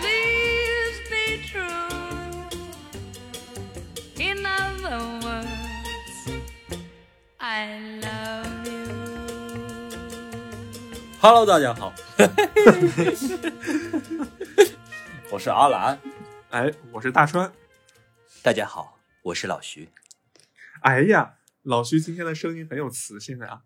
[0.00, 1.62] please be true.
[7.38, 8.66] I love
[11.20, 11.94] hello 大家好。
[15.30, 16.00] 我是阿兰。
[16.50, 17.52] 哎我是大川。
[18.42, 19.88] 大家好我是老徐。
[20.80, 23.62] 哎呀老徐今天的声音很有磁性啊。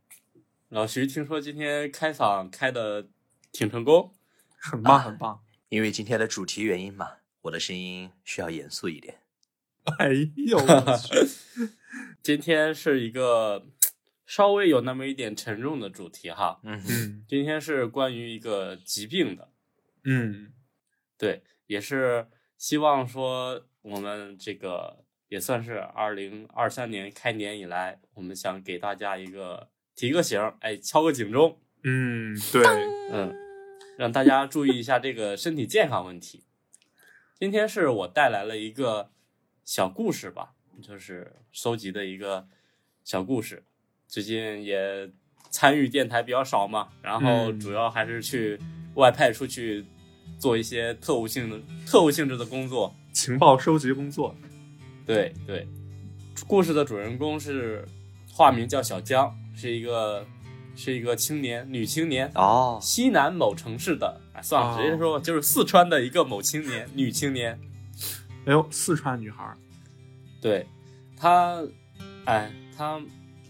[0.69, 3.07] 老徐听说今天开嗓开的
[3.51, 4.18] 挺成功。
[4.59, 5.41] 很棒啊很棒。
[5.69, 9.21] 因为今天的主题原因嘛，我的声音需要严肃一点。
[9.99, 11.15] 哎呦我去，
[12.23, 13.67] 今天是一个
[14.27, 16.61] 稍微有那么一点沉重的主题哈。
[16.63, 19.51] 嗯，嗯今天是关于一个疾病的，
[20.05, 20.53] 嗯
[21.17, 22.27] 对，也是
[22.59, 32.63] 希望说我们这个也算是二零二三年开年以来，我们想给大家一个提个醒儿，哎，敲个警钟，嗯，对，
[33.11, 33.35] 嗯，
[33.99, 36.45] 让大家注意一下这个身体健康问题。
[37.37, 39.11] 今天是我带来了一个
[39.65, 42.47] 小故事吧，就是收集的一个
[43.03, 43.65] 小故事。
[44.07, 45.11] 最近也
[45.51, 48.57] 参与电台比较少嘛，然后嗯主要还是去
[48.95, 49.85] 外派出去
[50.39, 52.95] 做一些特务性的特务性质的工作。
[53.13, 54.33] 情报收集工作。
[55.05, 55.67] 对对，
[56.47, 57.85] 故事的主人公是
[58.31, 60.25] 化名叫小江，是一个
[60.81, 67.59] 是一个青年女青年，哦，西南某城市的，哎，算了，哦直接说就是四川的一个某青年，女青年。
[68.47, 69.59] 哎呦，四川女孩儿，
[70.41, 70.65] 对，
[71.17, 71.61] 她，
[72.27, 72.99] 哎，她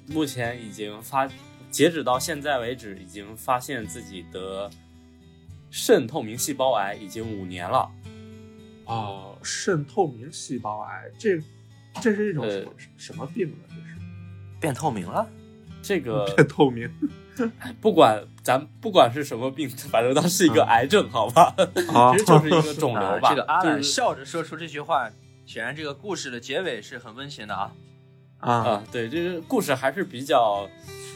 [0.07, 1.29] 目前已经发，
[1.71, 4.71] 截止到现在为止，已经发现自己得
[5.71, 7.91] 肾透明细胞癌，已经五年了。
[8.87, 11.39] 哦，肾透明细胞癌，这
[12.01, 13.57] 这是一种什么、呃什么病呢？
[13.69, 13.83] 这是
[14.59, 15.29] 变透明了。
[15.81, 16.91] 这个 变透明
[17.81, 21.55] 不管咱不管是什么病，反正它是一个癌症，好吧？
[21.93, 23.31] 啊 其实就是一个肿瘤 啊，吧。
[23.31, 25.11] 这个阿兰笑着说出这句话，
[25.47, 27.73] 显然这个故事的结尾是很温馨的啊。
[28.41, 30.69] 啊啊，对，这个故事还是比较，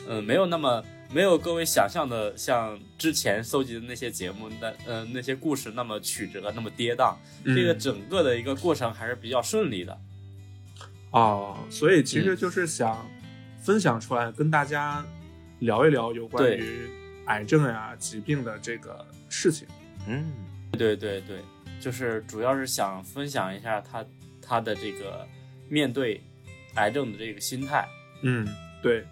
[0.08, 7.14] 嗯、没有那么没有各位想象的像之前搜集的那些节目那呃那些故事那么曲折，那么跌宕。
[7.44, 9.96] 这个嗯整个的一个过程还是比较顺利的。
[11.12, 13.06] 哦，所以其嗯实就是想
[13.62, 15.04] 分享出来，跟大家
[15.62, 16.88] 聊一聊有关于
[17.26, 19.66] 癌症呀、疾病的这个事情。
[20.08, 20.32] 嗯，
[20.72, 21.38] 对对对，
[21.80, 24.04] 就是主要是想分享一下他
[24.40, 25.26] 他的这个
[25.68, 26.20] 面对
[26.74, 27.88] 癌症的这个心态。
[28.22, 28.46] 嗯，
[28.82, 29.04] 对，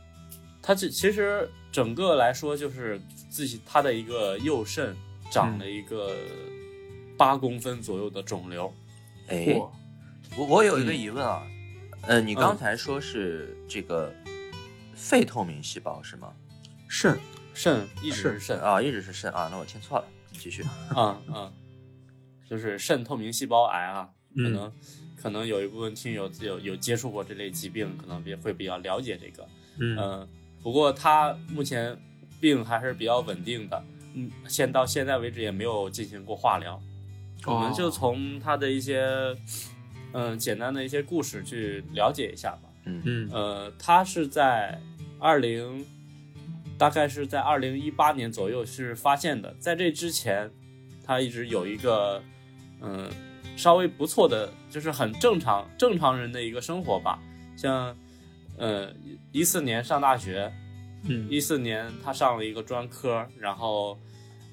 [0.60, 3.00] 他这其实整个来说就是
[3.30, 4.94] 自己他的一个右肾
[5.30, 6.16] 长了一个
[7.16, 8.74] 八公分左右的肿瘤。
[9.28, 9.70] 哎，嚯，
[10.36, 11.46] 我我有一个嗯疑问啊，
[12.02, 14.12] 呃，你刚嗯才说是这个
[14.96, 16.32] 肺透明细胞是吗？
[16.90, 17.16] 肾
[17.54, 20.64] 肾一直是肾肾啊，一直是肾啊，那我听错了，继续。
[20.90, 21.52] 啊啊，
[22.48, 24.72] 就是肾透明细胞癌啊，可嗯能、
[25.16, 29.48] 可能有一部分听友有有接触过这类疾病，可能比会比较了解这个。
[29.78, 30.28] 嗯嗯，
[30.64, 31.96] 不过他目前
[32.40, 33.84] 病还是比较稳定的，
[34.14, 36.80] 嗯，现到现在为止也没有进行过化疗。
[37.46, 39.06] 我们就哦从他的一些
[40.12, 42.68] 嗯简单的一些故事去了解一下吧。
[42.84, 44.78] 嗯嗯呃，他是在
[45.18, 45.86] 二零，
[46.80, 49.54] 大概是在二零一八年左右是发现的。
[49.58, 50.50] 在这之前，
[51.04, 52.22] 他一直有一个
[52.80, 53.06] 嗯
[53.54, 57.18] 稍微不错的，就是很正常正常人的一个生活吧。
[57.54, 57.94] 像
[58.56, 58.91] 呃
[59.30, 60.50] 一四年上大学，
[61.04, 63.98] 嗯一四年他上了一个专科，然后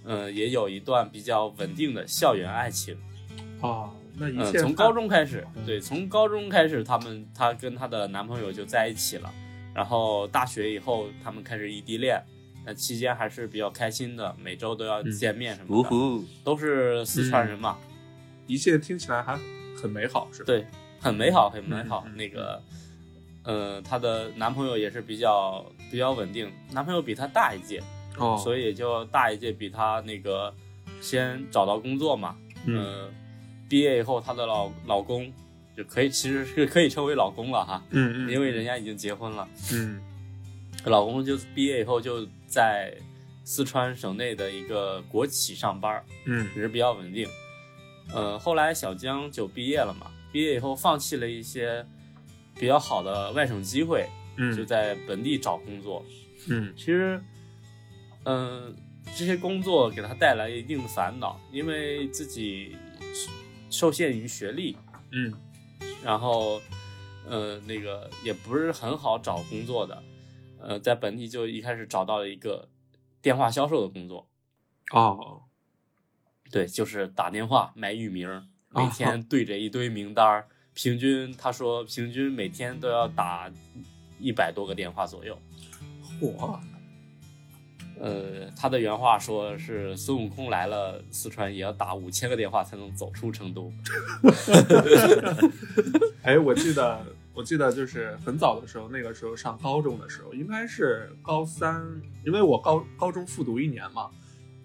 [0.04, 2.98] 嗯、呃也有一段比较稳定的校园爱情。
[3.62, 9.34] 哦，那一嗯，切从高中开始，嗯对，从高中开始，他们她跟她的男朋友就在一起了。
[9.78, 12.20] 然后大学以后，他们开始异地恋，
[12.66, 17.78] 那期间还是比较开心的，每周都要嗯见面什么的，呜呼，都是四川人嘛，
[18.48, 19.38] 一切听起来还
[19.80, 20.46] 很美好，是吧？
[20.48, 20.66] 对，
[21.00, 22.08] 很美好，很美好。
[22.16, 22.60] 那个，
[23.44, 27.80] 呃，她的男朋友也是比较比较稳定，男朋友比她大一届，
[28.18, 30.52] 哦，所以也就大一届，比她那个
[31.02, 32.36] 先找到工作嘛，
[32.66, 33.10] 嗯呃，
[33.70, 35.32] 毕业以后，她的老老公
[35.78, 39.48] 就可以，其实是可以称为老公了哈，嗯嗯，因为人家已经结婚了。
[39.72, 40.02] 嗯
[40.86, 42.96] 老公就毕业以后就在
[43.44, 47.28] 四川省内的一个国企上班，嗯也是比较稳定。
[48.14, 51.86] 呃，后来小江就毕业了嘛，毕业以后放弃了一些
[52.56, 54.08] 比较好的外省机会，
[54.38, 56.06] 嗯，就在本地找工作。
[56.50, 57.22] 嗯其实，
[58.24, 58.74] 嗯、
[59.18, 62.78] 这些工作给他带来一定的烦恼，因为自己
[63.70, 64.78] 受限于学历，
[65.12, 65.34] 嗯
[66.04, 66.62] 然后，
[67.28, 70.04] 呃，那个也不是很好找工作的，
[70.60, 72.70] 呃，在本地就一开始找到了一个
[73.22, 74.28] 电话销售的工作，
[74.92, 75.42] 哦
[76.50, 78.30] 对，就是打电话卖域名，
[78.70, 83.52] 每啊天 对着一堆名单儿，平均他说平均每天都要打
[84.18, 85.38] 一百多个电话左右。
[86.22, 86.60] 嚯，
[88.00, 93.72] 呃，他的原话说是孙悟空来了，四川也要打五千个电话才能走出成都。
[96.24, 97.00] 哎，我记得，
[97.34, 101.84] 我记得就是很早的时候，那个时候上高中的时候，应该是高三，
[102.26, 104.10] 因为我高高中复读一年嘛，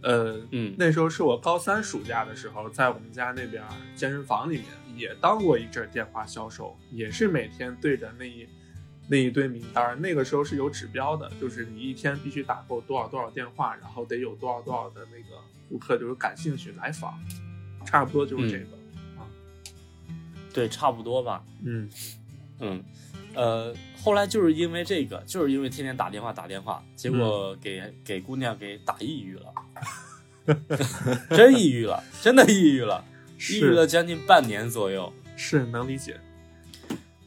[0.02, 3.62] 呃，嗯那时候是我高三暑假的时候，在我们家那边
[3.94, 8.46] 健身房里面也当过一阵电话销售，也是每天对着那一
[9.08, 17.18] 那一堆名单，那个时候是有指标的，就是你一天必须打够多少多少电话，然后得有多少多少的那个顾客就是感兴趣来访，
[17.84, 18.76] 差不多就是这个，
[19.18, 19.26] 啊。
[20.52, 21.44] 对，差不多吧。
[21.64, 21.90] 嗯。
[22.60, 22.84] 嗯，
[23.34, 29.52] 呃，后来就是因为这个，就是因为天天打电话打电话，结果给、给姑娘给打抑郁了，
[31.30, 33.04] 真抑郁了，真的抑郁了，
[33.50, 35.12] 抑郁了将近半年左右。
[35.34, 36.20] 是能理解，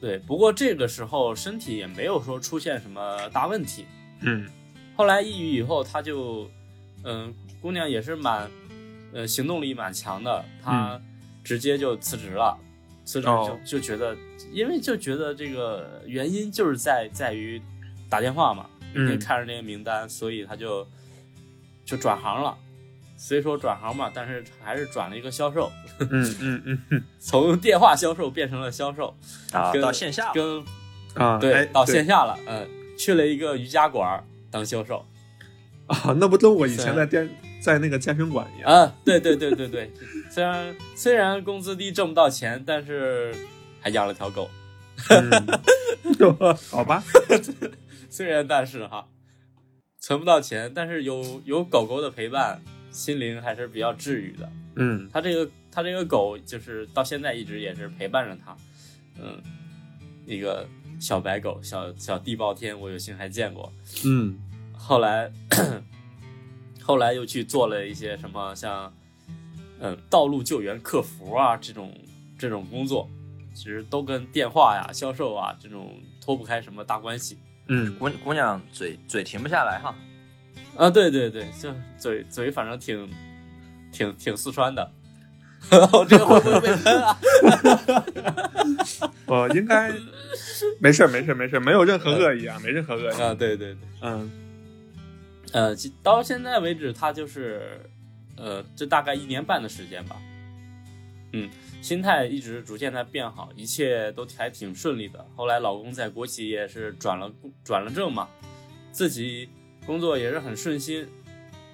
[0.05, 3.85] 对，不过这个时候身体也没有说出现什么大问题。
[4.21, 4.45] 嗯
[4.95, 6.47] 后来抑郁以后，她就，
[7.03, 8.47] 嗯、姑娘也是蛮，
[9.11, 11.01] 呃，行动力蛮强的，她
[11.43, 12.55] 直接就辞职了。
[13.03, 14.15] 辞职就、哦就觉得，
[14.53, 17.59] 因为就觉得这个原因就是在在于
[18.07, 18.69] 打电话嘛，
[19.19, 20.87] 看着那个名单，所以她就
[21.83, 22.55] 就转行了。
[23.17, 29.15] 虽说转行嘛，但是还是转了一个销售，嗯嗯嗯 从电话销售变成了销售，
[29.51, 30.63] 啊，到线下跟
[31.15, 32.67] 啊，对、哎到线下了，嗯，
[32.97, 35.05] 去了一个瑜伽馆当销售。
[35.87, 37.29] 啊，那不跟我以前是在电
[37.61, 38.71] 在那个健身馆一样？
[38.71, 39.91] 啊，对对对对对，
[40.31, 43.33] 虽然虽然工资低挣不到钱，但是
[43.79, 44.49] 还养了条狗。
[45.09, 45.29] 嗯
[46.71, 47.03] 好吧，
[48.09, 49.05] 虽然但是哈，
[49.99, 52.61] 存不到钱，但是有有狗狗的陪伴，
[52.95, 54.49] 心灵还是比较治愈的。
[54.77, 58.55] 嗯他这个他这个狗就是到现在一直也是陪伴着他，
[59.21, 59.41] 嗯，
[60.25, 60.65] 一个
[60.99, 63.71] 小白狗，小小地包天，我有幸还见过。
[64.05, 64.39] 嗯
[64.73, 65.29] 后来，
[66.81, 68.93] 后来又去做了一些什么像，
[69.79, 71.93] 嗯，道路救援客服啊这种
[72.37, 73.09] 这种工作，
[73.53, 77.37] 其实都跟电话呀、销售啊这种脱不开什么大关系。
[77.67, 79.95] 嗯姑姑娘嘴嘴停不下来哈。
[80.77, 83.09] 啊，对对对，就嘴嘴反正挺
[83.91, 84.91] 挺挺四川的。
[85.71, 87.17] 我这个会不会被喷啊？
[89.25, 89.91] 我应该
[90.79, 93.21] 没事没事没事，没有任何恶意啊，没任何恶意。
[93.21, 94.29] 啊，对对对，嗯
[95.53, 97.81] 呃，到现在为止，他就是，
[98.37, 100.17] 呃，这大概一年半的时间吧，
[101.31, 101.49] 嗯，
[101.81, 105.25] 心态一直逐渐在变好，一切都还挺顺利的。
[105.35, 107.31] 后来老公在国企也是转了
[107.63, 108.27] 转了正嘛，
[108.91, 109.49] 自己
[109.85, 111.07] 工作也是很顺心，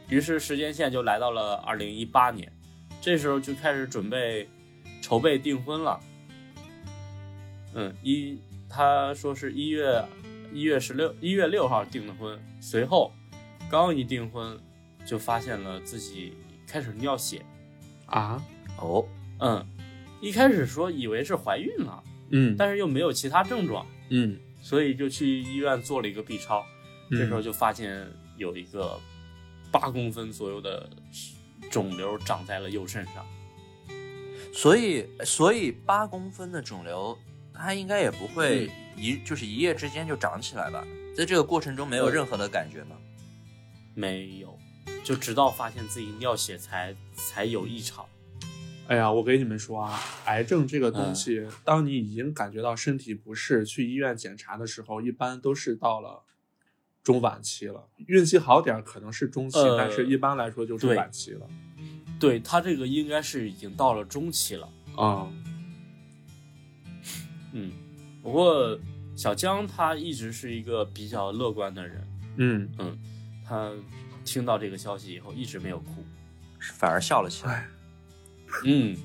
[0.10, 2.52] 于是时间线就来到了二零一八年，
[3.00, 4.50] 这时候就开始准备
[5.02, 6.00] 筹备订婚了。
[7.74, 8.38] 嗯，一
[8.70, 10.04] 他说是一月
[10.52, 13.14] 一月十六一月六号订的婚，随后
[13.70, 14.60] 刚一订婚
[15.06, 16.34] 就发现了自己
[16.68, 17.42] 开始尿血。
[18.08, 18.44] 啊？
[18.78, 19.08] 哦，
[19.40, 19.66] 嗯，
[20.22, 22.56] 一开始说以为是怀孕了，嗯。
[22.58, 26.66] 但是又没有其他症状，嗯，所以就去医院做了一个 B 超。
[27.12, 29.00] 这时候就发现有一个
[29.72, 30.90] 八公分左右的
[31.70, 33.26] 肿瘤长在了右肾上。
[34.54, 37.18] 所以所以八公分的肿瘤，
[37.54, 40.86] 它应该也不会一、就是一夜之间就长起来吧？
[41.16, 42.96] 在这个过程中没有任何的感觉吗？
[43.94, 44.58] 没有，
[45.04, 48.06] 就直到发现自己尿血才才有异常。
[48.88, 56.24] 哎呀，我给你们说啊，癌症这个东西，当你已经感觉到身体不适，去医院检查的时候，一般都是到了
[57.04, 57.88] 中晚期了。
[58.08, 61.48] 运气好点可能是中期，呃但是一般来说就是晚期了。
[62.20, 64.70] 对他这个应该是已经到了中期了。
[64.96, 65.28] 啊、
[67.54, 67.72] 嗯，
[68.22, 68.78] 不过
[69.16, 72.98] 小江他一直是一个比较乐观的人，嗯嗯，
[73.44, 73.72] 他
[74.24, 76.06] 听到这个消息以后一直没有哭。
[76.60, 77.54] 反而笑了起来。
[77.54, 77.68] 哎，
[78.66, 78.98] 嗯，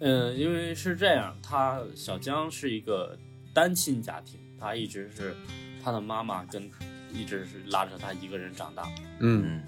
[0.00, 3.16] 嗯，因为是这样，他小江是一个
[3.54, 5.36] 单亲家庭，他一直是
[5.84, 6.70] 他的妈妈跟
[7.12, 8.88] 一直是拉着他一个人长大，
[9.20, 9.44] 嗯。
[9.44, 9.62] 嗯，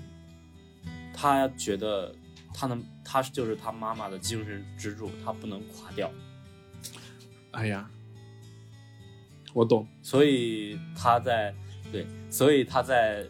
[1.12, 2.14] 他觉得
[2.54, 6.10] 他的他就是他妈妈的精神支柱，他不能垮掉，
[7.50, 7.88] 哎呀，
[9.52, 9.86] 我懂。
[10.02, 11.54] 所以他在
[11.92, 13.26] 对，所以他在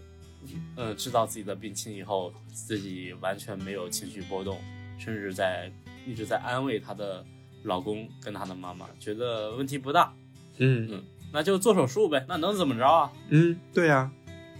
[0.76, 4.60] 呃知道自己的病情以后，自己完全没有情绪波动，
[4.98, 5.72] 甚至在
[6.06, 7.24] 一直在安慰她的
[7.64, 10.14] 老公跟她的妈妈，觉得问题不大，
[10.58, 10.88] 嗯。
[10.90, 13.12] 嗯，那就做手术呗，那能怎么着啊？
[13.28, 14.10] 嗯，对呀、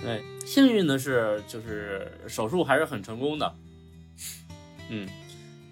[0.00, 3.54] 对，幸运的是，就是手术还是很成功的。
[4.88, 5.08] 嗯，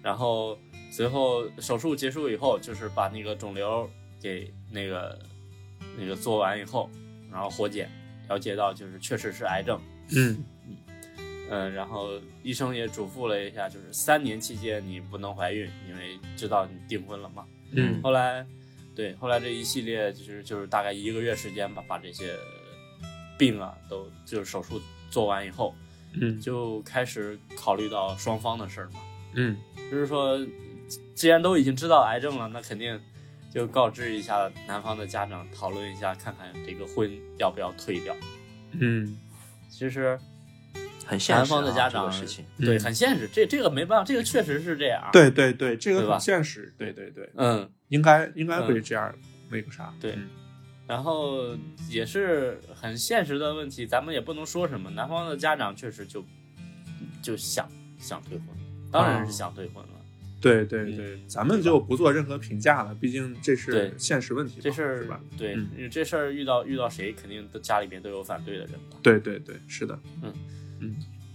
[0.01, 0.57] 然后
[0.91, 3.89] 随后手术结束以后，就是把那个肿瘤
[4.21, 5.19] 给那个
[5.97, 6.89] 那个做完以后，
[7.31, 7.89] 然后活检
[8.27, 9.79] 了解到就是确实是癌症，
[10.15, 10.43] 嗯
[11.49, 17.45] 嗯，然后医生也嘱咐了一下，就是三年期间你不能怀孕，因为知道你订婚了嘛。
[17.71, 18.45] 嗯后来，
[18.95, 22.33] 对，后来这一系列就是就是大概一个月时间吧，把这些
[23.37, 25.75] 病啊都就是手术做完以后，
[26.13, 29.01] 嗯就开始考虑到双方的事儿嘛。
[29.33, 29.57] 嗯
[29.91, 30.39] 就是说，
[31.13, 32.99] 既然都已经知道癌症了，那肯定
[33.53, 38.15] 就告知一下男方的家长，讨论一下，看看这个婚要不要退掉。
[38.71, 39.17] 嗯
[39.69, 40.17] 其实
[41.05, 41.37] 很现实、啊。
[41.37, 49.13] 男方的家长这个事情，对嗯很现实，这这个没办法，这个确实是这样。，对对对，这个很现实，对对对，嗯，应该应该会这样
[49.49, 50.27] 那个啥，对嗯
[50.87, 51.57] 然后
[51.89, 54.87] 也是很现实的问题，咱们也不能说什么。
[54.91, 56.23] 男方的家长确实就
[57.23, 58.47] 就想想退婚，
[58.91, 59.89] 当然是想退婚了。
[60.39, 65.19] 对对对，嗯咱们就不做任何评价了，毕竟这是现实问题，这事儿是吧？
[65.35, 68.99] 对，嗯因为这事儿遇到遇到谁，肯定都家里边都有反对的人嘛。
[69.01, 69.99] 对对对，是的，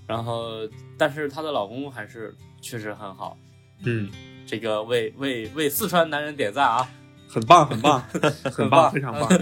[0.06, 0.68] 然后，
[0.98, 3.38] 但是她的老公还是确实很好，
[3.84, 4.10] 嗯，
[4.46, 6.90] 这个为为为四川男人点赞啊！
[7.28, 8.92] 很棒很棒很棒， 棒。
[8.92, 9.28] 非常棒，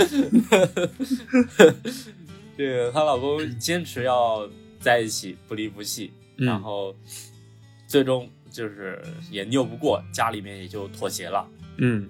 [2.57, 4.47] 这个她老公坚持要
[4.79, 6.47] 在一起，不离不弃，嗯。
[6.47, 6.95] 然后
[7.87, 11.49] 最终就是也拗不过，家里面也就妥协了。
[11.79, 12.07] 嗯。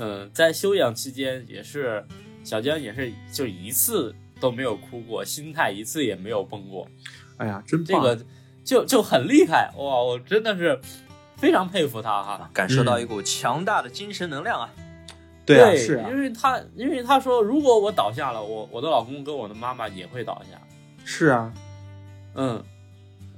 [0.00, 2.04] 嗯，在休养期间也是
[2.42, 6.86] 小江也是就一次都没有哭过，心态一次也没有崩过，
[7.36, 8.24] 哎呀，真棒，这个
[8.64, 10.02] 就就很厉害哇！
[10.02, 10.78] 我真的是
[11.36, 12.50] 非常佩服他哈。
[12.52, 14.70] 感受到一股强大的精神能量啊！
[15.46, 20.60] 对啊是啊因为他因为他说，如果我倒下了，我我的老公跟我的妈妈也会倒下。
[21.04, 21.52] 是啊，
[22.34, 22.62] 嗯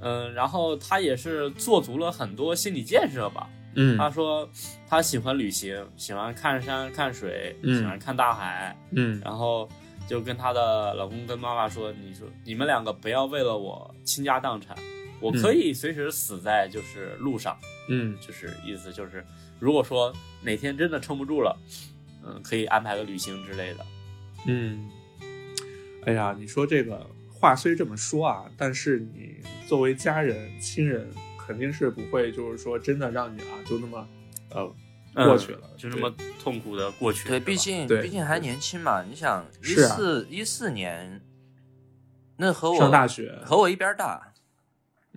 [0.01, 3.49] 嗯，然后他也是做足了很多心理建设吧。
[3.73, 4.49] 嗯他说
[4.89, 9.69] 他喜欢旅行，喜欢看山看水，嗯喜欢看大海，嗯然后
[10.07, 14.75] 就跟她的老公跟妈妈说：“你说你们两个不要为了我倾家荡产，
[15.19, 17.57] 我可以随时死在就是路上，
[17.89, 19.25] 嗯就是意思就是，
[19.59, 21.57] 如果说哪天真的撑不住了，
[22.23, 23.85] 嗯，可以安排个旅行之类的。
[24.47, 24.89] 嗯，
[26.05, 34.07] 哎呀，你说这个话虽这么说啊，但是你作为家人亲人，肯定是不会就是说真的让你啊就那么
[34.49, 34.75] 呃嗯
[35.13, 37.27] 过去了，就这么痛苦的过去。
[37.27, 41.21] 对，毕竟毕竟还年轻嘛，你想一四一四年，
[42.37, 44.33] 那和我上大学，和我一边大，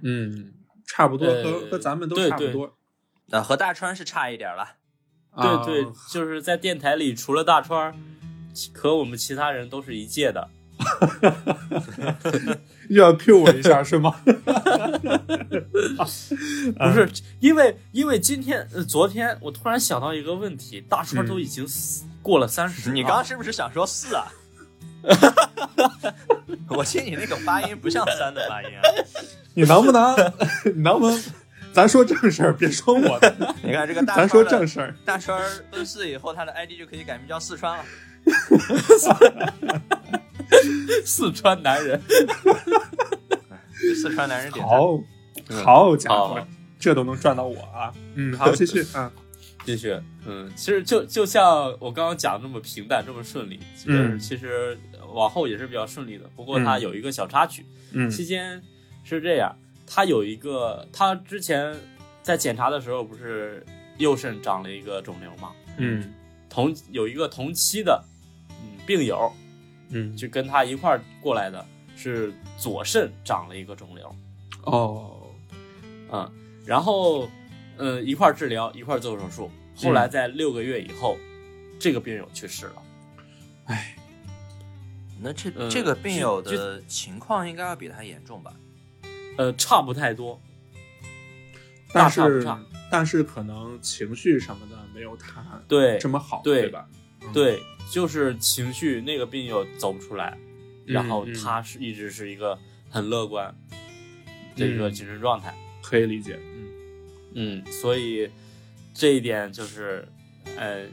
[0.02, 0.52] 嗯，
[0.86, 2.76] 差不多和呃和咱们都差不多。
[3.30, 4.76] 啊，和大川是差一点了。
[5.30, 7.94] 啊对对，就是在电台里，除了大川，
[8.74, 10.48] 和我们其他人都是一届的。
[12.88, 14.14] 又 要 Q 我一下是吗？
[16.78, 17.08] 不是
[17.40, 24.32] 因为因为今天呃昨天我突然想到一个问题，大川嗯都已经死过了三十、你刚刚是不是想说四啊？
[26.68, 28.82] 我听你那个发音不像三的发音啊！
[29.54, 30.16] 你能不能，
[30.74, 31.22] 你能不能，
[31.72, 34.94] 咱说正事儿，别说我的，你看这个大咱川的说正事儿。
[35.04, 37.84] 大川奔四以后，他的 ID 就可以改名叫四川了。
[41.04, 42.00] 四川男人。
[43.96, 44.52] 四川男人。
[44.52, 44.98] 好，
[45.64, 47.92] 好家伙好，这都能赚到我啊！
[48.14, 49.10] 嗯， 好，继续嗯。
[49.66, 54.78] 继续，嗯，其实就就像我刚刚讲的那么平淡，这么顺利，其实、嗯其实
[55.14, 56.24] 往后也是比较顺利的。
[56.36, 58.62] 不过它嗯有一个小插曲，嗯期间
[59.04, 59.56] 是这样，
[59.86, 61.74] 他有一个，他之前
[62.22, 63.64] 在检查的时候不是
[63.96, 66.12] 右肾长了一个肿瘤嘛，嗯
[66.50, 68.04] 同有一个同期的
[68.50, 69.32] 嗯病友，
[69.94, 71.64] 嗯，就跟他一块儿过来的
[71.96, 74.14] 是左肾长了一个肿瘤，
[74.64, 75.30] 哦，
[76.10, 76.30] 嗯，
[76.66, 77.28] 然后
[77.78, 81.16] 嗯一块儿治疗，一块儿做手术，后来在六个月以后，
[81.78, 82.82] 这个病友去世了。
[83.66, 83.96] 哎，
[85.20, 88.52] 那这嗯这个病友就的情况应该要比他严重吧？
[89.38, 90.40] 呃，差不太多，
[91.92, 92.60] 但是大差不差
[92.90, 96.88] 但是可能情绪什么的没有他对这么好，对对吧？
[96.92, 97.00] 嗯，
[97.32, 100.36] 对，就是情绪那个病友走不出来，
[100.86, 102.58] 嗯然后嗯他是一直是一个
[102.90, 103.54] 很乐观
[104.56, 104.92] 的一个嗯。
[104.92, 106.38] 精神状态，可以理解。
[106.38, 106.64] 嗯。
[107.36, 108.30] 嗯，所以
[108.92, 110.06] 这一点就是，
[110.56, 110.86] 呃，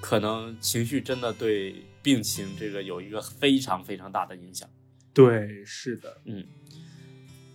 [0.00, 4.66] 可能情绪真的对病情这个有一个非常非常大的影响。
[5.12, 6.22] 对，是的，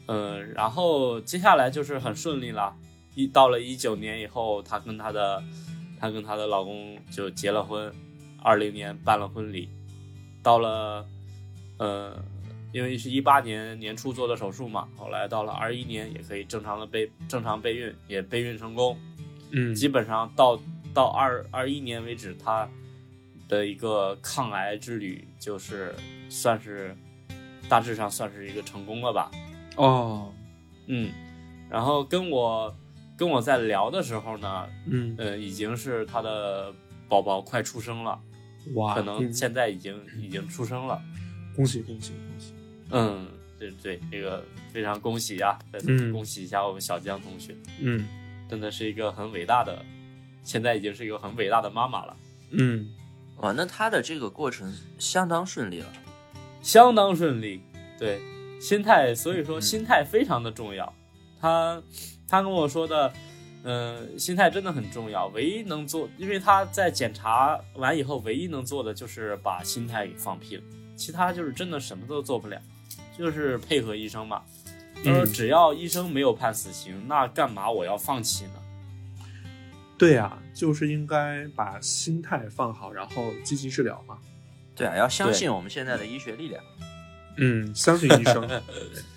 [0.05, 2.75] 嗯，然后接下来就是很顺利了，
[3.15, 5.41] 一到了一九年以后，他跟他的
[6.03, 7.89] 她跟她的老公就结了婚，
[8.41, 9.69] 二零年办了婚礼，
[10.43, 11.07] 到了
[11.77, 12.21] 呃
[12.73, 18.97] 因为是一八年年初做的手术嘛，后来到了二一年也可以正常的备正常备孕，也备孕成功。
[19.51, 20.59] 嗯基本上到
[20.93, 22.67] 到二二一年为止，她
[23.47, 25.95] 的一个抗癌之旅就是
[26.27, 26.93] 算是
[27.69, 29.31] 大致上算是一个成功了吧。
[29.77, 30.33] 哦，
[30.87, 31.09] 嗯，
[31.69, 32.75] 然后跟我
[33.23, 36.73] 跟我在聊的时候呢，嗯，呃，已经是他的
[37.07, 38.19] 宝宝快出生了，
[38.73, 41.01] 哇，可能嗯现在已经已经出生了。
[41.55, 42.53] 恭喜恭喜恭喜！
[42.89, 43.25] 嗯，
[43.57, 48.05] 对对，这个非常恭喜啊、再次嗯恭喜一下我们小江同学，嗯
[48.49, 49.81] 真的是一个很伟大的，
[50.43, 52.17] 现在已经是一个很伟大的妈妈了，
[52.51, 52.89] 嗯
[53.37, 55.87] 哇，那他的这个过程相当顺利了。
[56.61, 57.61] 相当顺利。
[57.97, 58.19] 对，
[58.59, 60.93] 心态，所以说嗯心态非常的重要。
[61.39, 61.81] 他
[62.33, 63.13] 他跟我说的，
[63.63, 65.27] 嗯、心态真的很重要。
[65.27, 70.59] 唯一能做，因为他在检查完以后，唯一能做的就是把心态给放平，
[70.95, 72.59] 其他就是真的什么都做不了，
[73.15, 74.41] 就是配合医生嘛。
[75.03, 78.53] 他说，嗯只要医生没有判死刑，那干嘛我要放弃呢？
[79.95, 84.17] 对呀、就是应该把心态放好，然后积极治疗嘛。
[84.75, 86.63] 对啊，要相信我们现在的医学力量。
[87.37, 88.49] 嗯，相信医生。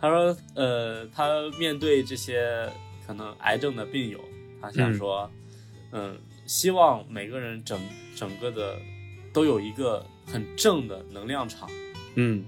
[0.00, 2.70] 他说，呃，他面对这些
[3.06, 4.20] 可能癌症的病友，
[4.60, 5.30] 他想说，
[5.92, 7.80] 嗯、希望每个人整
[8.14, 8.78] 整个的
[9.32, 11.68] 都有一个很正的能量场，
[12.14, 12.44] 嗯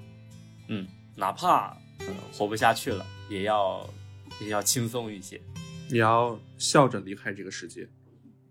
[0.68, 3.88] 嗯，哪怕可能活不下去了，也要
[4.40, 5.40] 也要轻松一些。
[5.90, 7.88] 你要笑着离开这个世界。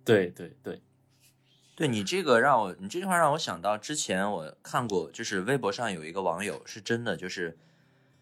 [0.03, 0.81] 对对对，
[1.75, 7.57] 对你这个让我，你这句话让我想到之前我看过，就是微博上有一个网友是真的，就是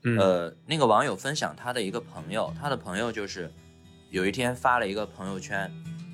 [0.03, 0.17] 嗯。
[0.17, 3.51] 呃，那个网友分享他的一个朋友，他的朋友就是
[4.09, 5.71] 有一天发了一个朋友圈，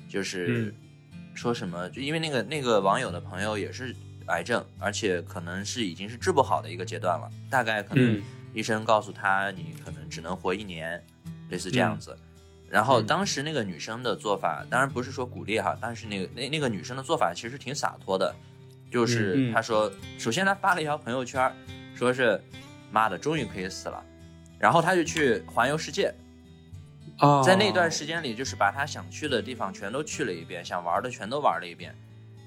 [0.08, 0.74] 就是
[1.34, 3.94] 说什么，就因为那个那个网友的朋友也是
[4.26, 8.22] 癌症，而且可能是已经是治不好的一个阶段了，大概可能嗯。
[8.54, 11.04] 医生告诉他你可能只能活一年，
[11.50, 12.16] 类似这样子。
[12.70, 13.06] 然后嗯。
[13.06, 18.32] 当时那个女生的做法，当然不是说鼓励哈，但是那个那那个女生的做法其实挺洒脱的，
[18.92, 21.52] 就是她说，首先她发了一条朋友圈，
[21.96, 22.40] 说是
[22.94, 24.00] 妈的终于可以死了，
[24.56, 26.14] 然后他就去环游世界，
[27.18, 31.92] 啊，在那段时间里，就是把他想去的地方全都去了一遍，想玩的全都玩了一遍，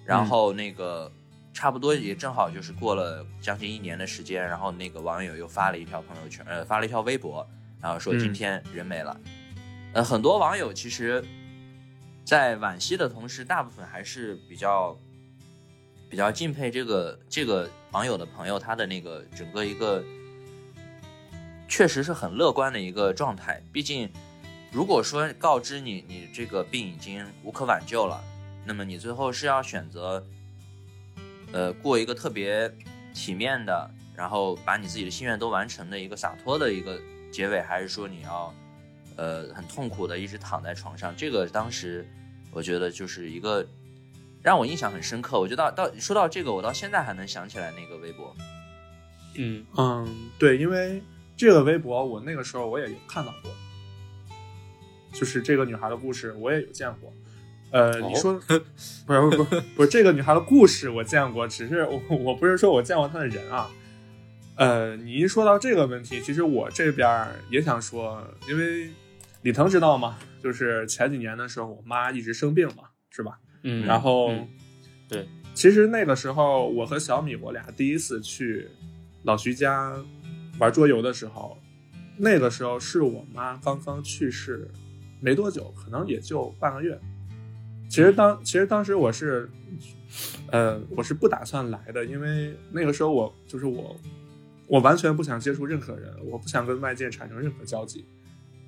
[0.06, 1.12] 然后那个
[1.54, 7.46] 差不多也正好就是过了将近一年的时间，然后那个网友又发了一条朋友圈，呃，发了一条微博，
[7.82, 8.20] 然后说嗯。
[8.20, 9.20] 今天人没了。
[9.94, 11.24] 呃，很多网友其实，
[12.24, 14.98] 在惋惜的同时，大部分还是比较
[16.10, 20.04] 比较敬佩这个这个网友的朋友，他的那个整个一个
[21.68, 23.62] 确实是很乐观的一个状态。
[23.72, 24.10] 毕竟，
[24.72, 28.22] 如果说告知你你这个病已经无可挽救了，
[28.66, 30.26] 那么你最后是要选择，
[31.52, 32.72] 呃，过一个特别
[33.14, 37.00] 体面的，然后把你自己的心愿都完成的一个洒脱的一个
[37.32, 38.54] 结尾，还是说你要，
[39.16, 41.16] 呃，很痛苦的一直躺在床上？
[41.16, 42.08] 这个当时
[42.52, 43.66] 我觉得就是一个
[44.42, 45.40] 让我印象很深刻。
[45.40, 48.36] 我觉得到到说到这个，我到现在还能想起来那个微博。
[49.36, 51.02] 嗯嗯，对，因为
[51.38, 53.52] 这个微博我那个时候我也有看到过，
[55.14, 57.14] 就是这个女孩的故事我也有见过。
[57.70, 58.34] 呃，哦你说
[59.06, 63.70] 不是不是不是这个女孩的故事我见过，只是我我不是说我见过她的人啊。
[64.56, 68.90] 呃，你一说到这个问题，其实我这边也想说，因为
[69.44, 70.18] 李腾知道吗？
[70.42, 73.38] 就是前几年的时候，我妈一直生病嘛，是吧？
[73.62, 74.48] 嗯，然后，嗯
[75.08, 78.68] 对，其实那个时候我和小米我俩第一次去
[79.24, 79.94] 老徐家
[80.60, 81.58] 玩桌游的时候，
[82.18, 84.70] 那个时候是我妈刚刚去世
[85.20, 87.00] 没多久，可能也就半个月。
[87.90, 89.50] 其实当其实当时我是，
[90.52, 93.96] 呃，我是不打算来的，因为那个时候我就是我，
[94.68, 98.06] 我完全不想接触任何人，我不想跟外界产生任何交集。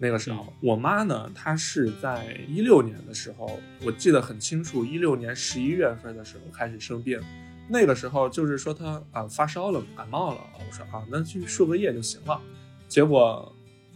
[0.01, 7.19] 那个时候，我妈呢，她是在一六年的时候，我记得很清楚，一六年十一月份的时候开始生病。
[7.69, 10.41] 那个时候就是说他啊发烧了，感冒了。
[10.55, 12.41] 我说啊，那去输个液就行了。
[12.87, 13.53] 结果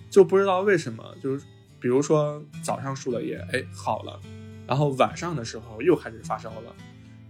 [0.09, 1.43] 就不知道为什么，就是
[1.79, 4.19] 比如说早上输了液，哎好了，
[4.67, 6.75] 然后晚上的时候又开始发烧了，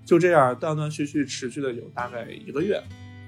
[0.05, 2.83] 就这样断断续续持续了有大概一个月。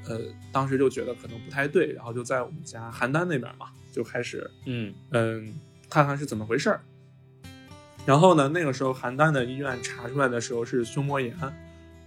[0.08, 0.19] 呃，
[0.51, 5.51] 当时就觉得可能不太对，然后就在我们家邯郸那边嘛，就开始嗯嗯，
[5.89, 6.82] 看看是怎么回事儿。
[8.06, 11.36] 然后呢，那个时候邯郸的医院查出来的时候是胸膜炎，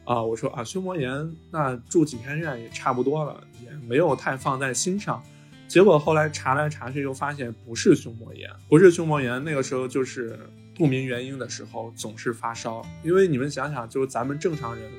[0.08, 5.22] 啊，我说啊，胸膜炎那住几天院也差不多了，也没有太放在心上。
[5.68, 10.40] 结果后来查来查去，又发现不是胸膜炎，不是胸膜炎，那个时候就是
[10.74, 12.82] 不明原因的时候总是发烧。
[13.04, 14.90] 因为你们想想，就是咱们正常人，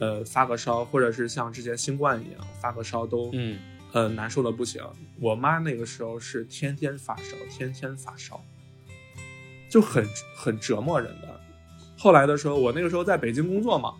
[0.00, 3.60] 呃，发个烧，或者是像之前新冠一样发个烧都，嗯
[3.92, 4.82] 呃，难受的不行。
[5.20, 8.42] 我妈那个时候是天天发烧，天天发烧，
[9.70, 11.28] 就很很折磨人的。
[11.96, 13.94] 后来的时候，我那个时候在北京工作嘛，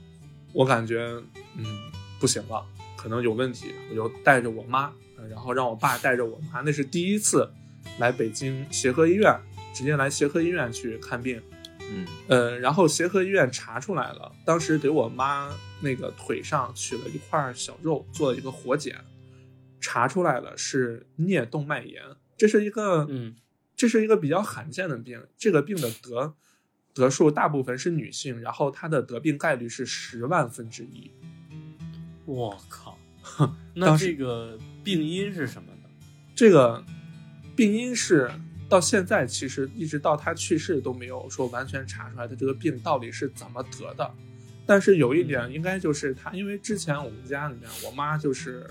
[0.53, 1.23] 我感觉
[1.57, 1.65] 嗯
[2.21, 2.65] 不行了，
[2.97, 7.49] 可能有问题，我就带着我妈，呃然后让我爸带着我妈，那是第一次
[7.99, 9.39] 来北京协和医院，
[9.75, 11.41] 直接来协和医院去看病。
[11.91, 18.97] 嗯呃，然后协和医院查出来了，当时给我妈那个腿上取了一块小肉，做了一个活检，
[19.81, 22.03] 查出来了是颞动脉炎，
[22.37, 23.37] 这是一个，嗯，
[23.75, 26.35] 这是一个比较罕见的病，这个病的得
[27.01, 31.11] 得数大部分是女性，然后她的得病概率是十万分之一。
[32.25, 32.99] 我靠，
[33.75, 35.89] 那这个病因是什么呢？
[36.35, 36.85] 这个
[37.57, 38.31] 病因是
[38.69, 44.15] 到现在其实一直到她去世都没有说完全查出来她这个病到底是怎么得的。
[44.67, 48.69] 但是有一点应该就是她，因为之前我们家里面我妈就是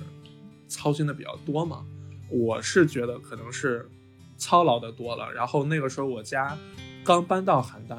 [0.67, 1.83] 操心的比较多嘛，
[2.29, 3.89] 我是觉得可能是
[4.37, 5.33] 操劳的多了。
[5.33, 6.55] 然后那个时候我家
[7.07, 7.97] 刚搬到邯郸，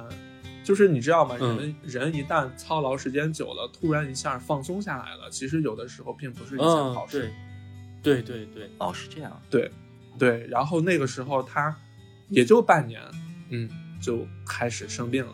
[0.63, 1.35] 就是你知道吗？
[1.41, 7.33] 嗯人人一旦操劳时间久了，突然一下放松下来了，其实有的时候并不是一件嗯好，事。
[8.03, 9.71] 对，对对对，哦是这样，对，
[10.19, 11.75] 对，然后那个时候他
[12.29, 13.01] 也就半年，
[13.49, 13.67] 嗯，
[13.99, 15.33] 就开始生病了。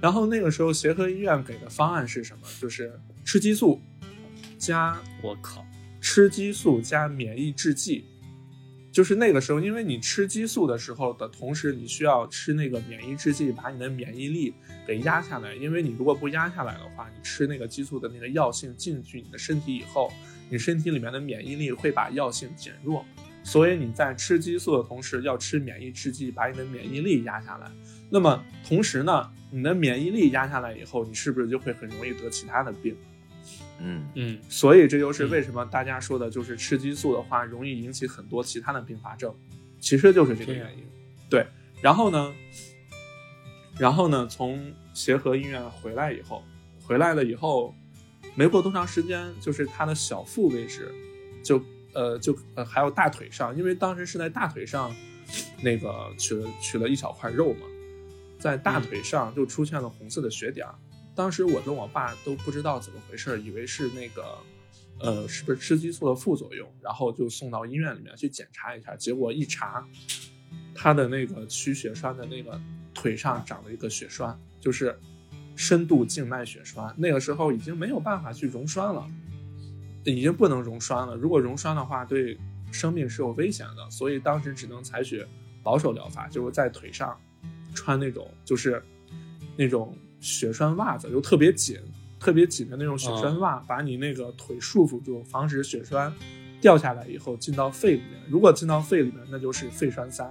[0.00, 2.48] 然后那个时候协和医院给的方案是什么？
[2.60, 3.80] 就是吃激素
[4.58, 5.64] 加我靠，
[6.00, 8.04] 吃激素加免疫制剂。
[8.92, 14.52] 就是那个时候，因为你吃激素的时候的同时，你需要吃那个免疫制剂，把你的免疫力
[14.86, 15.54] 给压下来。
[15.54, 20.12] 因为你如果不压下来的话，你吃那个激素的那个药性进去你的身体以后，
[20.50, 23.02] 你身体里面的免疫力会把药性减弱。
[23.42, 27.72] 所以你在吃激素的同时，要吃免疫制剂，把你的免疫力压下来。
[28.10, 32.94] 那么同时呢，你的免疫力压下来以后，你是不是就会很容易得其他的病？
[33.84, 39.34] 嗯嗯所以这就是为什么大家说的，就是吃激素的话，容易引起很多其他的并发症，
[39.80, 40.84] 其实就是这个原因。
[41.28, 41.46] 对，
[41.80, 42.32] 然后呢，
[43.76, 46.44] 然后呢，从协和医院回来以后，
[46.84, 47.74] 回来了以后，
[48.36, 50.94] 没过多长时间，就是他的小腹位置，
[51.42, 51.60] 就
[51.92, 54.94] 呃就呃还有大腿上，因为当时是在大腿上，
[55.60, 57.66] 那个取了取了一小块肉嘛，
[58.38, 60.74] 在大腿上就出现了红色的血点儿。
[61.14, 64.38] 当时我跟我爸都不知道怎么回事，以为是那个，
[64.98, 68.96] 呃，是不是吃激素的副作用，然后就送到医院里面去检查一下。
[68.96, 69.86] 结果一查，
[70.74, 72.60] 他的那个取血栓的那个
[72.94, 74.98] 腿上长了一个血栓，就是
[75.54, 76.94] 深度静脉血栓。
[76.96, 79.06] 那个时候已经没有办法去溶栓了，
[80.04, 81.14] 已经不能溶栓了。
[81.14, 82.38] 如果溶栓的话，对
[82.70, 85.26] 生命是有危险的，所以当时只能采取
[85.62, 87.20] 保守疗法，就是在腿上
[87.74, 88.82] 穿那种就是
[89.56, 91.76] 那种血栓袜子，就特别紧、
[92.18, 96.10] 特别紧的那种血栓袜，把你那个腿束缚住，防止血栓
[96.62, 98.22] 掉下来以后进到肺里面。
[98.30, 100.24] 如果进到肺里面，那就是肺栓塞，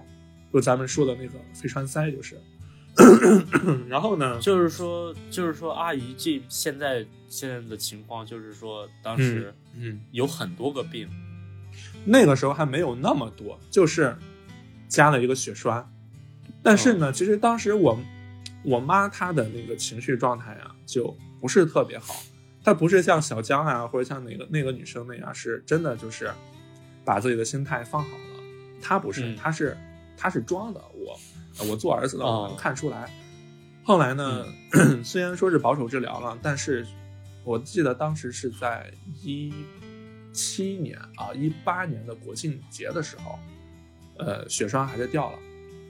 [0.52, 2.42] 就咱们说的那个肺栓塞，就是。
[3.88, 11.08] 然后呢，就是说，就是说，阿姨这现在现在的情况，就是说，当时嗯，有很多个病，
[12.04, 14.14] 那个时候还没有那么多，就是
[14.90, 15.90] 加了一个血栓。
[16.62, 17.98] 但是呢，其实当时我
[18.64, 22.16] 我妈她的那个情绪状态啊，就不是特别好。
[22.64, 26.32] 她不是像小江啊，或者像那个那个女生那样，是真的就是
[27.04, 28.44] 把自己的心态放好了。
[28.82, 29.78] 她不是，嗯她是
[30.16, 30.82] 她是装的。
[30.94, 31.20] 我
[31.70, 33.12] 我做儿子的，我能哦看出来。
[33.84, 34.46] 后来呢，
[35.04, 36.86] 虽然说是保守治疗了，但是
[37.44, 38.92] 我记得当时是在
[39.24, 39.52] 一
[40.32, 43.40] 七年啊，一八年的国庆节的时候，
[44.20, 45.40] 呃，血栓还是掉了，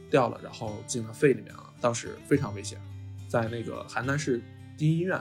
[0.10, 2.80] 掉了，然后进了肺里面了，当时非常危险，
[3.28, 4.42] 在那个邯郸市
[4.78, 5.20] 第一医院，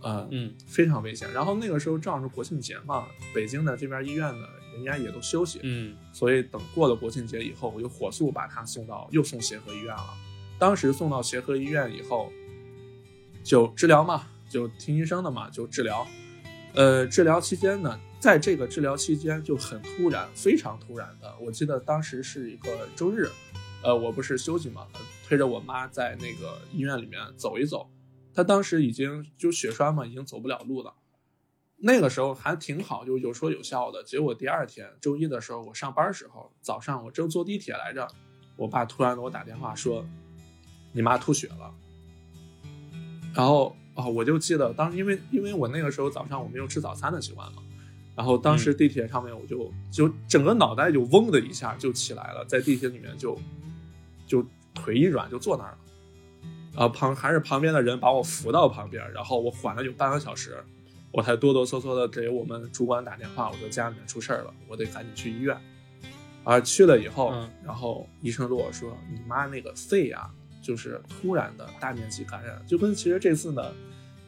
[0.00, 1.30] 呃，嗯非常危险。
[1.32, 10.14] 然后那个时候正好是国庆节嘛，北京的这边医院呢，人家也都休息，嗯所以等过了国庆节以后，我就火速把他送到又送协和医院了。
[10.58, 12.30] 当时送到协和医院以后，
[13.42, 16.06] 就治疗嘛，就听医生的嘛，就治疗。
[16.74, 21.34] 呃，治疗期间呢，在这个治疗期间就很突然，非常突然的。
[21.40, 23.28] 我记得当时是一个周日，
[23.82, 27.88] 呃，我不是休息嘛，呃推着我妈在那个医院里面走一走。
[28.34, 30.92] 她当时已经就血栓嘛，已经走不了路了。
[31.76, 34.02] 那个时候还挺好，就有说有笑的。
[34.02, 38.08] 结果第二天周一的时候，我上班时候，早上我正坐地铁来着，
[38.56, 40.04] 我爸突然给我打电话说，
[40.90, 41.72] 你妈吐血了。
[43.32, 47.62] 然后啊、我就记得当时因为因为我那个时候早上我没有吃早餐的习惯嘛，
[48.16, 53.40] 然后当时地铁上面我就、就整个脑袋就嗡的一下就起来了，在地铁里面就就
[54.74, 55.78] 腿一软就坐那儿了。
[56.72, 60.62] 然后旁还是旁边的人把我扶到旁边，然后我缓了有半个小时，
[61.12, 65.56] 我才哆哆嗦嗦的给我们主管打电话，我说家里面出事儿了，我得赶紧去医院。
[66.44, 70.30] 而去了以后，嗯然后医生跟我说，你妈那个肺啊，
[70.62, 73.62] 就是突然的大面积感染，就跟其实这次呢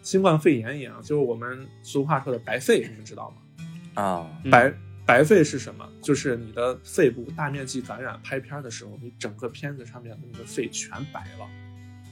[0.03, 4.03] 新冠肺炎一样，就是我们俗话说的白肺，你们知道吗？
[4.03, 4.75] 啊，嗯白
[5.13, 5.87] 白肺是什么？
[6.01, 11.47] 就是你的肺部大面积感染，拍片儿的时候，你整个片子上面的那个肺全白了。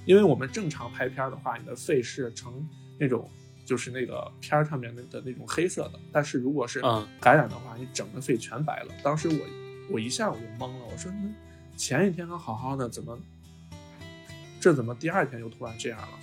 [0.04, 2.52] 因为我们正常拍片儿的话，你的肺是呈
[2.98, 3.26] 那种
[3.64, 8.92] 就是那个片儿上面的的那种黑色的，但是如果是嗯感染的话，你整个肺全白了。
[9.02, 9.46] 当时我
[9.92, 11.32] 我一下我就懵了，我说那
[11.78, 13.18] 前一天还好好的，怎么
[14.60, 16.18] 这怎么第二天又突然这样了？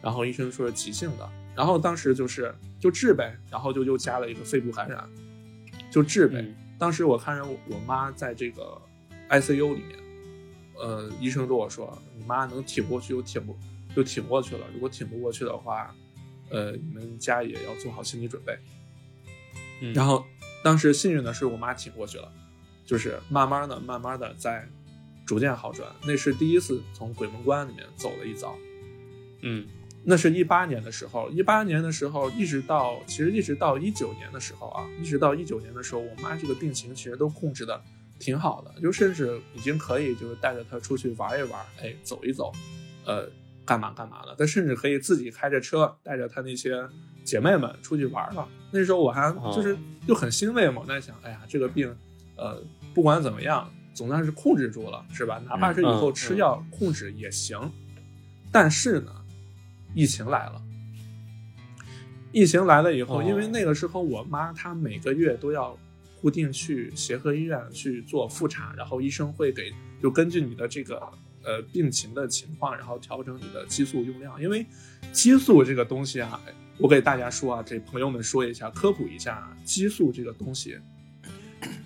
[0.00, 5.08] 然后医生说是急性的，然后当时就是就治呗，然后就又加了一个肺部感染，
[5.90, 6.40] 就治呗。
[6.40, 8.80] 嗯当时我看着我我妈在这个
[9.28, 9.98] ICU 里面，
[10.78, 13.54] 呃，医生跟我说，你妈能挺过去就挺不
[13.94, 15.94] 就挺过去了，如果挺不过去的话，
[16.48, 18.58] 呃，你们家也要做好心理准备。
[19.82, 20.24] 嗯，然后
[20.64, 22.32] 当时幸运的是我妈挺过去了，
[22.86, 24.66] 就是慢慢的、慢慢的在
[25.26, 25.86] 逐渐好转。
[26.06, 28.56] 那是第一次从鬼门关里面走了一遭。
[29.42, 29.68] 嗯
[30.02, 37.80] 那是一八年的时候，一八年的时候，一直到其实一直到一九年的时候啊，一直到一九年的时候，我妈这个病情其实都控制的
[38.18, 42.50] 挺好的，就甚至已经可以就是带着她出去玩一玩，哎，走一走，
[43.04, 43.28] 呃，
[43.64, 44.34] 干嘛干嘛的。
[44.36, 46.88] 她甚至可以自己开着车带着她那些
[47.24, 48.48] 姐妹们出去玩了。
[48.72, 51.94] 那时候我还就是就很欣慰嘛，我在想，哎呀，这个病，
[52.36, 52.62] 呃，
[52.94, 55.42] 不管怎么样，总算是控制住了，是吧？
[55.46, 57.70] 哪怕是以后嗯吃药控制也行。
[58.52, 59.12] 但是呢，
[59.94, 60.62] 疫情来了。
[62.32, 65.76] 疫情来了以后，哦因为那个时候我妈她每个月都要
[66.20, 71.00] 固定去协和医院去做复查，然后医生会给就根据你的这个
[71.42, 74.40] 呃病情的情况，然后调整你的激素用量。
[74.40, 74.64] 因为
[75.12, 76.40] 激素这个东西啊，
[76.78, 80.78] 我给大家说啊，给朋友们说一下，科普一下啊，激素这个东西，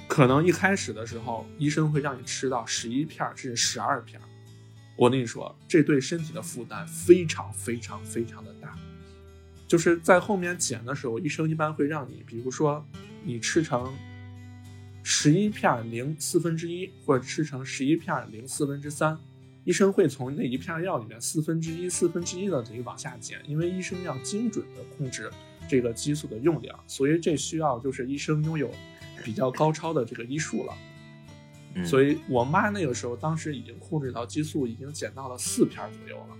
[0.06, 4.28] 可能一开始的时候医生会让你吃到十一片儿甚至十二片儿。
[4.96, 8.78] 我跟你说，这对身体的负担非常非常非常的大。
[9.66, 12.86] 就是在后面减的时候，医生一般会让你，比如说
[13.24, 13.92] 你吃成
[15.02, 19.18] 十一片零四分之一，或者吃成十一片零四分之三，
[19.64, 25.30] 医生会从那一片药里面四分之一、四分之一的这个往下减，因为医生要精准的控制
[25.68, 28.70] 这个激素的用量，所以这需要就是医生拥有
[29.24, 30.74] 比较高超的这个医术了。
[31.74, 36.36] 嗯所以我妈那个时候当时已经控制到激素已经减到了四片儿左右了。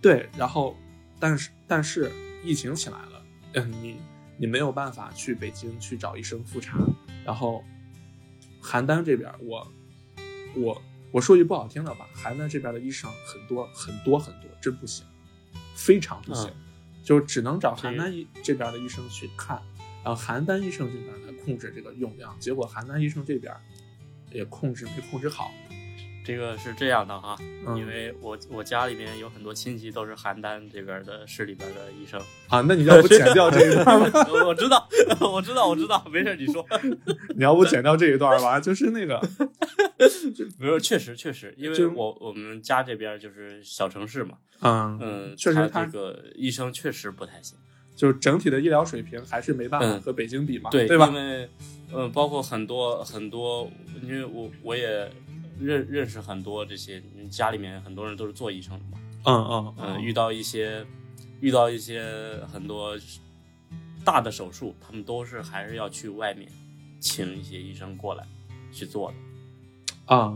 [0.00, 0.76] 对，然后，
[1.18, 2.12] 但是但是
[2.44, 3.96] 疫情起来了，嗯，你
[4.36, 6.78] 你没有办法去北京去找医生复查，
[7.24, 7.64] 然后
[8.62, 9.66] 邯郸这边我
[10.54, 15.06] 我我说句不好听的吧，邯郸这边的医生很多很多很多，真不行，
[15.74, 16.56] 非常不行，嗯
[17.02, 19.62] 就只能找邯郸医这边的医生去看，
[20.04, 23.52] 然后邯郸医生这边来控制这个用量，结果邯郸医生这边
[24.30, 25.50] 也控制没控制好，
[26.24, 27.36] 这个是这样的哈，
[27.66, 34.26] 嗯因为我我家里面有很多亲戚都是邯郸这边的市里边的医生，啊，那你要不剪掉这一段吧？
[34.30, 34.88] 我 我知道，
[35.32, 36.66] 我知道，我知道，没事，你说。
[37.36, 38.60] 你要不剪掉这一段吧？
[38.60, 39.20] 就是那个，
[40.58, 47.58] 没有，确实确实，因为我我们家这边就是小城市嘛，嗯嗯，确实他他这个医生确实不太行，
[47.94, 51.14] 就是整体的医疗水平还是没办法嗯和北京比嘛，对对吧因？
[51.14, 51.48] 为
[51.92, 53.70] 嗯，包括很多很多，
[54.02, 55.10] 因为我我也
[55.60, 60.84] 认认识很多这些，嗯家里面很多人都是做医生的嘛，嗯嗯嗯，遇到一些
[61.40, 62.04] 遇到一些
[62.52, 62.98] 很多
[64.04, 66.48] 大的手术，他们都是还是要去外面
[66.98, 68.26] 请一些医生过来
[68.72, 69.12] 去做
[70.08, 70.34] 的，啊，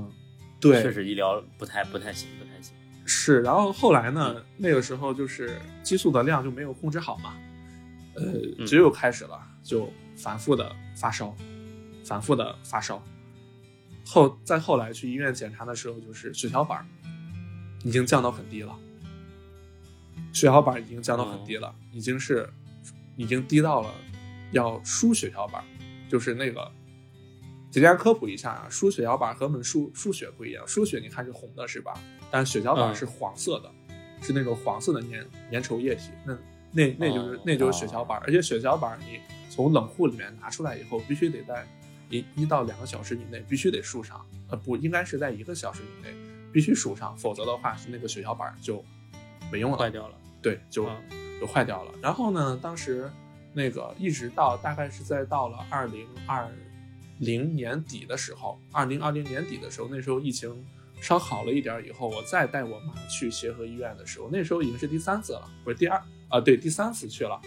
[0.61, 2.73] 对，确实医疗不太不太行，不太行。
[3.05, 7.35] 是，然后后来呢，那个时候就是激素的量就没有控制好嘛，
[8.19, 11.35] 呃，嗯只有开始了，就反复的发烧，
[12.05, 13.03] 反复的发烧，
[14.07, 16.87] 后再后来去医院检查的时候，就是血小板
[17.85, 18.77] 已经降到很低了，
[20.33, 22.49] 血小板已经降到很低了，已经是
[23.17, 23.95] 已经低到了
[24.53, 25.65] 要输血小板，
[26.09, 26.71] 就是那个。
[27.71, 31.93] 给大家科普一下啊，输血小板和我们输输血不一样，输血你看是红的是吧？
[32.31, 33.71] 但血小板嗯是黄色的，
[34.23, 36.37] 是那种黄色的粘粘稠液体，那
[36.73, 41.67] 那那就是、哦那就是血小板，而且血小板你从冷库里面拿出来以后，必须得在
[42.11, 46.15] 一一到两个小时以内必须得输上，呃不应该是在一个小时以内
[46.53, 48.85] 必须输上，否则的话是那个血小板就
[49.51, 50.97] 没用了，坏掉了，对，就、嗯。
[51.41, 51.95] 就坏掉了。
[52.03, 53.09] 然后呢，当时
[53.55, 56.51] 那个一直到大概是在到了二零二
[57.21, 60.67] 零年底的时候，二零二零年底的时候，那时候疫情
[61.01, 67.41] 稍好了一点儿以后，我再带我妈去协和医院的时候，那时候已经是第三次了，不是第二啊，对，第三次去了。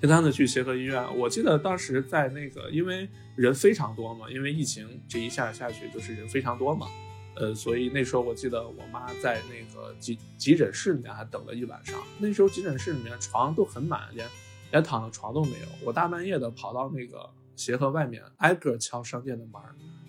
[0.00, 6.86] 第三次去协和医院，我记得当时在那个，因为人非常多嘛，因为疫情这一下下去就是人非常多嘛，
[7.34, 12.00] 呃，所以那时候我记得我妈在那个急急诊室里面还等了一晚上。
[12.18, 14.28] 那时候急诊室里面床都很满，连
[14.70, 15.66] 连躺的床都没有。
[15.84, 19.60] 我大半夜的跑到那个协和外面，挨个敲商店的门，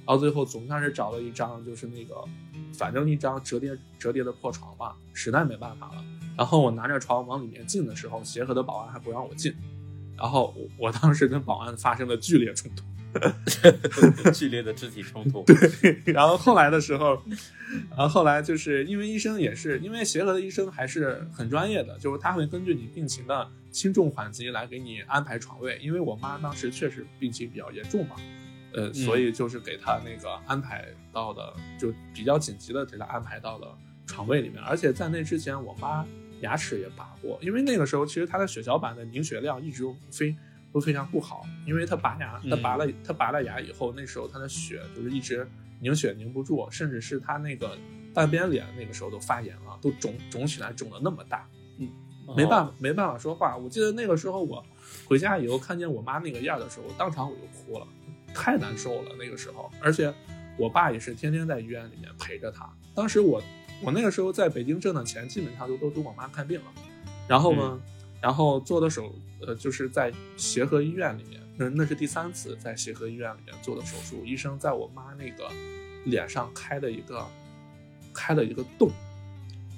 [0.09, 2.15] 到最后总算是找了一张，就是那个
[2.73, 6.03] 反正一张折叠折叠的破床吧，实在没办法了。
[6.35, 9.53] 然后我拿着床往里面进的时候，协和的保安还不让我进。
[10.17, 12.83] 然后我我当时跟保安发生了剧烈冲突，
[14.33, 15.43] 剧烈的肢体冲突。
[15.43, 17.21] 对，然后后来的时候，
[17.91, 25.77] 然后后来就是因为医生也是因为协和的医生还是很专业的，就是他会根据你病情的轻重缓急来给你安排床位。
[25.83, 28.15] 因为我妈当时确实病情比较严重嘛，
[28.73, 34.61] 呃，所以就是给他那个安排到的就比较紧急的给他安排到了床位里面。
[34.63, 36.05] 而且在那之前，我妈。
[36.41, 40.33] 牙齿也拔过，因为那个时候其实她的血小板的凝血量一直非
[40.71, 45.45] 都非常不好，因为她拔牙，她拔了她拔了牙以后，那时候她的血就是一直
[45.81, 47.77] 凝血凝不住，甚至是她那个
[48.13, 51.45] 半边脸那个时候都发炎了，都肿肿起来，肿的那么大，
[51.77, 51.89] 嗯，
[52.37, 53.57] 没办法没办法说话。
[53.57, 54.65] 我记得那个时候我
[55.09, 57.85] 回家以后看见我妈那个样的时候，当场我就哭了，
[58.33, 60.13] 太难受了那个时候，而且
[60.57, 63.41] 我爸也是天天在医院里面陪着他，当时我。
[63.81, 66.65] 我那个时候在北京挣的钱，基本上都都给我妈看病了，
[67.29, 67.79] 然后呢，
[68.19, 75.49] 然后做的手，呃，就是在协和医院里面，那那是第三次在协和医院里面做的手术，医生在我妈那个
[76.03, 77.25] 脸上开了一个
[78.13, 78.91] 开了一个洞，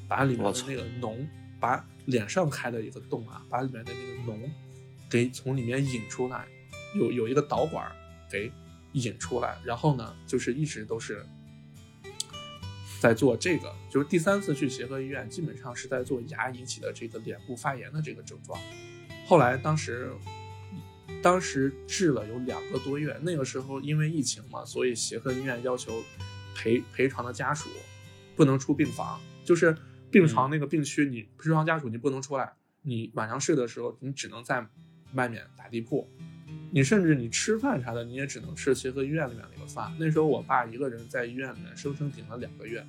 [0.07, 1.27] 把里面的那个脓，
[1.59, 4.49] 把脸上开了一个洞啊，把里面的那个脓
[5.07, 6.47] 给从里面引出来，
[6.95, 7.85] 有有一个导管
[8.31, 8.51] 给
[8.93, 11.25] 引出来，然后呢，就是一直都是。
[12.99, 18.59] 在做这个，就是第三次去协和医院，基本上是在做牙引起的这个脸部发炎的这个症状。
[19.25, 20.11] 后来当时，
[21.19, 26.03] 当时治了有两个多月，那个时候因为疫情嘛，所以协和医院要求
[26.55, 27.69] 陪陪床的家属
[28.35, 29.75] 不能出病房，就是
[30.11, 34.63] 病床那个病区，你陪床家属你不能出来，你晚上睡的时候你只能在
[35.15, 36.07] 外面打地铺。
[36.73, 39.93] 你甚至你吃饭啥的，你也只能吃协和医院里面那个饭。
[39.99, 42.85] 那时候我爸一个人在医院里面生生顶了两个月，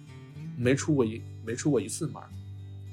[0.57, 2.23] 没出过一没出过一次门。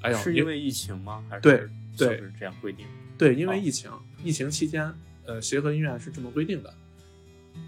[0.02, 1.24] 哎呦，是因为疫情吗？
[1.30, 2.86] 还是对对是这样规定？
[3.16, 3.90] 对，因为疫情，
[4.24, 4.92] 疫情期间，
[5.26, 6.74] 呃，协和医院是这么规定的。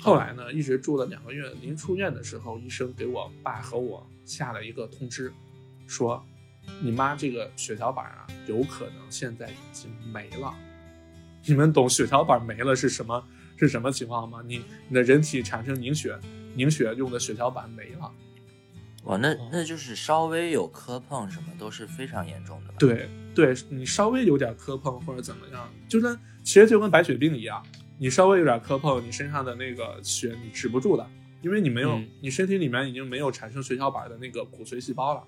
[0.00, 5.32] 后来呢，一直住了两个月，临出院的时候，医生给我爸和我下了一个通知，
[5.86, 6.24] 说
[6.80, 10.54] 你妈这个血小板啊，有可能现在已经没了。
[11.46, 13.24] 你们懂血小板没了是什么
[13.56, 14.40] 是什么情况吗？
[14.46, 16.18] 你你的人体产生凝血，
[16.54, 18.12] 凝血用的血小板没了。
[19.04, 22.72] 哇，那那就是稍微有磕碰什么都是非常严重的。
[22.78, 27.60] 对对，你稍微有点磕碰或者怎么样，就跟其实就跟白血病一样，
[27.98, 31.04] 你稍微有点磕碰，你身上的那个血你止不住的，
[31.40, 35.24] 因为你没有，你身体里面已经没有产生血小板的那个骨髓细胞了。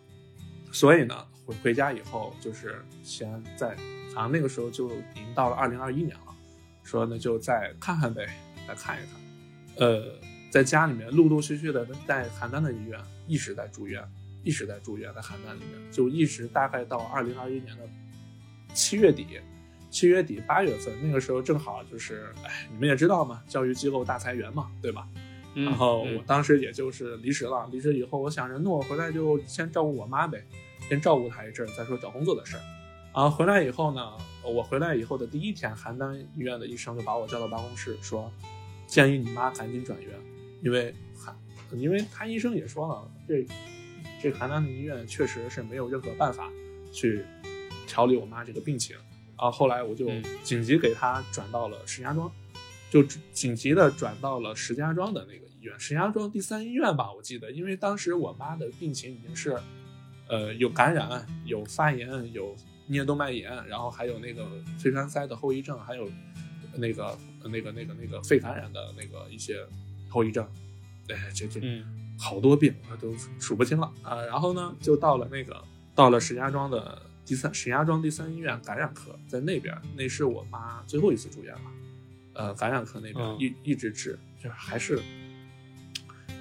[0.71, 3.77] 所以呢，回回家以后就是先在。
[4.15, 6.35] 好像那个时候就已经到了二零二一年了，
[6.83, 8.27] 说那就再看看呗，
[8.67, 9.87] 再看一看。
[9.87, 10.19] 呃，
[10.51, 14.03] 在家里面陆陆续续的在邯郸的医院一直在住院，
[14.43, 17.89] 一直在住院，在邯郸里面就一直大概到二零二一年的
[18.73, 19.27] 七月底，
[19.91, 25.09] 七月底八月份那个时候正好就是，哎，你们也知道嘛，教育机构大裁员嘛，对吧？
[25.55, 30.45] 然后我当时也就是离职了，离职以后我想着，那我回来就先照顾我妈呗，
[30.89, 32.63] 先照顾她一阵，再说找工作的事儿。
[33.15, 38.29] 然后回来以后呢，我回来以后的第一天，邯郸医院的医生就把我叫到办公室，说
[38.89, 40.11] 建议你妈赶紧转院，
[40.65, 41.33] 因为邯，
[41.77, 43.47] 因为他医生也说了，这
[44.21, 46.51] 这邯郸的医院确实是没有任何办法
[46.93, 47.25] 去
[47.87, 48.97] 调理我妈这个病情。
[49.37, 50.11] 啊后后来我就
[50.43, 52.29] 紧急给他转到了石家庄，
[52.91, 53.01] 就
[53.33, 59.57] 紧急的转到了石家庄的那个医院，石家庄第三医院吧，我记得，因为当时我妈的病情已经是，
[60.29, 62.57] 呃，有感染、有发炎、有。
[62.89, 64.47] 颞动脉炎，然后还有那个
[64.79, 66.09] 肺栓塞的后遗症，还有
[66.77, 69.67] 那个那个那个那个肺感染的那个一些
[70.09, 70.47] 后遗症，
[71.09, 71.61] 哎，这这
[72.19, 74.23] 好多病啊，都数不清了啊。
[74.27, 75.63] 然后呢，就到了那个
[75.95, 81.61] 到了石家庄的第三石家庄第三医院感染科，在那边，那是我妈最后一次住院了。
[82.35, 85.01] 呃，感染科那边一一直治，就是还是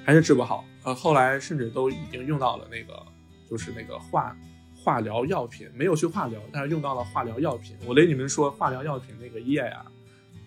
[0.03, 0.65] 还是治不好。
[0.83, 3.05] 呃，后来甚至都已经用到了那个，
[3.49, 4.35] 就是那个化。
[4.83, 7.77] 化疗药品没有去化疗，但是用到了化疗药品。
[7.85, 9.85] 我跟你们说，化疗药品那个液呀，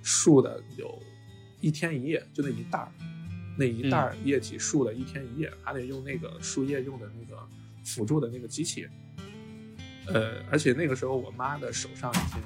[0.02, 1.02] 输的有
[1.62, 2.92] 一天一夜，就那一袋儿，
[3.56, 7.42] 那一袋儿液体输的一天一夜，还得用那个输液用的那个
[7.82, 8.86] 辅助的那个机器。
[10.08, 12.42] 呃，而且那个时候我妈的手上已经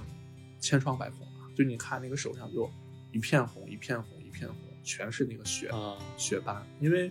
[0.60, 2.70] 千疮百孔了，就你看那个手上就
[3.10, 7.10] 一片红一片红一片红，全是那个血、啊，血斑，因为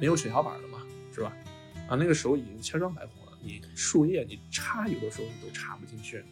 [0.00, 0.82] 没有血小板了嘛，
[1.14, 1.32] 是吧？
[1.88, 3.15] 啊，那个手已经千疮百孔了，
[3.46, 6.22] 你树叶你插有的时候你都插不进去，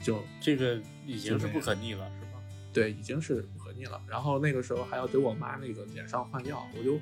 [0.00, 2.40] 就这个已经是不可逆了，是吗？
[2.72, 4.00] 对，已经是不可逆了。
[4.08, 6.98] 然后那个时候还要给我妈那个脸上换药，我就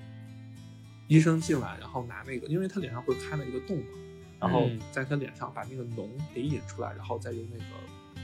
[1.06, 3.84] 医生进来，然后拿那个，因为她脸上不是开了一个洞嘛，
[4.40, 7.64] 然后嗯在她脸上把那个脓给引出来，然后再用那个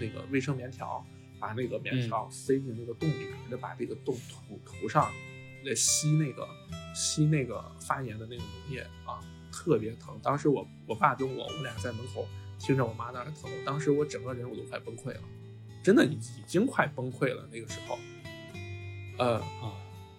[0.01, 1.05] 那个卫生棉条
[1.39, 5.13] 把那个棉条塞进那个洞里面，再把这个洞涂涂上，
[5.65, 6.49] 再吸那个
[6.95, 9.21] 吸那个发炎的那个脓液啊，
[9.57, 10.21] 特别疼。
[10.23, 12.29] 当时我我爸跟我我俩在门口
[12.59, 15.21] 听着我妈那儿疼，当时我整个人我都快崩溃了。
[15.83, 17.99] 真的已已经快崩溃了那个时候，
[19.19, 19.73] 呃，啊，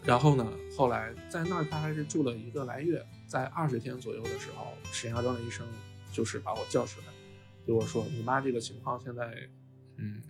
[0.04, 5.68] 然后呢，后来在那儿大概是住了一个来月，在二十天左右的时候，石家庄的医生
[6.12, 7.08] 就是把我叫出来，
[7.66, 9.30] 对我说：“你妈这个情况现在，
[9.98, 10.24] 嗯，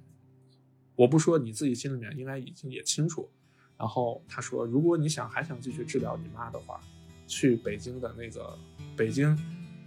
[0.96, 3.30] 我不说你自己心里面应该已经也清楚。”
[3.78, 6.82] 然后他说：“如果你想还想继续治疗你妈的话，
[7.28, 8.58] 去北京的那个
[8.98, 9.38] 北京，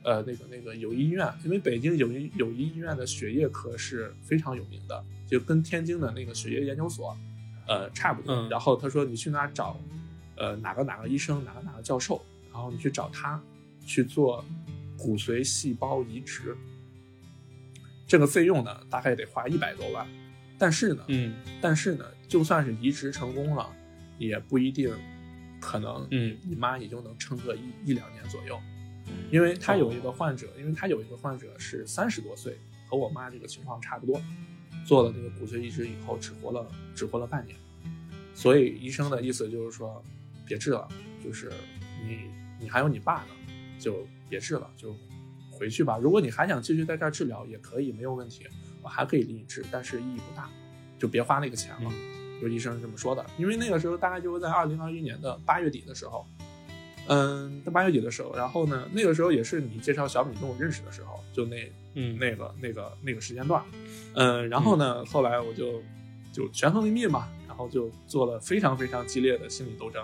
[0.04, 7.16] 呃，那个那个友谊医院，因为北京友谊友谊医院的血液科是非常有名的，就跟天津的那个血液研究所，
[7.66, 8.34] 呃，差不多。
[8.34, 9.78] 嗯然后他说你去那找，
[10.36, 13.42] 呃，哪个哪个医生，哪个哪个教授，然后你去找他
[13.84, 14.44] 去做
[14.96, 16.56] 骨髓细胞移植，
[18.06, 20.06] 这个费用呢大概得花一百多万，
[20.58, 23.68] 但是呢，嗯但是呢，就算是移植成功了，
[24.18, 24.92] 也不一定
[25.60, 28.58] 可能，嗯你妈也就能撑个一一两年左右，
[29.30, 32.58] 因为他有一个患者，因为他有一个患者是三十多岁，
[32.88, 34.20] 和我妈这个情况差不多，
[34.86, 37.56] 做了这个骨髓移植以后只活了只活了半年，
[38.34, 40.02] 所以医生的意思就是说，
[40.46, 40.88] 别治了，
[41.22, 41.52] 就是
[42.04, 42.30] 你
[42.60, 43.28] 你还有你爸呢，
[43.78, 44.94] 就别治了，就
[45.50, 45.98] 回去吧。
[45.98, 48.46] 如果你还想继续在这儿治疗，也可以，没有问题，
[48.82, 50.50] 我还可以给你治，但是意义不大，
[50.98, 51.92] 就别花那个钱了。
[52.40, 56.26] 就医生是这么说的，因为那个时候大概就是在二零二一年的八月底的时候，
[57.12, 63.60] 嗯，在八月底的时候，然后呢，那个时候也是你介绍小米跟我认识的时候，就那嗯，那个那个那个时间段，
[64.14, 65.82] 嗯，然后呢，后来我就
[66.32, 70.00] 就权衡利弊嘛，然后就做了非常非常激烈的心理斗争。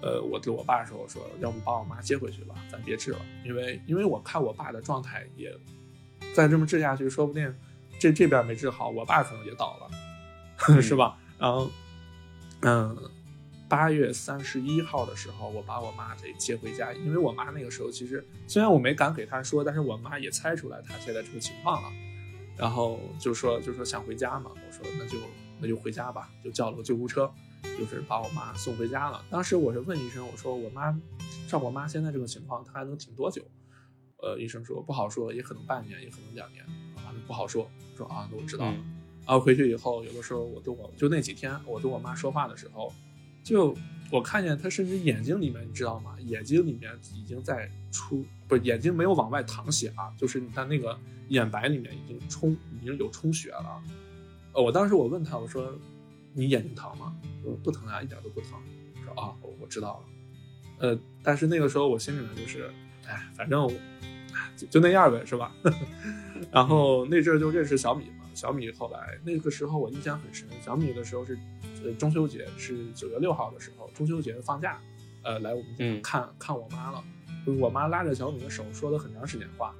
[0.00, 5.52] 呃，我对我爸说，我说要不把我妈接回去吧，咱别治了，因为因为我看我爸的状态也
[6.32, 7.52] 再这么治下去，说不定
[7.98, 11.18] 这这边没治好，我爸可能也倒了， 是吧？
[11.36, 11.68] 然后，
[12.60, 12.96] 嗯，
[13.68, 21.88] 八月三十一号的时候，我把我妈给接回家，因为我妈那个时候其实虽然我没敢给她说，但是我妈也猜出来她现在这个情况了，
[22.56, 25.18] 然后就说就说想回家嘛，我说那就
[25.60, 27.30] 那就回家吧，就叫了个救护车，
[27.78, 29.22] 就是把我妈送回家了。
[29.28, 30.98] 当时我是问医生，我说我妈
[31.46, 33.42] 照我妈现在这个情况，她还能挺多久？
[34.22, 36.64] 呃，医生说不好说，也可能半年，也可能两年，
[36.96, 37.70] 啊，不好说。
[37.96, 38.72] 说啊，那我知道了。
[38.72, 38.94] 嗯
[39.26, 42.90] 然后回去以后，有的时候我跟我就那几天，我跟我妈说话的时候，
[43.48, 43.74] 就
[44.10, 46.14] 我看见他甚至眼睛里面，你知道吗？
[46.26, 53.82] 眼睛里面已经在出，不是眼睛没有往外淌血啊，就是你看那个眼白里面已经充，已经有充血了。
[54.52, 55.72] 呃，我当时我问他，我说
[56.34, 57.16] 你眼睛疼吗？
[57.42, 58.50] 说不疼啊，一点都不疼。
[59.02, 60.86] 说啊，我知道了。
[60.86, 62.70] 呃，但是那个时候我心里面就是，
[63.06, 63.66] 哎，反正
[64.58, 65.54] 就就那样呗，是吧？
[66.52, 71.38] 然后那阵儿就认识小米嘛，小米后来那个时候我印象很深，小米的时候是
[71.84, 74.80] 呃中秋节是九月六号的时候，中秋节放假，
[75.22, 77.04] 呃来我们家嗯看、看我妈了，
[77.58, 79.74] 我妈拉着小米的手说了很长时间话，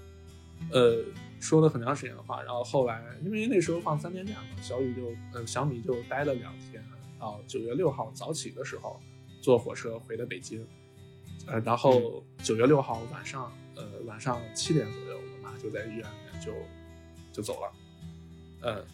[0.72, 1.04] 呃
[1.40, 6.82] 说了很长时间的话，然后后来因为那时候放三天假嘛，小雨就呃小米就待了两天，
[7.18, 9.00] 到九月六号早起的时候
[9.40, 10.66] 坐火车回的北京，
[11.46, 16.04] 呃然后九月六号晚上呃晚上七点左右，我妈就在医院
[16.45, 16.53] 就
[17.32, 17.72] 就走了，
[18.62, 18.84] 呃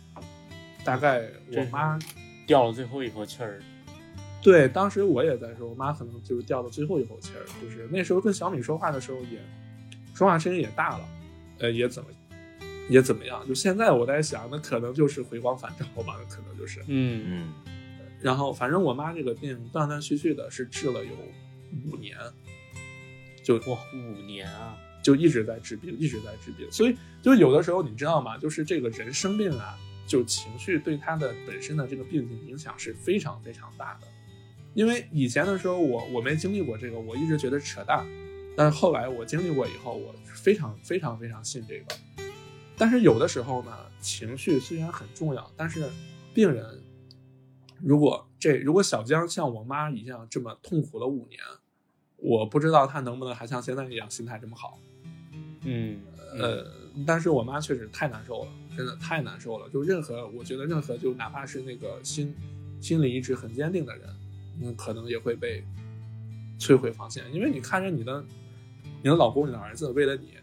[0.85, 1.99] 大概我妈
[2.47, 3.63] 掉了最后一口气儿。
[4.43, 9.41] 对，当时我也在说，我妈可能就是掉了最后一口气儿，就是那时候跟小米说话的时候也，
[10.15, 11.09] 说话声音也大了，
[11.61, 12.11] 呃，也怎么
[12.91, 13.43] 也怎么样。
[13.49, 16.81] 就现在我在想，那可能就是回光返照吧，可能就是。
[16.89, 17.53] 嗯嗯
[18.21, 21.13] 然后反正我妈这个病断断续续的是治了有
[21.91, 22.17] 五年，
[23.43, 24.77] 就哇，五年啊！
[25.05, 26.67] 就一直在治病，一直在治病。
[26.73, 28.37] 所以就有的时候你知道吗？
[28.39, 34.09] 就是这个人生病啊，就情绪对他的本身的这个病情影响是非常非常大的。
[34.73, 38.05] 因为以前的时候我我没经历过这个，我一直觉得扯淡。
[38.57, 41.87] 但是后来我经历过以后，我非常非常非常信这个。
[42.77, 45.89] 但是有的时候呢，情绪虽然很重要，但是
[46.33, 46.83] 病人
[47.81, 51.41] 如果这如果小江像我妈一样这么痛苦了五年，
[52.17, 54.79] 我不知道他能不能还像现在一样心态这么好。
[55.65, 55.99] 嗯，
[56.39, 56.67] 呃，
[57.07, 59.69] 但是我妈确实太难受了，真的太难受了。
[59.71, 62.35] 就任何，我觉得任何，就哪怕是那个心
[62.81, 64.09] 心里一直很坚定的人，
[64.63, 65.65] 嗯，可能也会被
[66.59, 67.25] 摧毁防线。
[67.33, 68.25] 因为你看着你的
[69.03, 70.35] 你的老公、你的儿子为了你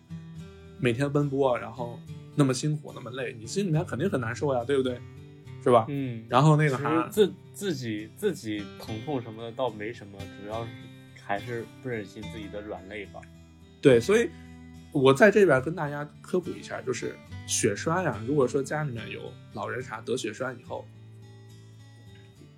[0.79, 1.99] 每天奔波，然后
[2.35, 4.99] 那么辛苦、那么累，你心里面肯定很难受呀，对不对？
[5.63, 5.85] 是吧？
[5.89, 10.71] 嗯，然后那个其还自自己自己疼痛什么的倒没什么，主要是
[11.23, 13.21] 还是不忍心自己的软肋吧。
[13.79, 14.27] 对，所以
[14.91, 17.15] 我在这边跟大家科普一下，就是
[17.47, 20.85] 血栓呀，如果说家里面有老人啥得血栓以后，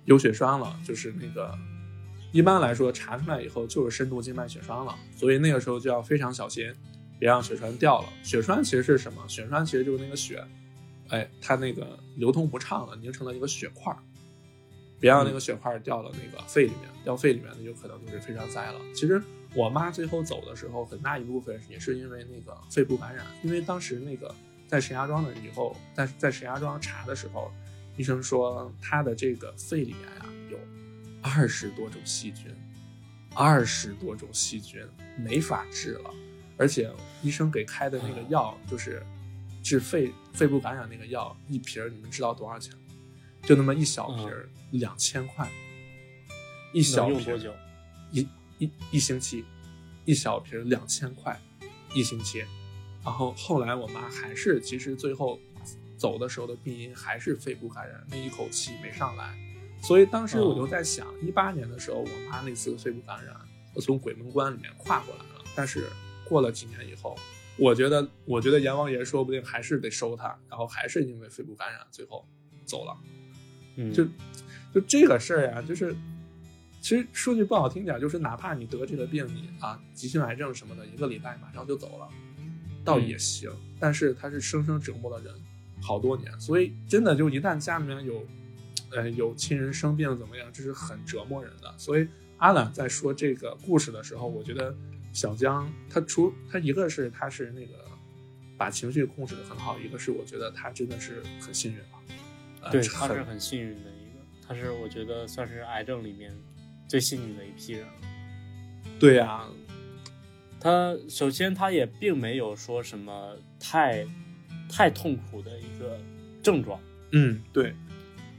[0.04, 1.56] 有血栓了，就是那个
[2.32, 6.72] 一般来说查出来以后就是深度静脉血栓了，所以那个时候就要非常小心，
[7.18, 8.08] 别让血栓掉了。
[8.22, 9.22] 血栓其实是什么？
[9.28, 10.44] 血栓其实就是那个血，
[11.08, 13.98] 哎，它那个流通不畅了，凝成了一个血块儿。
[15.00, 18.80] 别让那个血块掉到那个肺里面，掉肺里面，那有可能就是非常灾了。
[18.94, 19.22] 其实
[19.54, 24.34] 我妈最后走的时候，很大一部分也是因为那个肺部感染，因为当时那个
[24.66, 27.52] 在石家庄的以后，在在石家庄查的时候，
[27.96, 30.58] 医生说她的这个肺里面呀、有
[31.22, 32.52] 二十多种细菌，
[33.34, 34.84] 二十多种细菌
[35.16, 36.10] 没法治了，
[36.56, 36.90] 而且
[37.22, 39.00] 医生给开的那个药就是
[39.62, 42.80] 治肺肺部感染那个药，一瓶儿你们知道多少钱吗？
[43.42, 45.48] 就那么一小瓶儿，两千块，
[46.72, 47.38] 一小瓶？
[48.10, 48.26] 一
[48.58, 49.44] 一一星期，
[50.04, 51.40] 一小瓶儿两千块，
[51.94, 52.44] 一星期。
[53.04, 55.38] 然后后来我妈还是，其实最后
[55.96, 59.36] 走的时候的病因还是肺部感染，那一口气没上来。
[59.82, 63.36] 所以当时我就在想，一八年的时候，我妈那次肺部感染，
[63.74, 65.44] 我从鬼门关里面跨过来了。
[65.54, 65.86] 但是
[66.26, 67.14] 过了几年以后，
[67.58, 72.26] 我觉得，我觉得阎王爷说不定还是得收他，然后还是因为肺部感染最后
[72.64, 72.96] 走了。
[73.76, 74.04] 嗯，就
[74.72, 75.94] 就这个事儿呀，就是
[76.84, 82.06] 其实说句不好听点，就是哪怕你得这个病，你啊急性癌症什么的，一个礼拜马上就走了，
[82.84, 83.50] 倒也行。
[83.80, 85.34] 但是它是生生折磨了人
[85.80, 88.26] 好多年，所以真的就一旦家里面有
[88.90, 91.74] 呃有亲人生病怎么样，这是很折磨人的。
[91.78, 92.06] 所以
[92.36, 94.76] 阿懒在说这个故事的时候，我觉得
[95.10, 97.72] 小江他除他一个是他是那个
[98.58, 101.96] 把情绪控制的很好，一个是我觉得他真的是很幸运啊。
[102.60, 106.30] 呃对，他是很幸运的一个，他是我觉得算是癌症里面
[106.88, 107.86] 最幸运的一批人。
[109.00, 109.44] 对呀、
[110.60, 114.06] 他首先他也并没有说什么太
[114.68, 116.00] 太痛苦的一个
[116.42, 116.80] 症状，
[117.12, 117.74] 嗯，对，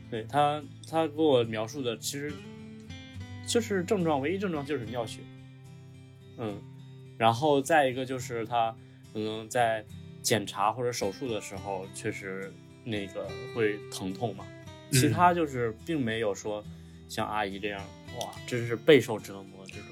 [0.10, 2.34] 对他他给我描述的其实
[3.48, 5.20] 就是症状，唯一症状就是尿血，
[6.38, 6.60] 嗯，
[7.18, 8.76] 然后再一个就是他
[9.14, 9.86] 可能在
[10.24, 12.52] 检查或者手术的时候确实
[12.84, 14.44] 那个会疼痛嘛，
[14.92, 16.64] 其他就是并没有说
[17.08, 17.80] 像阿姨这样
[18.20, 19.84] 哇，真是备受折磨这种。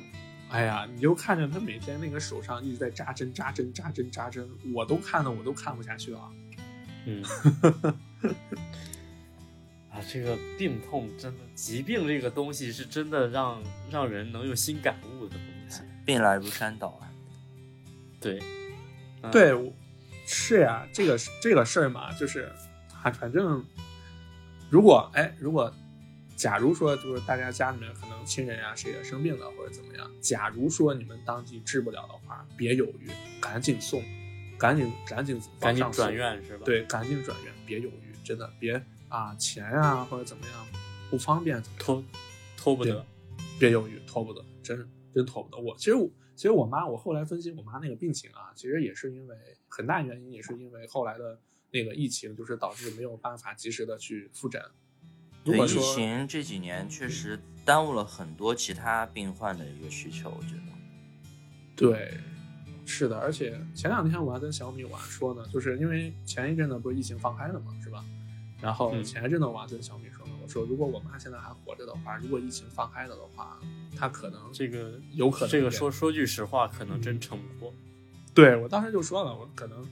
[0.50, 6.32] 哎呀，你就看着她每天那个手上一直在扎针、扎针、扎针、扎针，我都看的我都看不下去了。
[7.06, 7.24] 嗯，
[9.90, 13.62] 啊，这个病痛真的，疾病这个东西是真的让
[13.92, 15.82] 让人能有新感悟的东西。
[16.06, 17.10] 病来如山倒啊。
[18.22, 18.40] 对，
[19.22, 19.74] 嗯、对，
[20.26, 22.52] 是呀，这个这个事儿嘛，就是
[23.02, 23.66] 啊，反正
[24.70, 25.74] 如果哎，如果
[26.36, 33.10] 假如说就是大家家里面可能亲人啊、谁也生病了或者怎么样，假如说你们当即治不了的话，别犹豫，
[33.42, 34.04] 赶紧送，
[34.58, 40.68] 赶紧赶紧赶紧转院是吧？，对，赶紧转院，别犹豫，真的别啊钱呀、或者怎么样
[41.10, 42.04] 不方便拖
[42.58, 43.06] 拖不得。
[43.60, 45.58] 别犹豫，拖不得，真真拖不得。
[45.58, 49.36] 我其实我其实我妈，我后来分析我妈那个病情啊，其实也是因为
[49.70, 51.40] 很大原因也是因为后来的
[51.72, 54.62] 那个疫情，就是导致没有办法及时的去复诊。
[55.44, 60.62] 如对疫果说情这几年确实耽误了很多其他病患的一个需求，我觉得。
[61.76, 62.18] 对，
[62.86, 68.04] 是的，而且前两天我还跟小米我还说呢，就是因为前一阵子不是疫情放开了嘛，是吧？
[68.62, 73.60] 然后嗯前一阵子我还跟小米说呢，我说如果我妈现在还活着的话，如果疫情放开了的话，
[73.98, 77.74] 她可能这个有可能这个说说句实话，可能真撑不过。
[78.34, 79.86] 对我当时就说了，我可能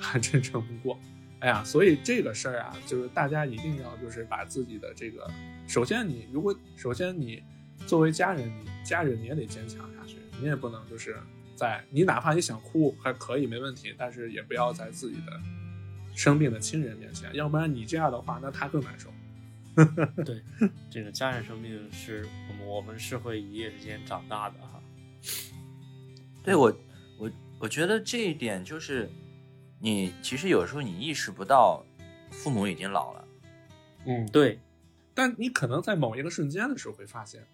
[0.00, 0.98] 还真撑不过。
[1.44, 5.30] 哎呀，所以这个事儿啊，就是大家一定要就是把自己的这个，
[5.68, 7.42] 首先你如果首先你
[7.86, 11.18] 作为家人，你家人你也得坚强下去，你也不能就是
[11.54, 15.38] 在你哪怕你想哭还可以没问题，但是也不要在自己的
[16.14, 19.12] 生病的亲人面前，要不然你这样的话，那他更难受。
[20.24, 20.42] 对，
[20.90, 24.80] 这个家人生病是我们我们是会一夜之间长大的哈。
[26.42, 26.74] 对我，
[27.18, 29.10] 我我觉得这一点就是，
[29.80, 31.84] 你其实有时候你意识不到，
[32.30, 33.24] 父母已经老了。
[34.06, 34.60] 嗯，对，
[35.14, 37.46] 但你可能在某一个瞬间的时候会发现，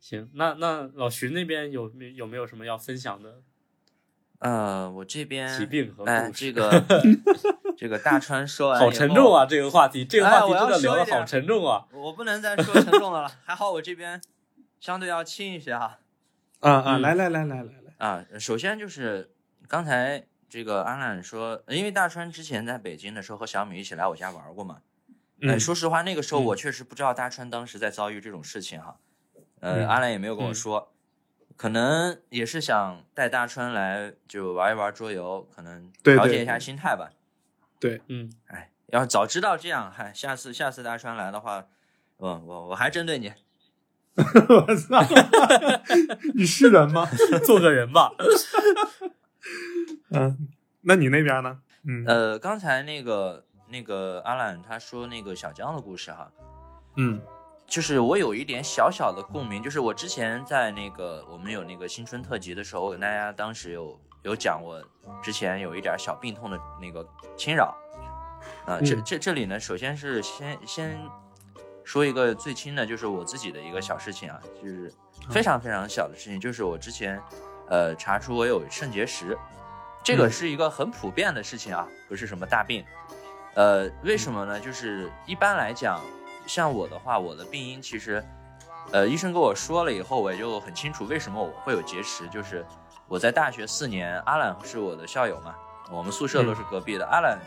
[0.00, 3.42] 行，那那老徐那边有没有没有什么要分享的？
[4.38, 6.84] 呃，我这边疾病和哎，故事这个
[7.78, 9.46] 这个大川说完好沉重啊！
[9.46, 11.86] 这个话题，这个话题哎我要真的聊的好沉重啊！
[11.92, 14.20] 我不能再说沉重的了，还好我这边
[14.80, 16.00] 相对要轻一些哈。
[16.58, 19.30] 啊啊，嗯来来来来来来，啊，首先就是
[19.68, 24.82] 刚才这个安澜说，因为大川之前在北京的时候和小米一起来我家玩过嘛。
[25.58, 28.98] 说实话，那个时候嗯我确实不知道大川当时在遭遇这种事情哈。
[29.60, 30.92] 呃，嗯安澜也没有跟我嗯说，
[31.56, 37.08] 可能也是想带大川来就玩一玩桌游，可能调节一下心态吧。
[37.80, 41.64] 对，嗯，哎，要早知道这样，嗨，下次下次大川来的话，
[42.18, 43.32] 我我我还针对你。
[44.14, 45.02] 我操，
[46.36, 47.08] 你是人吗？
[47.46, 48.12] 做个人吧。
[50.10, 50.48] 嗯，
[50.82, 51.60] 那你那边呢？
[51.84, 52.04] 嗯。
[52.06, 56.30] 呃，刚才那个那个阿懒他说那个小江的故事哈，
[56.96, 57.20] 嗯。
[57.64, 64.78] 就是我有一点小小的共鸣，就是我之前在那个我们有那个新春特辑的时候，我跟大家当时有有讲我
[65.22, 67.74] 之前有一点小病痛的那个侵扰，
[68.66, 69.02] 啊、这嗯。
[69.06, 71.00] 这这里呢，首先是先先
[71.82, 74.92] 说一个最轻的，就是我自己的一个小事情啊，就是
[75.30, 77.18] 非常非常小的事情，就是我之前
[77.68, 79.36] 呃查出我有肾结石，
[80.02, 82.84] 这个嗯是一个很普遍的事情啊，不是什么大病。
[83.54, 84.58] 呃，为什么呢？
[84.58, 86.00] 就是一般来讲，
[86.46, 88.24] 像我的话，我的病因其实，
[88.90, 92.26] 呃，医生跟我说了以后，我也就很清楚为什么我会有结石。
[92.28, 92.64] 就是
[93.06, 95.54] 我在大学四年，阿懒是我的校友嘛，
[95.90, 97.06] 我们宿舍都是隔壁的。
[97.06, 97.38] 阿懒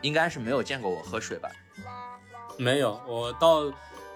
[0.00, 1.50] 应该是没有见过我喝水吧？
[2.56, 3.64] 没有，我到，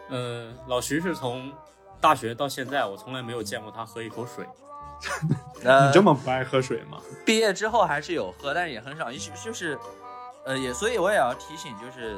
[0.09, 1.53] 嗯、老徐是从
[2.01, 4.47] 大学到现在，我从来没有见过他喝一口水。
[5.65, 6.99] 呃，你这么不爱喝水吗？
[7.25, 9.11] 毕业之后还是有喝，但是也很少。
[9.11, 9.79] 就就是，
[10.45, 12.17] 呃，也所以我也要提醒，就是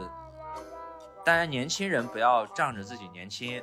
[1.24, 3.62] 大家年轻人不要仗着自己年轻，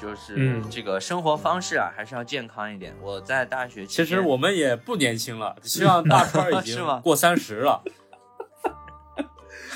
[0.00, 2.94] 就是嗯这个生活方式啊，还是要健康一点。
[3.02, 7.82] 我在大学其实我们也不年轻了，希望大川儿已 是吗经过三十了。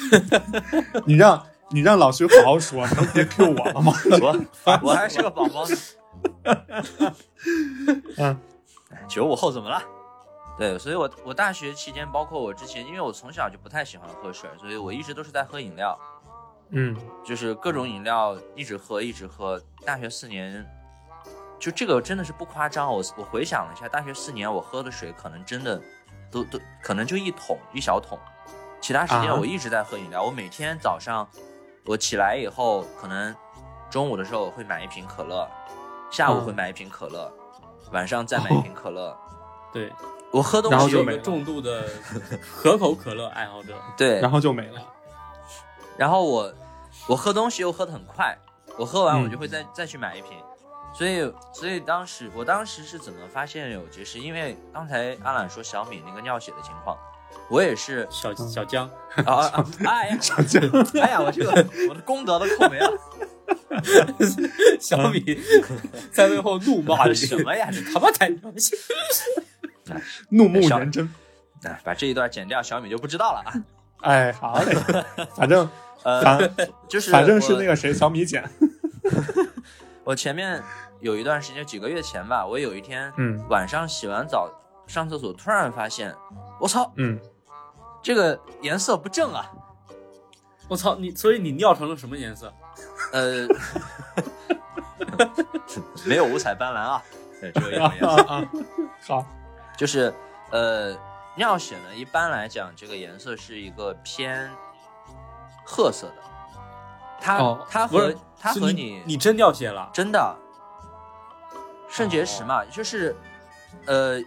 [1.07, 3.93] 你让你让老徐好好说，能别 Q 我了吗？
[4.21, 4.41] 我
[4.83, 5.77] 我还是个宝宝呢。
[8.19, 8.37] 嗯，
[9.13, 9.83] 九五后怎么了？
[10.57, 15.99] 对，所以我我大学期间，包括我之前，因为我从小就不太喜欢喝水，所以我一直都是在喝饮料。
[16.71, 19.61] 嗯就是各种饮料一直喝，一直喝。
[19.85, 20.67] 大学四年，
[21.61, 22.91] 就这个真的是不夸张。
[22.91, 25.79] 我我回想了一下，大学四年我喝的水可能真的
[26.31, 28.19] 都都可能就一桶一小桶，
[28.81, 30.23] 其他时间啊我一直在喝饮料。
[30.23, 31.29] 我每天早上
[31.85, 33.35] 我起来以后，可能
[33.91, 35.47] 中午的时候我会买一瓶可乐，
[36.11, 37.31] 下午会嗯买一瓶可乐，
[37.93, 39.17] 晚上再买一瓶可乐。
[39.73, 39.93] 对，
[40.31, 41.85] 我喝东西是个然后就没了重度的
[42.57, 43.75] 可口可乐爱好者。
[43.97, 44.81] 对，然后就没了。
[45.97, 46.53] 然后我
[47.09, 48.37] 我喝东西又喝的很快，
[48.77, 50.37] 我喝完嗯我就会再、再去买一瓶，
[50.95, 54.19] 所以所以当时我当时是怎么发现有结石？
[54.19, 56.97] 因为刚才阿懒说小米那个尿血的情况，
[57.49, 58.89] 我也是小小江，
[59.25, 59.67] 啊啊啊！
[59.85, 60.19] 哎呀，
[61.03, 61.51] 哎呀，我这个
[61.89, 62.91] 我的功德都扣没了，
[64.81, 65.21] 小米
[66.13, 67.69] 在背后怒骂你什么呀？
[67.73, 68.79] 这他妈才良心！
[70.31, 71.09] 怒目圆睁。
[71.65, 73.53] 哎，把这一段剪掉，小米就不知道了啊。
[74.01, 74.75] 哎，好嘞，
[75.37, 75.69] 反正
[76.03, 76.51] 呃，反
[76.89, 78.43] 就是反正是那个谁小米剪。
[80.05, 80.61] 我前面
[81.01, 84.51] 有一段时间，几个月前吧，我有一天嗯晚上洗完澡
[84.89, 86.13] 上厕所，突然发现，
[86.63, 87.19] 我操，嗯，
[88.01, 89.51] 这个颜色不正啊！
[90.69, 91.11] 我操你！
[91.11, 92.55] 所以你尿成了什么颜色？
[93.13, 93.49] 呃，
[96.07, 97.03] 没有五彩斑斓啊，
[97.41, 98.49] 对，只有一种啊颜色，啊啊，
[99.09, 99.27] 好，
[99.77, 100.15] 就是
[100.53, 100.97] 呃，
[101.35, 104.49] 尿血呢，一般来讲，这个颜色是一个偏
[105.67, 106.23] 褐色的，
[107.21, 109.91] 它、哦它和它和你你真尿血了？
[109.93, 110.37] 真的
[111.89, 113.17] 肾结石嘛，就是
[113.87, 114.21] 呃，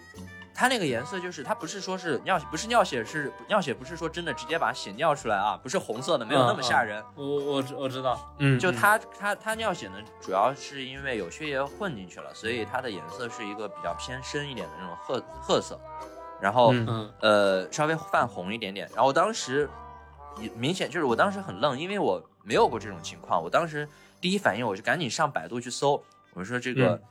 [0.55, 7.03] 它那个颜色就是它不是说是尿血，不是尿血是尿血，不是说真的直接把血尿出来啊，不是红色的，没有那么吓人。
[7.15, 15.77] 我我知我知道，嗯，就它它它尿血呢，主要是因为有血液混进去了，所以它的颜色是一个比较偏深一点的那种褐褐色，
[16.39, 16.73] 然后、
[17.19, 18.89] 呃稍微泛红一点点。
[18.95, 19.69] 然后我当时
[20.55, 23.43] 明显就是我当时很愣，因为我没有过这种情况。
[23.43, 23.85] 我当时
[24.21, 26.01] 第一反应我就赶紧上百度去搜，
[26.33, 27.01] 我说这个、嗯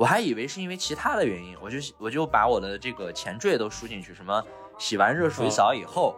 [0.00, 4.42] 我还以为是因为其他的原因，我就我就把我的这个前缀都输进去，什么
[4.78, 6.16] 洗完热水澡以后、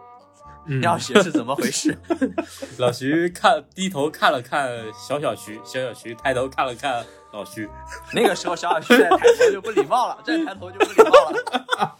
[0.68, 1.98] 嗯尿血是怎么回事？
[2.78, 7.68] 老徐看低头看了看小小徐，小小徐抬头看了看老徐，
[8.14, 11.96] 那个时候小小徐再抬头就不礼貌了，再抬头就不礼貌了。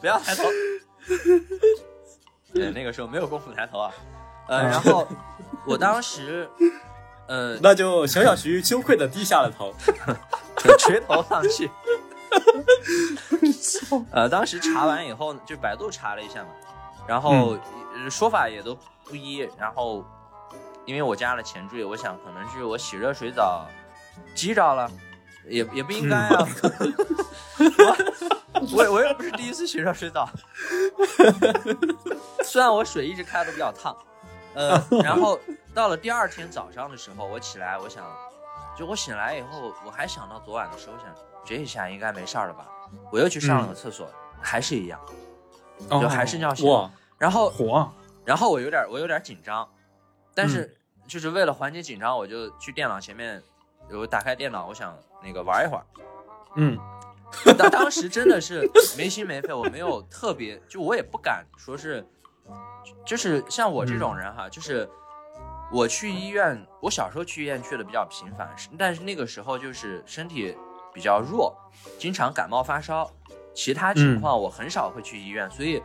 [0.00, 0.42] 不要抬头。
[2.52, 3.92] 对，那个时候没有功夫抬头啊。
[4.48, 5.06] 呃，然后
[5.64, 6.50] 我当时，
[7.32, 9.72] 呃，那就小小徐羞愧的低下了头。
[10.78, 11.70] 垂头丧气。
[14.12, 16.50] 呃，当时查完以后，就百度查了一下嘛，
[17.06, 17.56] 然后、
[17.94, 20.04] 呃说法也都不一，然后
[20.84, 23.66] 因为我加了前缀，我想可能是我洗热水澡
[24.34, 24.90] 急着了，
[25.48, 26.48] 也也不应该啊。
[28.74, 30.28] 我我我又不是第一次洗热水澡，
[32.44, 33.96] 虽然我水一直开的比较烫，
[34.54, 35.38] 呃，然后
[35.74, 38.04] 到了第二天早上的时候，我起来，我想，
[38.76, 41.06] 就我醒来以后，我还想到昨晚的时候，想
[41.44, 42.68] 这一下应该没事儿了吧？
[43.10, 44.08] 我又去上了个厕所，
[44.40, 45.00] 还是一样，
[45.88, 46.68] 就还是尿血。
[46.68, 47.90] 哇，然后火，
[48.24, 49.68] 然后我有点我有点紧张，
[50.34, 50.76] 但嗯是
[51.08, 53.42] 就是为了缓解紧张，我就去电脑前面，
[53.90, 55.84] 我打开电脑，我想那个玩一会儿。
[56.56, 56.78] 嗯
[57.56, 62.06] 当当时真的是没心没肺，我没有特别，就我也不敢说是，
[63.04, 64.88] 就是像我这种人哈，就是
[65.72, 70.56] 我去医院，我小时候去医院去的比较频繁，但是那个时候就是身体
[70.92, 71.54] 比较弱，
[71.98, 73.10] 经常感冒发烧，
[73.54, 75.82] 其他情况我很少会去医院，所以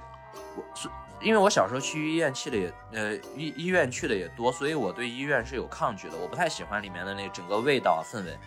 [0.56, 8.38] 我所因为我小时候去医院去的也呃医医院去的也多，所以我对医院是有抗拒的，我不太喜欢里面的那整个味道氛围。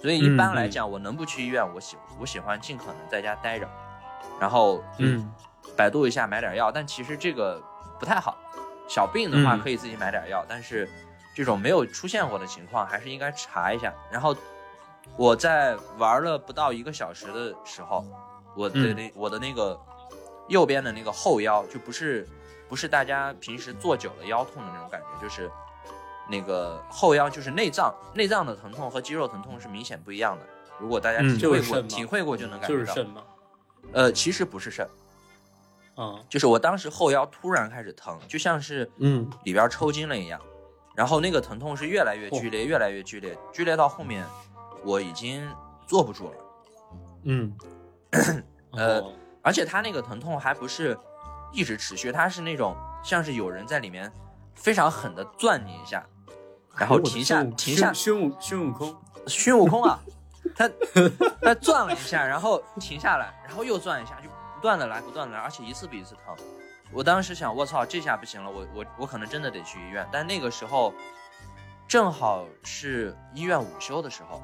[0.00, 3.68] 所以一般来讲，我能不去医院，我喜我喜欢尽可能在家待着，
[4.40, 5.30] 然后嗯
[5.76, 6.70] 百度一下买点药。
[6.70, 7.62] 但其实这个
[7.98, 8.36] 不太好，
[8.88, 10.88] 小病的话嗯可以自己买点药，但是
[11.34, 13.92] 这种没有出现过的情况，还是应该查一下。
[14.10, 14.36] 然后
[15.16, 18.04] 我在玩了不到一个小时的时候，
[18.54, 19.78] 我的嗯那、我的那个
[20.48, 22.28] 右边的那个后腰，就不是
[22.68, 25.50] 不是大家平时坐久了腰痛的那种感觉，就是
[26.28, 30.44] 那个后腰就是内脏内脏的疼痛和肌肉疼痛是明显不一样的。
[30.78, 32.80] 如果大家嗯体会过、就是体会过就能感觉到。
[32.80, 33.22] 就是肾吗？
[33.92, 34.86] 呃，其实不是肾，
[35.98, 39.28] 嗯，就是我当时后腰突然开始疼，就像是嗯。
[39.44, 40.40] 里边抽筋了一样，
[40.94, 44.24] 然后那个疼痛是越来越剧烈，越来越剧烈，剧烈到后面
[44.84, 45.48] 我已经
[45.86, 46.34] 坐不住了。
[47.24, 47.52] 嗯。
[48.72, 49.12] 呃哦。
[49.42, 50.96] 而且他那个疼痛还不是
[51.52, 54.12] 一直持续，他是那种像是有人在里面
[54.54, 56.04] 非常狠的攥你一下，
[56.76, 58.94] 然后停下停下，孙悟孙悟空，
[59.26, 59.98] 孙悟空啊，
[60.54, 60.68] 他
[61.40, 64.28] 他攥了一下，然后停下来，然后又攥一下，就
[64.58, 66.34] 不断的来，不断的来，而且一次比一次疼。
[66.90, 70.04] 我当时想，我操，这下不行了，我我我可能真的得去医院。
[70.10, 70.92] 但那个时候
[71.86, 74.42] 正好是医院午休的时候，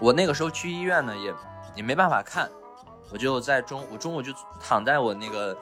[0.00, 1.34] 我那个时候去医院呢，也
[1.76, 2.50] 也没办法看，
[3.12, 5.54] 我就在中我中午就躺在我那个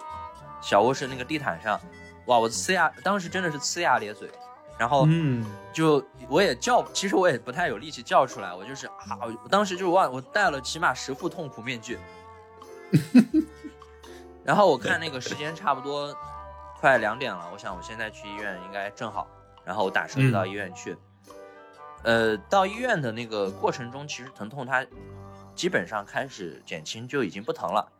[0.60, 1.80] 小卧室那个地毯上，
[2.26, 4.30] 哇，我呲牙，当时真的是呲牙咧嘴，
[4.78, 5.44] 然后嗯。
[5.72, 11.98] 就我也叫，其实我也不太有力气叫出来，我就是啊，我当时就是忘，我戴了起码十副痛苦面具，
[14.44, 16.14] 然后我看那个时间差不多
[16.80, 19.28] 快两点了，我想我现在去医院应该正好，
[19.64, 20.96] 然后我打车就到医院去。
[22.02, 24.84] 呃，到医院的那个过程中，其实疼痛它
[25.54, 27.92] 基本上开始减轻，就已经不疼了。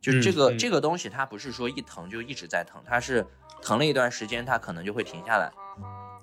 [0.00, 3.26] 就这个、嗯嗯这个东西，它不是说一疼就一直在疼，它是
[3.60, 5.50] 疼了一段时间，它可能就会停下来。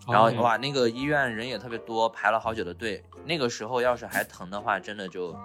[0.07, 3.03] 然后哦哇，那个医院人也特别多，排了好久的队。
[3.26, 5.38] 那个时候要是还疼的话，真的就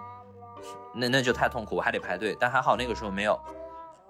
[0.94, 2.36] 那那就太痛苦，我还得排队。
[2.38, 3.38] 但还好那个时候没有。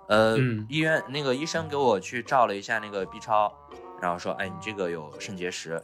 [0.06, 3.52] 呃，嗯医院那个医生给我去照了一下那个 B 超，
[4.00, 5.82] 然后说，哎，你这个有肾结石。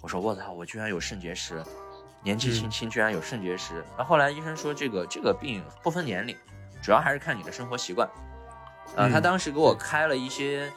[0.00, 1.62] 我说我操，我居然有肾结石，
[2.22, 3.84] 年纪轻轻居然有肾结石。
[3.96, 6.36] 然后后来医生说，这个这个病不分年龄，
[6.82, 8.08] 主要还是看你的生活习惯。
[8.96, 10.72] 呃，嗯他当时给我开了一些，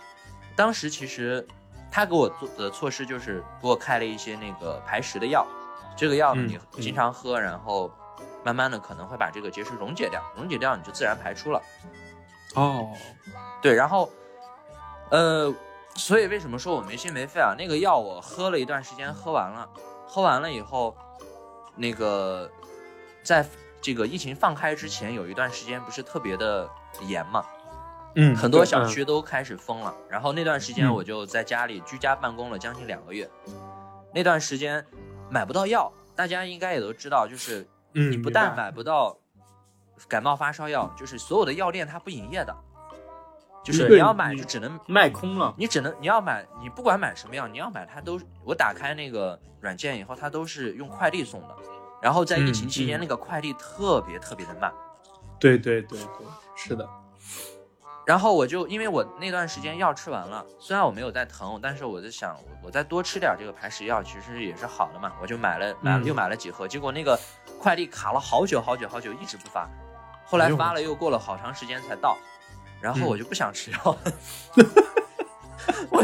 [0.55, 1.47] 当时其实
[1.89, 5.47] 他给我做的措施就是给我开了一些那个排石的药，
[5.95, 7.89] 这个药呢嗯你嗯经常喝，然后
[8.43, 11.61] 慢慢的可能会把这个结石溶解掉，溶解掉你就自然排出了。
[12.55, 12.91] 哦，
[13.61, 14.09] 对，然后，
[15.09, 15.53] 呃，
[15.95, 17.55] 所以为什么说我没心没肺啊？
[17.57, 19.69] 那个药我喝了一段时间，喝完了，
[20.07, 20.95] 喝完了以后，
[21.75, 22.51] 那个
[23.23, 23.45] 在
[23.79, 26.69] 这个疫情放开之前，有一段时间不是特别的
[27.07, 27.45] 严嘛，
[28.15, 29.95] 嗯，很多小区都开始封了。
[30.09, 33.29] 然后那段时间嗯我就在家里居家办公了将近两个月，
[34.13, 34.85] 那段时间
[35.29, 39.17] 买不到药，大家应该也都知道，就是嗯，你不但买不到
[40.07, 42.55] 感冒发烧药，就是所有的药店它不营业的，
[43.63, 51.55] 就是你要买就只能卖空了，你只能你要买，你不管买什么药，你要买它都我打开那个软件以后，它都是用快递送的。
[52.01, 54.73] 然后在疫情期间，那个快递特别特别的慢。
[55.39, 56.25] 对对对对，
[56.55, 56.89] 是的，
[58.11, 65.13] 然后我就因为我那段时间药吃完了，虽然我没有在疼，但是我在想，我我再多吃点这个排石药，其实也是好的嘛。
[65.21, 67.17] 我就买了买了嗯又买了几盒，结果那个
[67.57, 69.65] 快递卡了好久好久好久，一直不发。
[70.25, 72.17] 后来发了又过了好长时间才到，
[72.81, 74.11] 然后嗯我就不想吃药了。
[75.89, 76.03] 我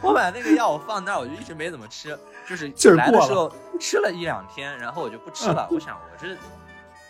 [0.00, 2.18] 我买那个药我放那儿，我就一直没怎么吃，
[2.48, 5.68] 就是来的时候吃了一两天，然后我就不吃了。
[5.70, 6.34] 我想我这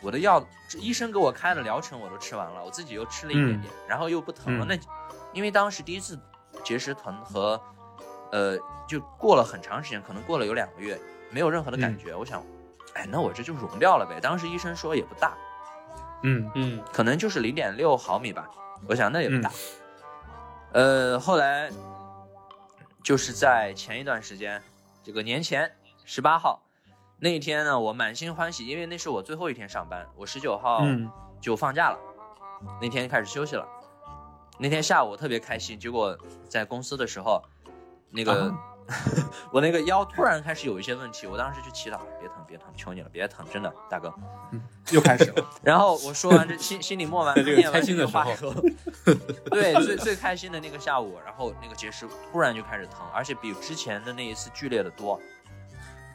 [0.00, 4.64] 我的药，这医生给我开的疗程我都吃完了，我自己又吃了一点点，然后又不疼了。
[4.64, 4.78] 嗯那
[5.32, 6.18] 因为当时第一次
[6.64, 7.60] 结石疼和，
[8.32, 12.14] 呃，就过了很长时间，可能过了有两个月，没有任何的感觉。
[12.14, 12.44] 我想，
[12.94, 14.18] 哎，那我这就溶掉了呗。
[14.20, 15.36] 当时医生说也不大，
[16.24, 18.48] 嗯嗯可能就是零点六毫米吧。
[18.88, 19.50] 我想那也不大。
[20.72, 21.70] 嗯呃，后来
[23.02, 24.62] 就是在前一段时间，
[25.02, 25.70] 这个年前
[26.04, 26.62] 十八号
[27.22, 31.98] 那一天呢，我满心欢喜，因为那是我最后一天上班，我十九号嗯就放假了，
[32.80, 33.68] 那天开始休息了。
[34.58, 36.16] 那天下午我特别开心，结果
[36.48, 37.42] 在公司的时候，
[38.10, 38.44] 那个、
[38.88, 38.96] 啊
[39.52, 44.12] 我那个腰突然开始有一些问题，我当时就祈祷，别疼别疼，求你了，别疼，真的，大哥。
[44.90, 45.46] 又开始了。
[45.62, 48.54] 然后我说完这心心里默 完这个念完开心的这句话时以后，
[49.50, 55.20] 对最最开心的那个下午，然后那个结石突然就开始疼，而且比之前的那一次剧烈的多。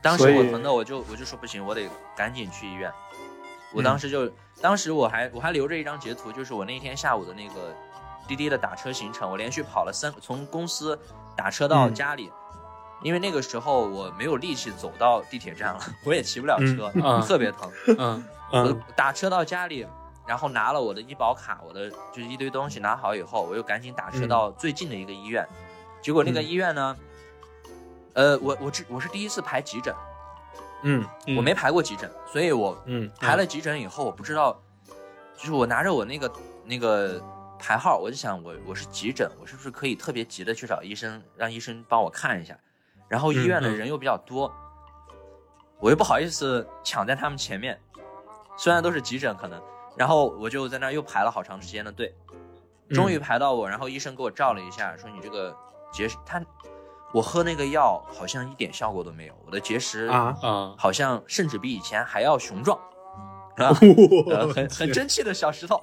[0.05, 2.91] 当时我疼的我就我就说不行，我得赶紧去医院。
[3.73, 4.31] 我当时就、
[4.61, 7.75] 当时我还我还留着一张截图，就是我那天下午的那个
[8.27, 10.97] 滴滴的打车行程，我连续跑了三从公司
[11.35, 12.31] 打车到嗯家里。
[13.01, 16.91] 因为那个时候我没有力气走到地铁站了， 我也骑不了车，
[17.25, 17.69] 特别疼。
[17.97, 18.23] 嗯
[18.95, 19.87] 打车到家里，
[20.27, 25.45] 然后拿了我的医保卡，我的就是一堆东西拿好以后，我又赶紧打车到最近的一个医院。
[26.01, 26.95] 结果那个嗯医院呢，
[28.15, 29.93] 呃，我我这我是第一次排急诊，
[30.83, 34.59] 嗯嗯我没排过急诊，所以我嗯排了急诊以后，我不知道，
[35.37, 36.31] 就是我拿着我那个
[36.65, 37.21] 那个
[37.59, 42.57] 排号，我就想我我是急诊，我是不是可以特别急的去找医生，让医生帮我看一下？
[43.07, 44.51] 然后医院的人又比较多，
[45.79, 47.79] 我又不好意思抢在他们前面，
[48.57, 49.61] 虽然都是急诊可能，
[49.95, 52.15] 然后我就在那又排了好长时间的队，
[52.89, 55.55] 终于排到我，然后医生给我照了一下，说你这个
[55.91, 56.41] 结石，他
[57.15, 62.77] 我喝那个药好像一点效果都没有，我的结石啊，啊好像甚至比以前还要雄壮，
[63.55, 63.71] 啊，
[64.29, 65.79] 呃，很很争气的小石头，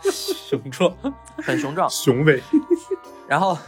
[0.48, 0.90] 雄壮，
[1.44, 1.86] 很雄壮。
[1.92, 2.42] 雄伟。
[3.28, 3.58] 然后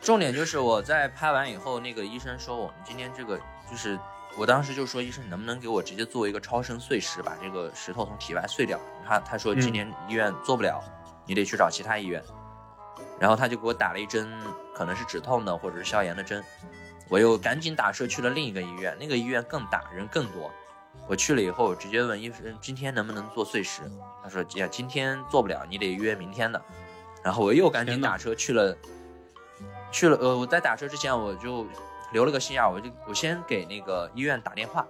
[0.00, 3.38] 重点就是我在拍完以后，那个医生说我们今天这个
[3.70, 3.96] 就是，
[4.36, 8.80] 我当时就说医生，你能不能给我直接做一个超声碎石，把这个石头从体外碎掉？
[9.06, 10.82] 他他说今年医院做不了，
[11.24, 12.20] 你得去找其他医院。
[13.20, 14.28] 然后他就给我打了一针，
[14.74, 16.42] 可能是止痛的或者是消炎的针。
[17.08, 20.50] 我又赶紧打车去了另一个医院，那个医院更大，人更多。
[21.06, 23.82] 我去了以后，我直接问医生今天能不能做碎石，
[24.22, 26.60] 他说呀今天做不了，你得约明天的。
[27.22, 28.76] 然后我又赶紧打车去了，
[29.92, 31.66] 去了呃我在打车之前我就
[32.12, 34.86] 留了个心眼儿，我就我先给那个医院打电话，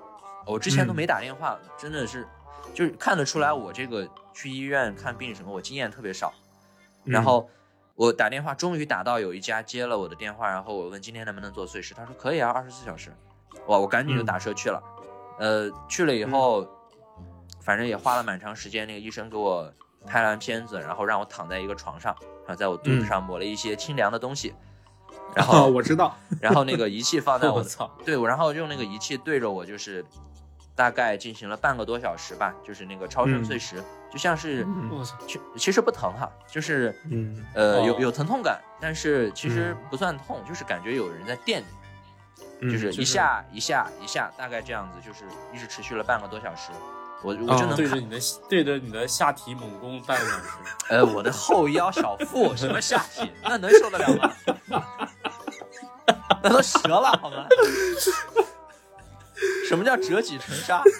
[0.47, 2.27] 我之前都嗯没打电话，真的是
[2.75, 6.33] 就是看得出来我这个去医院看病什么我经验特别少，
[7.03, 7.49] 然后
[8.01, 13.15] 我打电话，终于打到有一家接了我的电话，然后我问今天能不能做碎石，他说可以啊，二十四小时。
[13.67, 14.83] 哇，我赶紧就打车去了。
[15.39, 16.67] 呃，去了以后，
[17.61, 18.87] 反正也花了蛮长时间。
[18.87, 19.71] 那个医生给我
[20.07, 24.55] 拍完片子，然后让我躺在一个床上，然后在我肚子上抹了一些清凉的东西，
[25.37, 26.17] 然啊，后我知道。
[26.41, 30.03] 然后那个仪器放 在我操，对，我然后用那个仪器对着我，就是
[30.81, 33.45] 大概进行了半个多小时吧，就是那个超声嗯。
[33.45, 34.89] 碎石，就像是嗯。
[34.91, 37.45] 我操，其其实不疼哈，就是嗯。
[37.53, 37.85] 呃，哦。
[37.87, 39.89] 有有疼痛感，但是其实嗯。
[39.91, 41.67] 不算痛，就是感觉有人在电你，
[42.63, 46.71] 嗯就是一下一下一下，大概这样子，就是一直持续了半个多小时。
[47.23, 48.19] 我我就哦能着你的
[48.49, 50.49] 对着你的下体猛攻半个小时，
[50.89, 54.33] 呃，我的后腰小腹什么下体，那能受得了吗？
[56.43, 57.45] 那都折了好吗？
[59.69, 60.83] 什么叫折戟沉沙？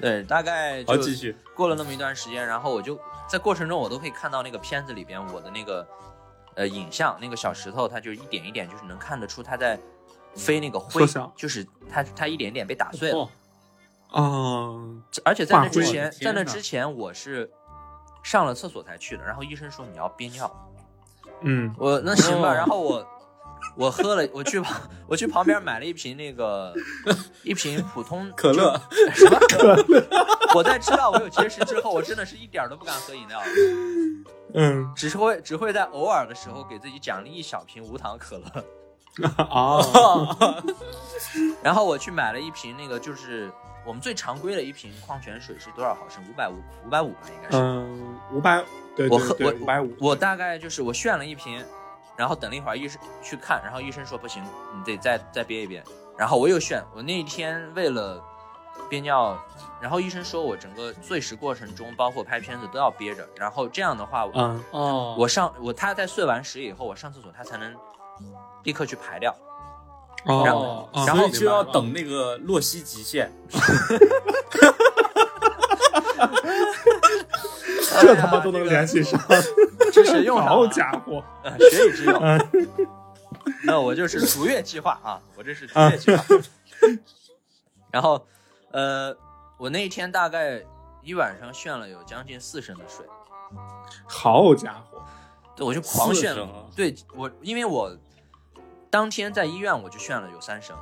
[0.00, 5.84] 对，大概就好继续，过了那么一段时间，然后我就在过程中，我都可以看到那个片子里边我的那个
[6.54, 9.78] 呃影像，那个小石头，它就一点一点，就是能看得出它在
[10.36, 13.18] 飞那个灰，就是它它一点点被打碎了。
[13.18, 13.28] 哦，
[14.12, 14.22] 啊，
[15.24, 17.50] 而且在那之前，在那之前我是
[18.22, 20.70] 上了厕所才去的，然后医生说你要憋尿，
[21.40, 23.04] 嗯我那行吧，哦然后我
[23.78, 26.74] 我喝了，我去旁我去旁边买了一瓶那个
[27.44, 28.78] 一瓶普通可乐，
[29.14, 30.04] 什么可乐？
[30.54, 33.46] 我在知道我有结石之后，我真的是一点都不敢喝饮料了，
[34.54, 38.64] 嗯 只是会只会在偶尔的时候给自己奖励一小瓶无糖可乐。
[39.36, 39.78] 啊
[41.62, 43.50] 然后我去买了一瓶那个就是
[43.84, 46.22] 我们最常规的一瓶矿泉水是多少毫升？
[46.28, 46.54] 五百五
[46.86, 47.56] 五百五吧，应该是。
[47.56, 48.64] 嗯，五百，
[48.96, 51.64] 对我喝我五百五，我大概就是我炫了一瓶，
[52.18, 55.82] 然后等了一会儿医生去看，然后医生说不行，你得再再憋一憋。
[56.16, 58.20] 然后我又炫，我那一天为了
[58.90, 59.38] 憋尿，
[59.80, 67.72] 然后医生说我整个碎石过程中，包括拍片子都要憋着，然后这样的话，嗯哦，我上我他在碎完石以后，我上厕所他才能
[68.64, 69.32] 立刻去排掉。
[70.24, 73.30] 哦，所然后就要等那个洛希极限。
[78.02, 79.20] 这他妈都能联系上，
[79.92, 81.22] 知识用好，家伙！
[81.42, 82.14] 呃学以致用。
[82.20, 82.38] 嗯
[83.64, 86.24] 那我就是逐月计划啊，我这是逐月计划。
[87.90, 88.26] 然后，
[88.70, 89.14] 呃，
[89.58, 90.62] 我那一天大概
[91.02, 93.06] 一晚上炫了有将近四升的水，
[94.06, 95.02] 好家伙！
[95.56, 96.66] 对，我就狂炫四升啊。
[96.76, 97.90] 对我，因为我
[98.90, 100.76] 当天在医院我就炫了有三升，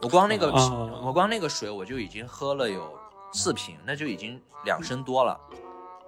[0.00, 2.98] 我光那个、哦我光那个水我就已经喝了有
[3.32, 5.38] 四瓶，那就已经两升多了。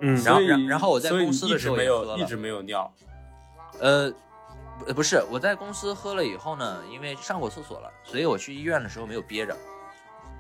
[0.01, 2.93] 嗯，然后然然后我在公司的时候一直没也喝了有一直没有尿。
[3.81, 4.13] 呃，
[4.79, 9.57] 不不是，我在公司喝了以后呢，因为上过厕所了，所以我去医院的时候没有憋着。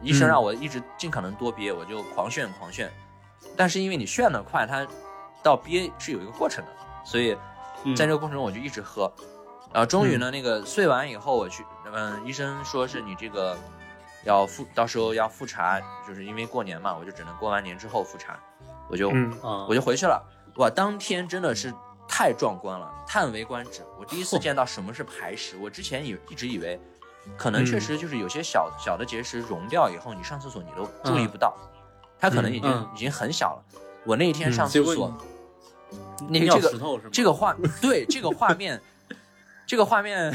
[0.02, 2.92] 医生嗯让我一直尽可能多憋，我就狂炫狂炫。
[3.56, 4.86] 但是因为你炫的快，它
[5.42, 6.70] 到憋是有一个过程的，
[7.04, 7.36] 所以
[7.84, 9.12] 嗯在这个过程中我就一直喝。
[9.72, 13.58] 然后终于呢，那个睡完以后，我去，嗯，医生说是你这个
[14.24, 18.38] 要复，到时候要复查，就是因为过年嘛，我就只能过完年之后复查，
[18.90, 19.10] 我就
[19.68, 20.22] 我就回去了。
[20.56, 21.72] 哇，当天真的是
[22.08, 23.82] 太壮观了，叹为观止。
[23.98, 26.80] 我第一次见到什么是排石，我之前以一直以为，
[27.36, 31.56] 可能确实就是有些小小的结石溶掉以后，你上厕所你都注意不到，
[32.18, 33.62] 它可能已经、嗯已经很小了。
[34.04, 35.16] 我那一天嗯上厕所，
[36.28, 37.10] 你那个这个尿石头是吗？
[37.12, 38.80] 这个画 对这个画面，
[39.66, 40.34] 这个画面，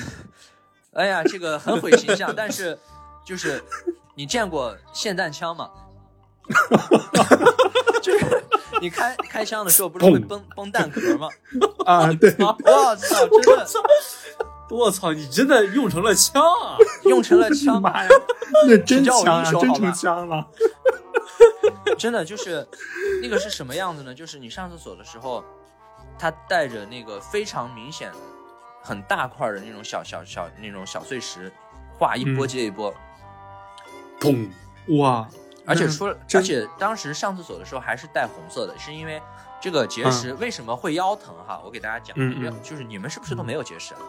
[0.94, 2.78] 哎呀，这个很毁形象，但是
[3.26, 3.62] 就是
[4.16, 5.70] 你见过霰弹枪吗？
[8.84, 11.30] 就是你开开枪的时候不是会崩崩弹壳吗？
[11.86, 13.68] 啊，对，我操，真的
[14.70, 16.78] 我操，你真的用成了枪啊！
[17.06, 18.10] 用成了 枪，妈呀，
[18.68, 20.48] 那 真叫我枪啊，真英雄好吧成枪了。
[21.98, 22.68] 真的就是
[23.22, 24.14] 那个是什么样子呢？
[24.14, 25.44] 就是你上厕所的时候，
[26.18, 28.12] 它带着那个非常明显、
[28.82, 31.52] 很大块的那种小小小那种小碎石，
[31.98, 32.94] 哗一波嗯接一波，
[34.20, 34.48] 砰！
[35.00, 39.22] 哇，那而且说，真而且当时上厕所的时候还是带红色的，是因为
[39.62, 41.62] 这个结石为什么会腰疼哈？
[41.64, 44.00] 我给大家讲，一遍就是你们是不是都没有结石啊？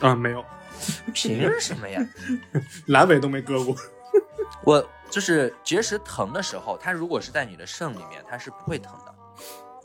[0.00, 0.44] 啊，没有，
[1.14, 2.00] 凭什么呀？
[2.88, 3.74] 阑尾都没割过。
[4.64, 9.14] 我就是结石疼的时候，它如果是在你的肾里面，它是不会疼的。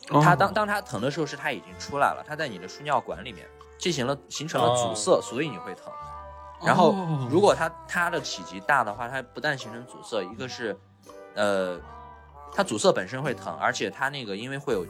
[0.10, 3.48] 哦它当当它疼的时候，是它已经出来了，它在你的输尿管里面
[3.78, 5.92] 进行了形成了阻塞，所以你会疼。
[6.66, 10.78] 然后哦如果它它的体积大的话，它不但形成阻塞，一个是，
[11.38, 11.80] 呃，
[12.52, 14.86] 它阻塞本身会疼，而且它那个因为会有，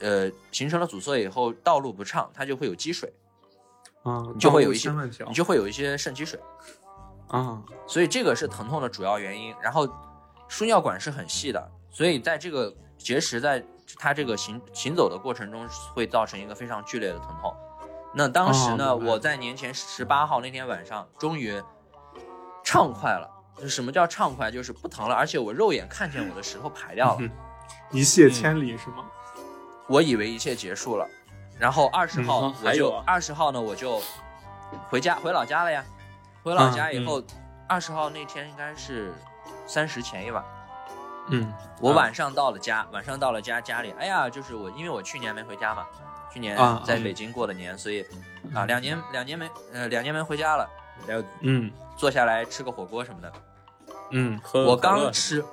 [0.00, 3.10] 呃，形成了阻塞以后道路不畅，它就会有积水，
[4.02, 4.90] 啊，你就会有一些
[5.26, 6.38] 你就会有一些肾积水，
[7.28, 9.54] 啊，所以这个是疼痛的主要原因。
[9.62, 9.88] 然后
[10.48, 13.64] 输尿管是很细的，所以在这个结石在
[13.98, 17.56] 它这个行行走的过程中会造成一个非常剧烈的疼痛。
[18.14, 21.60] 那当时呢，哦我在年前十八号那天晚上终于
[22.62, 23.30] 畅快了。
[23.60, 24.50] 就什么叫畅快？
[24.50, 27.18] 就是不疼了，而且我肉眼看见我的石头排掉了。
[27.20, 27.30] 嗯
[27.90, 29.04] 一泻千里是吗？
[29.86, 31.06] 我以为一切结束了，
[31.58, 34.02] 然后二十号嗯我就还有啊二十、号呢我就
[34.88, 35.84] 回家回老家了呀。
[36.42, 37.22] 回老家嗯以后，
[37.68, 39.14] 二十、号那天应该是
[39.66, 40.44] 三十前一晚，
[41.28, 45.86] 嗯啊我晚上到了家，晚上到了家家里，哎呀，就是我因为我去年没回家嘛，
[46.32, 48.04] 去年在北京过的年，所以
[48.52, 50.68] 啊两年两年没呃两年没回家了，
[51.06, 53.32] 然后嗯坐下来吃个火锅什么的。
[54.10, 55.44] 嗯我喝我刚吃，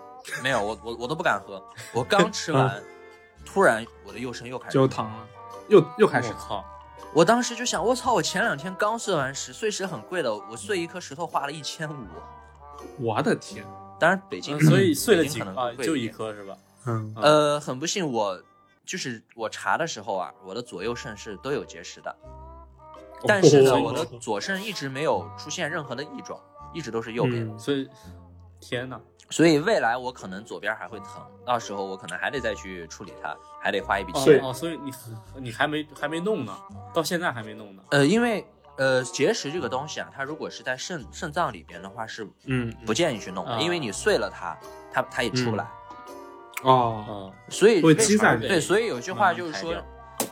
[0.43, 1.63] 没有我我我都不敢喝，
[1.93, 2.81] 我刚吃完，
[3.45, 5.27] 突然我的右肾又开始就疼了，
[5.69, 6.65] 又又开始我靠！
[7.13, 8.13] 我当时就想，我操！
[8.13, 12.05] 我前两天刚碎完石，碎石很贵的，我碎一颗石头花了一千五。
[12.97, 13.65] 我的天，
[13.99, 15.73] 当然，北京、嗯所以碎了几颗啊？
[15.83, 16.07] 就一。
[16.07, 16.57] 颗是吧？
[16.85, 18.41] 嗯啊呃，很不幸，我
[18.85, 22.15] 就是我查的时候啊，我的左右肾是都有结石的，
[23.27, 26.39] 但是呢，哦我的 左肾一直没有出现任何的异状，
[26.73, 27.47] 一直都是右边。
[27.47, 27.87] 嗯所以，
[28.59, 28.99] 天哪！
[29.29, 34.39] 所以未来我可能左边还会疼，到时候我可能还得再去处理它，还得花一笔哦钱。
[34.43, 34.91] 哦，所以你
[35.39, 36.53] 你还没还没弄呢，
[36.93, 37.81] 到现在还没弄呢。
[37.91, 38.45] 呃，因为
[38.77, 44.57] 呃结石这个东西啊，它如果是在肾肾脏里边的话是嗯不建议去弄的，啊因为你碎了它，
[44.91, 45.65] 它它也出不来。
[46.63, 49.73] 哦嗯，所以会积在对，所以有句话就是说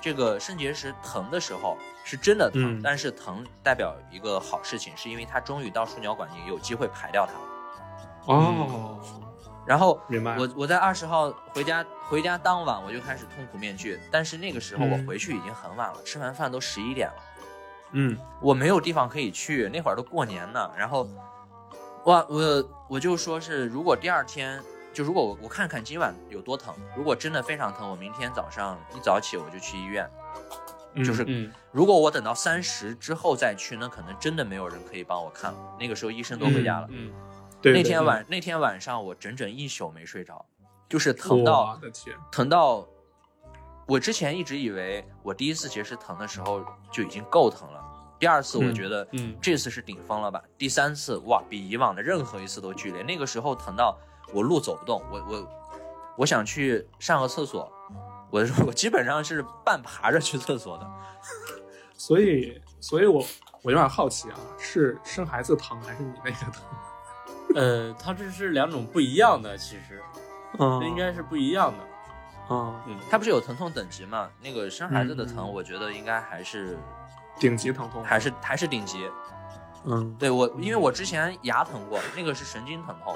[0.01, 7.45] 这个肾结石疼的时候是真的疼，嗯但是疼代表一个好事情，是因为它终于到输尿管也有机会排掉它了。
[8.25, 8.99] 哦，
[9.65, 10.37] 然后明白。
[10.37, 17.15] 我我在二十号回家回家当晚我就开始痛苦面具，但是那个时候我嗯回去已经很晚了，吃完饭都十一点了。
[17.91, 20.71] 嗯我没有地方可以去，那会儿都过年呢。
[20.77, 21.09] 然后，
[22.05, 24.61] 哇，我我就说是，如果第二天，
[24.91, 30.09] 就如果我我看看今晚有多疼，如果真的非常疼，我明天早上一早起我就去医院。
[30.95, 35.59] 嗯就是嗯如果我等到三十之后再去，那可能真的没有人可以帮我看了。
[35.79, 36.87] 那个时候医生都回家了。
[36.89, 37.13] 嗯，
[37.61, 40.43] 对对那天晚那天晚上我整整一宿没睡着，
[40.89, 42.87] 就是疼到我的天，疼到，
[43.85, 47.79] 我之前一直以为我第一次结石疼的时候就已经够疼了，
[48.17, 53.95] 第二次我嗯觉得嗯这次是顶峰了吧，第三次哇比以往的任何一次都剧烈，那个时候疼到
[54.33, 55.47] 我路走不动，我我
[56.17, 57.71] 我想去上个厕所，
[58.29, 60.89] 我我基本上是半爬着去厕所的，
[61.97, 63.23] 所以所以我
[63.63, 66.63] 我有点好奇啊，是生孩子疼还是你那个疼？
[67.55, 70.01] 呃，它这是两种不一样的，其实
[70.59, 71.77] 嗯应该是不一样的。
[72.51, 74.29] 嗯嗯，它不是有疼痛等级嘛？
[74.41, 76.77] 那个生孩子的嗯疼，我觉得应该还是
[77.39, 79.07] 顶级疼痛还是还是顶级。
[79.85, 83.15] 嗯对我，因为我之前牙疼过，那个是神经疼痛，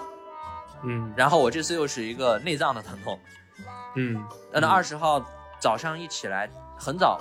[0.84, 1.14] 嗯。
[1.16, 3.20] 然后我这次又是一个内脏的疼痛。
[3.96, 4.24] 嗯。
[4.52, 5.24] 那二十号
[5.60, 7.20] 早上一起来很早，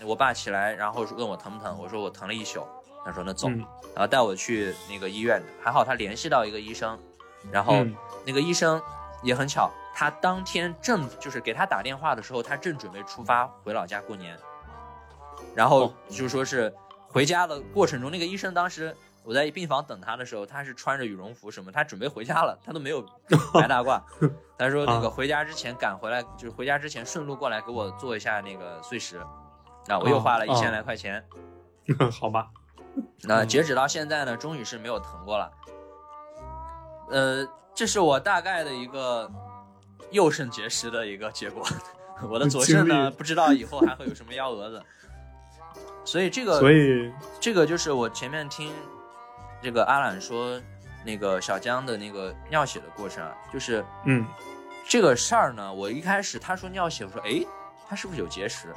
[0.00, 2.66] 我我爸起来，然后问我疼不疼，我说我疼了一宿，
[3.04, 3.64] 他说那走，嗯。
[3.94, 6.98] 然后带我去那个医院，还好他联系到一个医生，
[7.50, 7.94] 然后嗯
[8.26, 8.82] 那个医生
[9.22, 14.36] 也很巧，他当天正就是给他打电话的时候，他正准备出发回老家过年，
[15.54, 15.92] 然后哦。
[16.08, 16.74] 就说是
[17.08, 23.00] 回家的过程中，那个医生当时我在病房等他的时候，他是穿着羽绒服什么，他准备回家了，他都没有
[23.54, 24.00] 白大褂，
[24.58, 29.16] 他说那个啊回家之前赶回来，就是回家之前顺路过来给我做一下那个碎石，
[29.88, 31.24] 啊，我又花了一千哦来块钱。
[32.12, 32.48] 好吧，
[33.22, 35.50] 那嗯截止到现在呢，终于是没有疼过了。
[37.10, 39.30] 呃，这是我大概的一个
[40.10, 41.62] 右肾结石的一个结果。
[42.30, 44.82] 我的左肾呢，不知道以后还会有什么幺蛾子。
[46.04, 48.72] 所以这个，所以这个就是我前面听
[49.64, 50.60] 这个阿懒说
[51.04, 54.26] 那个小江的那个尿血的过程啊，就是嗯
[54.86, 57.46] 这个事儿呢，我一开始他说尿血，我说诶，
[57.88, 58.68] 他是不是有结石？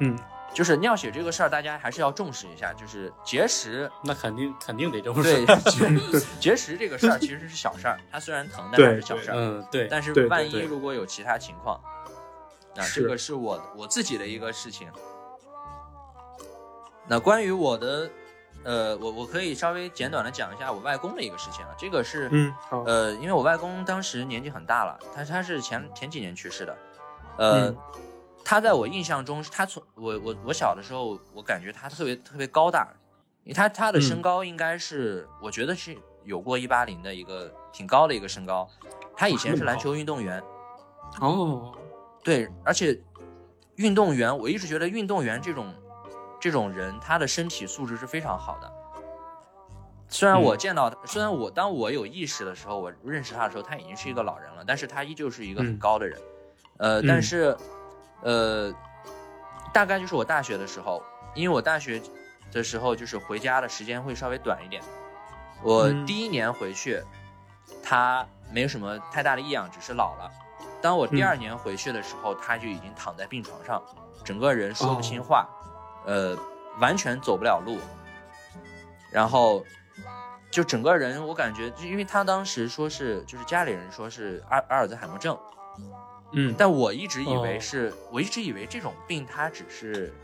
[0.00, 0.18] 嗯
[0.52, 2.72] 就是尿血这个事儿，大家还是要重视一下。
[2.72, 5.56] 就是结石那肯定肯定得重视对说。
[6.10, 9.34] 结结石这个事儿其实是小事儿，它虽然疼，但它是小事儿。
[9.36, 11.78] 嗯，对，但是万一如果有其他情况，
[12.74, 14.90] 那这个是我我自己的一个事情。
[17.06, 18.10] 那关于我的，
[18.66, 21.70] 呃，我我可以稍微简短的讲一下我外公的一个事情啊。
[21.78, 26.76] 这个是，嗯好呃，因为我外公当时年纪很大了，他他是前前几年去世的，
[27.38, 27.76] 呃，嗯
[28.44, 32.88] 他在我印象中，他从我我我小的时候，我感觉他特别特别高大，
[33.44, 38.68] 因为他他的身嗯高应该是，我觉得是有过一八零的一个挺高的一个身高。
[39.16, 40.42] 他以前是篮球运动员，
[41.20, 41.72] 哦
[42.24, 43.00] 对，而且
[43.76, 45.72] 运动员，我一直觉得运动员这种
[46.40, 48.72] 这种人，他的身体素质是非常好的。
[50.08, 56.18] 虽然我嗯见到他，虽然我当我有意识的时候，我认识他的时候，他已经是一个老人了，但是他依旧是一个很嗯高的人。
[56.78, 57.56] 呃，嗯但是，
[58.22, 58.72] 呃，
[59.72, 61.02] 大概就是我大学的时候，
[61.34, 62.00] 因为我大学
[62.52, 64.80] 的时候就是回家的时间会稍微短一点。
[65.62, 67.02] 我嗯第一年回去，
[67.82, 70.30] 他没有什么太大的异样，只是老了。
[70.80, 73.82] 当我第嗯二年回去的时候，他就已经躺在病床上，
[74.22, 75.48] 整个人说不清哦话，
[76.06, 76.36] 呃，
[76.80, 77.78] 完全走不了路，
[79.12, 79.64] 然后
[80.50, 85.36] 就整个人我感觉，就因为他当时说是，就是家里人说是阿阿尔兹海默症，
[86.32, 86.54] 嗯。
[86.56, 87.60] 但我一直以为哦。
[87.60, 90.14] 是，我一直以为这种病它只是，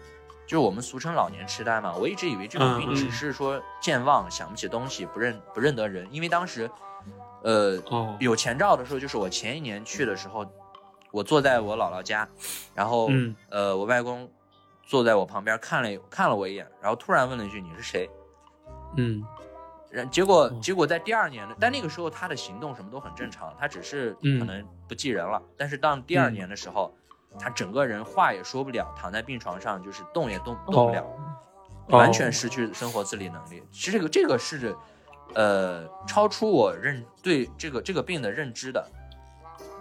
[0.47, 1.95] 就是我们俗称老年痴呆嘛。
[1.95, 3.11] 我一直以为这种病嗯只嗯。
[3.11, 6.07] 是说健忘、想不起东西、不认不认得人。
[6.13, 6.71] 因为当时，
[7.43, 8.17] 呃，哦。
[8.21, 10.47] 有前兆的时候，就是我前一年去的时候，
[11.11, 12.29] 我坐在我姥姥家，
[12.75, 13.35] 然后、嗯。
[13.51, 14.31] 呃，我外公
[14.83, 18.09] 坐在我旁边看了看了我一眼，然后突然问了一句：“你是谁？”
[18.97, 19.25] 嗯
[19.91, 25.41] 然结果哦结果在第二年的，但那个时候他的行动什么都很正常，他只是嗯可能不记人了。
[25.57, 26.95] 但是到第二嗯年的时候，
[27.39, 31.03] 他整个人话也说不了，躺在病床上就是动也动动不了，
[31.89, 33.63] 哦完全失去生活自理能力。
[33.71, 34.75] 其实这个这个是，
[35.35, 38.87] 呃，超出我认对这个这个病的认知的。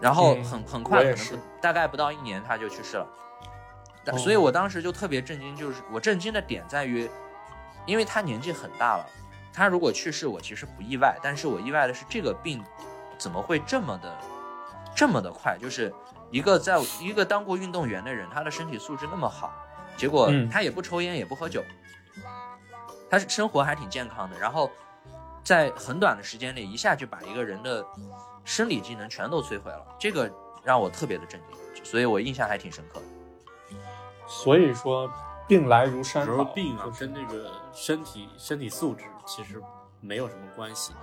[0.01, 3.07] 然后嗯很很快，可能不大概不到一年他就去世了。
[4.17, 7.09] 所以我当时就特别震惊，就是我震惊的点在于，
[7.85, 9.05] 因为他年纪很大了，
[9.53, 12.63] 他如果去世，我其实不意外，但是我意外的是这个病
[13.17, 14.17] 怎么会这么的
[14.95, 15.57] 这么的快？
[15.61, 15.93] 就是
[16.31, 19.53] 一个在一个当过运动员的人，他的身体素质那么好，
[19.95, 21.63] 结果嗯他也不抽烟也不喝酒，
[23.09, 24.71] 他是生活还挺健康的，然后
[25.43, 27.85] 在很短的时间内一下就把一个人的
[28.43, 30.27] 生理机能全都摧毁了，这个
[30.63, 31.39] 让我特别的震
[31.75, 33.05] 惊，所以我印象还挺深刻的。
[34.33, 35.11] 所以说
[35.45, 39.61] 病来如山倒，病啊就跟这个身体身体素质其实
[39.99, 40.93] 没有什么关系。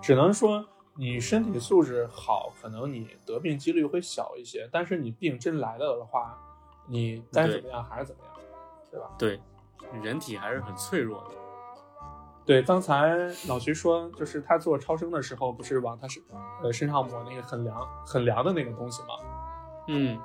[0.00, 0.64] 只能说
[0.94, 4.68] 你身体素质好，可能你得病几率会小一些。
[4.72, 6.38] 但是你病真来了的话，
[6.86, 8.32] 你该对怎么样还是怎么样，
[8.92, 9.10] 对吧？
[9.18, 9.40] 对，
[10.00, 11.34] 人体还是很脆弱的。
[12.46, 13.16] 对，刚才
[13.48, 16.22] 老徐说，就是他做超声的时候，不是往他身
[16.62, 19.08] 呃身上抹那个很凉很凉的那个东西吗？
[19.88, 20.18] 嗯，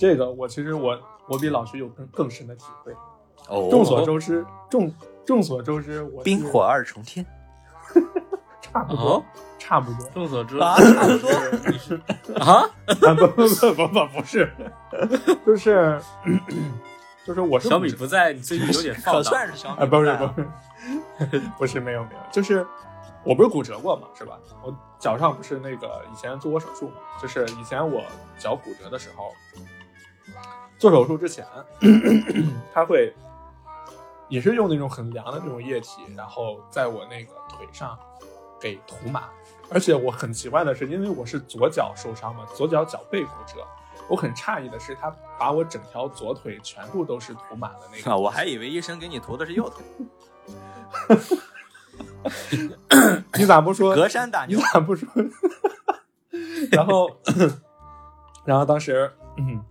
[0.00, 0.98] 这个我其实我
[1.28, 2.90] 我比老徐有更更深的体会。
[3.48, 4.90] 哦，众所周知，众
[5.26, 7.26] 众所周知，我冰火二重天，
[8.62, 9.24] 差不多，哦
[9.58, 10.08] 差不多。
[10.14, 11.30] 众所周知差不多。
[11.70, 12.00] 你是
[12.40, 12.62] 啊？
[12.62, 12.70] 啊
[13.14, 14.50] 不不不不不不是，
[15.44, 16.00] 就是
[17.26, 19.24] 就是我是小米不在，你最近有点放可荡。
[19.32, 20.40] 算是小米啊，不是不
[21.36, 22.66] 是，不是没有没有，就是
[23.22, 24.38] 我不是骨折过嘛，是吧？
[24.62, 28.02] 我脚上不是那个以前做过手术嘛，就是以前我
[28.38, 29.32] 脚骨折的时候，
[30.78, 31.46] 做手术之前，
[32.72, 33.14] 他会
[34.28, 37.98] 也是用那种很凉的那种液体，然后在我那个腿上
[38.60, 39.24] 给涂满。
[39.72, 43.64] 而且我很奇怪的是，因为我是左脚受伤嘛，左脚脚背骨折。
[44.08, 45.08] 我很诧异的是，他
[45.38, 49.84] 把我整条左腿全部都是涂满了那个啊， 我还以为医生给你涂的是右腿，
[53.38, 53.94] 你咋不说？
[53.94, 54.56] 隔山打你。
[54.56, 55.08] 咋不说？
[56.72, 57.08] 然后，
[58.44, 59.62] 然后当时，嗯，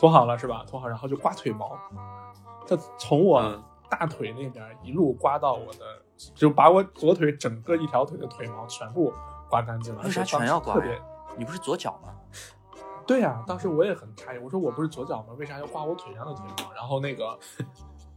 [0.00, 0.64] 涂好了是吧？
[0.66, 1.78] 涂好，然后就刮腿毛，
[2.66, 5.84] 他从我嗯大腿那边一路刮到我的，
[6.34, 9.12] 就把我左腿整个一条腿的腿毛全部
[9.50, 10.02] 刮干净了。
[10.02, 11.02] 为啥全要刮呀时特别？
[11.36, 12.14] 你不是左脚吗？
[13.06, 15.34] 对呀、当时我也很诧异，我说我不是左脚吗？
[15.36, 16.72] 为啥要刮我腿上的腿毛？
[16.72, 17.38] 然后那个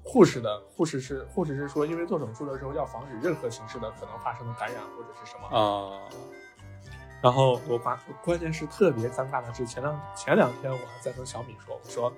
[0.06, 5.48] 护士的护士是护士是说，因为做手术的时候要防止任何形式的可能发生的感染或者是什么。
[5.48, 6.00] 啊，
[7.24, 12.14] 然后我刮，关键是特别尴尬的是前两前两天我还在跟小米说，我说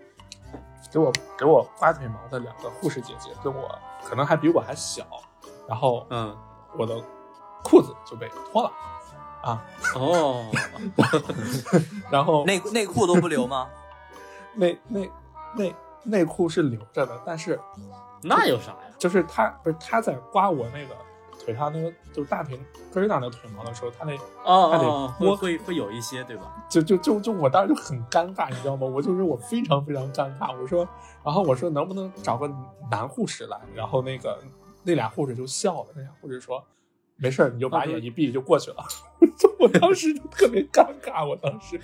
[0.91, 3.69] 给我给我刮腿毛的两个护士姐姐跟我
[4.03, 5.05] 可能还比我还小，
[5.67, 6.35] 然后嗯，
[6.75, 6.99] 我的
[7.63, 8.71] 裤子就被脱了
[9.43, 9.63] 啊，
[9.95, 10.49] 哦，
[12.09, 13.69] 然后内内裤都不留吗？
[14.55, 15.11] 内内
[15.55, 17.59] 内内裤是留着的，但是
[18.23, 18.77] 那有啥呀？
[18.97, 20.95] 就是他不是他在刮我那个
[21.43, 22.59] 腿上那个就是大腿
[22.93, 24.13] 根儿上那腿毛的时候，他那
[24.43, 26.65] 哦还得哦，会会会有一些，对吧？
[26.69, 28.87] 就就就就我当时就很尴尬，你知道吗？
[28.87, 30.55] 我就是我非常非常尴尬。
[30.59, 30.87] 我说，
[31.23, 32.49] 然后我说能不能找个
[32.89, 33.57] 男护士来？
[33.73, 34.39] 然后那个
[34.83, 36.63] 那俩护士就笑了，那俩护士说
[37.15, 38.77] 没事儿，你就把眼一闭就过去了。
[39.57, 41.79] 我当时就特别尴尬，我当时，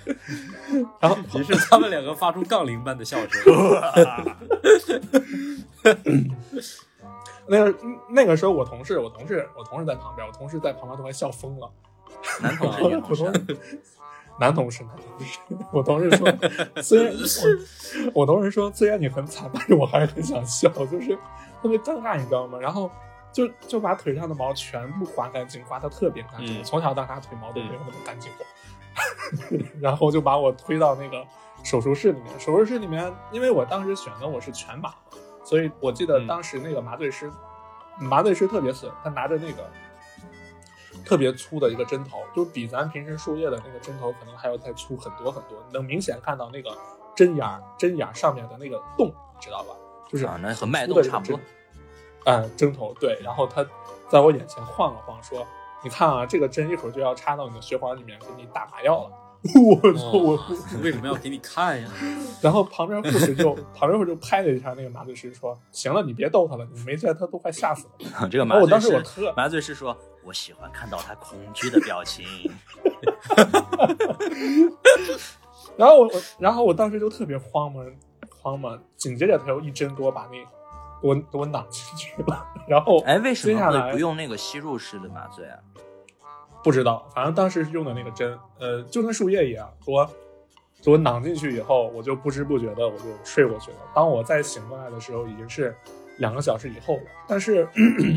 [1.00, 3.54] 然后于是他们两个发出杠铃般的笑声。
[7.52, 11.70] 那个那个时候我同事，我同事，我同事在旁边，我同事在旁边都快笑疯了。
[12.40, 13.58] 男同志、女同我同，事，
[14.40, 15.38] 男同事，男同事，
[15.70, 17.12] 我同事说，虽然
[18.14, 21.18] 我我同事说，虽然你很惨，但是我还是很想笑，就是
[21.62, 22.58] 特别尴尬，你知道吗？
[22.58, 22.90] 然后
[23.32, 26.64] 就就把腿上的毛全部刮干净，刮的特别干净。
[26.64, 28.46] 从小到大腿毛都没有那么干净过。
[29.80, 31.24] 然后就把我推到那个
[31.62, 34.94] 手术室里面，手术室里面，因为我当时选的我是全麻嘛，
[35.52, 37.30] 所以我记得嗯当时那个麻醉师，
[37.98, 39.70] 麻醉师特别损，他拿着那个
[41.04, 46.74] 特别粗的一个针头，就比咱平时输液的那个针头可能还要再粗很多很多，能明显看到那个
[47.14, 49.74] 针眼儿针眼儿上面的那个洞，知道吧？
[50.08, 51.38] 就是啊，那和脉粗动差不多。
[52.24, 53.62] 嗯，针头对，然后他
[54.08, 55.46] 在我眼前晃了晃，说
[55.84, 59.10] ：“你看啊，这个针一会儿就要插到你的血管里面，给你打麻药了。”
[59.54, 60.12] 我操！
[60.12, 61.88] 我哦为什么要给你看呀？
[62.40, 68.28] 然后旁边护士就 旁边护士就拍了一下那个麻醉师，说：“行了，你别逗他了，你没见他都快吓死了。
[68.30, 72.24] 这个”麻醉师，当时我特麻醉师说：“我喜欢看到他恐惧的表情。
[75.76, 77.82] 然后我我然后我当时就特别慌嘛
[78.40, 80.36] 慌嘛，紧接着他又一针给我把那
[81.00, 85.58] 给我给我攮进去了，然后”哎，为什么不用那个吸入式的麻醉啊？
[86.62, 90.08] 不知道，反正当时是用的那个针，呃，就跟树叶一样，给我
[90.82, 93.76] 给我囊进去以后，我就不知不觉的我就睡过去了。
[93.94, 95.76] 当我再醒过来的时候，已经是
[96.18, 97.02] 两个小时以后了。
[97.26, 97.68] 但是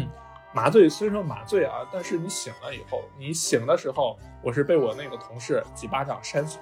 [0.54, 6.60] 麻醉虽说麻醉啊，但是你醒了以后，你醒的时候，我是被我那个同事几巴掌扇醒。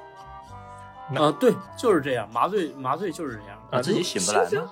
[1.15, 4.71] 啊，对，就是这样，麻醉麻醉就是这样啊自己醒不来吗？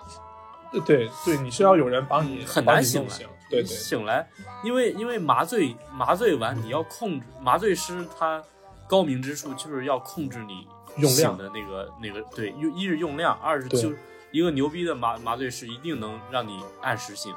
[0.72, 3.27] 对对对，你是要有人帮你很难醒来醒。
[3.49, 4.27] 对对，醒来，
[4.64, 8.41] 因为因为麻醉麻醉完你要控制，麻醉师他
[8.88, 10.65] 高明之处就是要控制你
[10.95, 13.91] 用量醒的那个那个对，用一是用量，二是就
[14.31, 17.35] 一个牛逼的麻麻醉师一定能让你按时醒。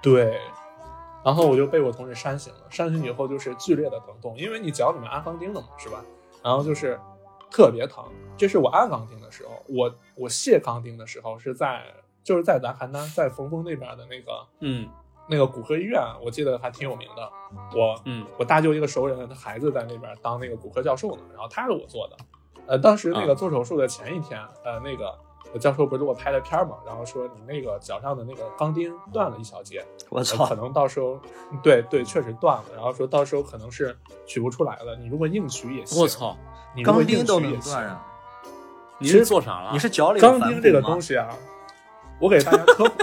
[0.00, 0.40] 对，
[1.22, 6.02] 然后我就被我同事扇醒了，扇醒以后就是剧烈的疼痛，因为你脚里面安钢钉了嘛，是吧？
[6.42, 6.98] 然后就是
[7.50, 8.04] 特别疼。
[8.38, 11.84] 这是我安钢钉的时候，我我卸钢钉的时候是在
[12.22, 14.88] 就是在咱邯郸，在冯峰那边的那个嗯
[15.28, 17.30] 那个骨科医院，我记得还挺有名的。
[17.76, 22.16] 我嗯我大舅一个熟人，他孩子在那边当那个骨科教授呢，然后他是我做的。
[22.66, 25.18] 呃，当时那个啊做手术的前一天，呃，那个
[25.58, 31.20] 教授不是给我拍了片儿嘛，然后说你那个脚上的那个钢钉断了一小节，呃我操可，能到时候，
[31.62, 32.64] 对对，确实断了。
[32.74, 33.96] 然后说到时候可能是
[34.26, 36.00] 取不出来了，你如果硬取也行。
[36.00, 36.36] 我，操，
[36.74, 37.86] 你硬钢钉都取也行能断。
[37.86, 38.06] 啊！
[38.98, 39.70] 你是做啥了？
[39.72, 41.28] 你是脚里钢钉这个东，西啊，
[42.22, 42.98] 我给大家科普，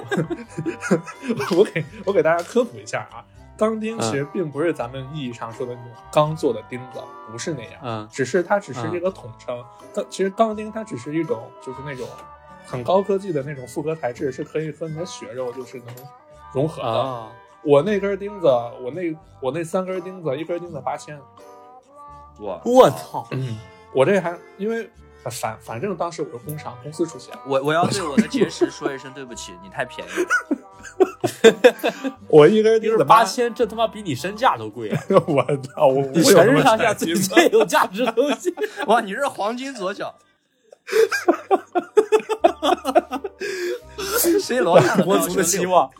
[1.59, 3.19] 我给我给大家科普一下啊，
[3.57, 9.61] 钢钉其实并不是咱们意义上说的那种钢做的钉子，不是那样，嗯只是它只是这个统称。
[9.93, 12.07] 钢其实钢钉它只是一种就是那种
[12.65, 15.93] 很高科技的那种复合材质，是可以和你的血肉就是能
[16.53, 16.87] 融合的。
[16.87, 17.29] 啊，
[17.61, 18.47] 我那根钉子，
[18.81, 21.19] 我那我那三根钉子，一根钉子八千。
[22.39, 23.57] 我我操，嗯，
[23.93, 24.89] 我这还因为
[25.23, 30.27] 反反正当时我是工伤，公司出钱，我我要对我的 结识说一声对不起，你太便宜了。
[32.29, 35.03] 我一根一钉子八，千，这他妈比你身价都贵啊！
[35.27, 38.53] 我操，我全身上下钱最最有价值的东西。
[38.87, 40.15] 哇，你是黄金左脚，
[44.39, 45.91] 谁楼下的国足的希望，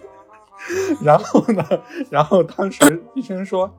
[1.04, 1.66] 然后呢，
[2.10, 3.70] 然后当时医生说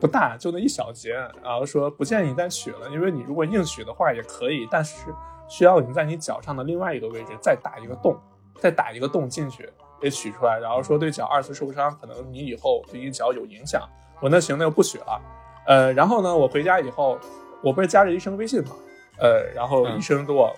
[0.00, 5.14] 不大，就那一小节，然后说不建议你再取了，因为你如果硬取的话也可以，但是
[5.48, 8.16] 需要你在你脚上的另外一个位置再打一个洞，
[8.60, 9.68] 再打一个洞进去
[10.00, 13.82] 给取出来，然后说对脚二次受伤，可能你以后对你脚有影响。
[14.20, 15.20] 我那行，那就不取了。
[15.66, 17.18] 呃，然后呢，我回家以后，
[17.62, 18.70] 我不是加着医生微信嘛，
[19.18, 20.54] 呃，然后嗯医生给我、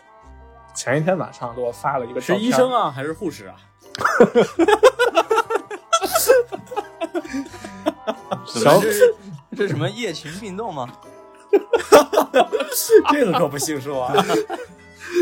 [0.75, 3.57] 前一天晚上给我发了一个照是，医生啊还是护士啊？
[8.47, 9.15] 小这是
[9.57, 10.89] 这是什么夜勤运动吗？
[13.11, 14.15] 这个可不兴说啊！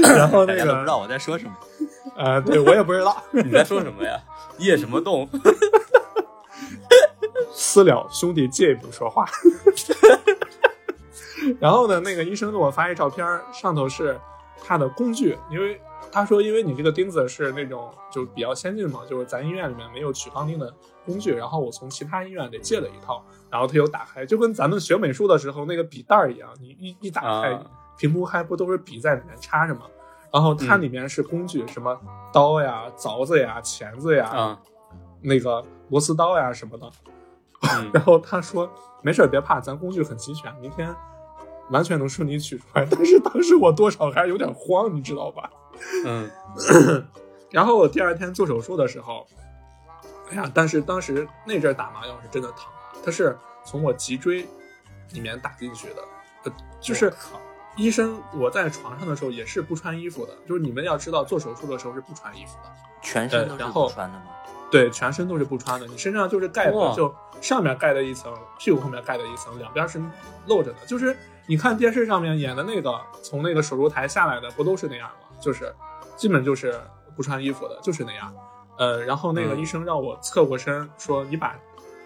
[0.03, 1.53] 然后那个不知道我在说什么。
[2.17, 3.23] 呃，对我也不知道。
[3.31, 4.19] 你在说什么呀？
[4.59, 5.29] 夜什么动？
[7.53, 9.25] 私了兄弟借一步说话。
[11.61, 14.19] 然后呢，那个医生给我发一照片，上头是
[14.67, 15.81] 他的工具，因为
[16.13, 20.73] 他说，因为你这个钉子是那种就比较先进嘛，就是咱医院里面没有取钢钉的
[21.05, 27.67] 工具，然后我从其他医院得借了一套，然后他又打开，就跟咱们学美术的时候那个笔袋儿一样，你一一打开，啊
[27.99, 29.83] 屏幕还不都是笔在里面插着吗？
[30.33, 31.99] 然后它嗯里面是工具，什么
[32.33, 34.61] 刀呀、凿子呀、钳子呀，啊，
[35.23, 36.91] 那个螺丝刀呀什么的。
[37.75, 38.71] 嗯 然后他说
[39.03, 40.95] ：“没事，别怕，咱工具很齐全，明天
[41.71, 42.85] 完全能顺利取出来。
[42.91, 45.51] ”但是当时我多少还是有点慌，你知道吧？
[46.05, 46.31] 嗯
[47.51, 49.27] 然后我第二天做手术的时候，
[50.31, 54.47] 哎呀，但是当时那阵儿打麻药是真的疼啊，它是从我脊椎
[55.13, 56.03] 里面打进去的，
[56.45, 57.13] 呃，就是
[57.77, 62.71] 医生我在床上的时候也是不穿衣服的，就是你们要知道做手术的时候是不穿衣服的，
[63.03, 64.27] 全身都是然后不穿的吗？
[64.69, 70.03] 对，全身都是不穿的，你身上就是盖的，就上面盖的一层，屁股后面盖的一层，两边是
[70.47, 70.79] 露着的。
[70.87, 71.17] 就是
[71.47, 75.26] 你看电视上面演的那个，从那个手术台下来的，不都是那样吗？
[75.41, 75.75] 就是
[76.17, 76.79] 基本就是
[77.17, 78.35] 不穿衣服的，就是那样。
[78.79, 81.57] 呃，然后那个嗯医生让我侧过身，说你把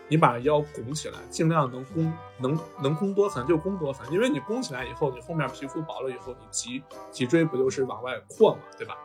[0.09, 8.97] 你把腰拱起来，尽量能弓能能弓多狠就弓多狠，因为你弓起来以后，你后面皮肤薄了以后，你脊脊椎不就是往外扩嘛，对吧？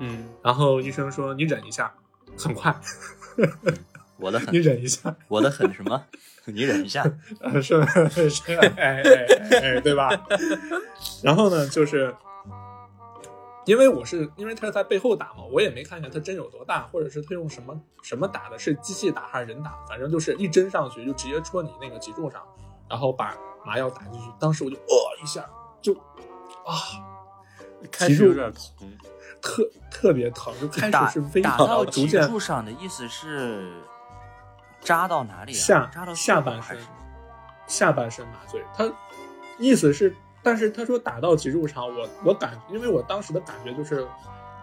[0.00, 1.92] 嗯，然后医生说你忍一下，
[2.38, 2.74] 很快，
[4.18, 5.14] 我的 很你，忍一下。
[5.28, 6.02] 我的很什么？
[6.46, 7.04] 你忍一下。
[7.40, 7.82] 呃，是
[8.30, 10.08] 是，哎哎哎哎，对吧？
[11.22, 12.14] 然后呢，就是
[13.66, 22.42] 因为我是因为他是在背后打嘛，我也没看见他针有多大，或者是他用什么什么打的，是机器打还是人打，反正就是一针上去就直接戳你那个脊柱上，
[22.88, 24.30] 然后把麻药打进去。
[24.40, 25.44] 当时我就呃一下
[25.82, 25.92] 就
[26.64, 26.72] 啊，
[27.90, 28.90] 开始有点疼。
[29.42, 33.70] 特特别疼，就开始是微打疼，到脊柱上的意思是
[34.80, 35.54] 扎到哪里啊？
[35.54, 36.76] 下扎到下半身？
[37.66, 38.64] 下半身麻醉。
[38.74, 38.90] 他
[39.58, 40.16] 意思是，
[40.46, 44.06] 但是他说打到脊柱上，我我感，因为我当时的感觉就是，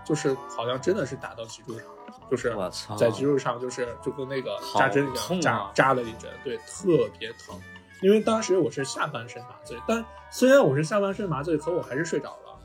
[0.06, 1.86] 就是好像真的是打到脊柱上，
[2.32, 2.56] 就是！
[2.98, 6.86] 在脊柱上，就是就跟那个扎针一痛样，啊扎扎了一针，对，特
[7.20, 7.60] 别疼。
[8.02, 12.58] 因为当时我是下半身麻醉，但虽然我是下半身麻醉，可我还是睡着了。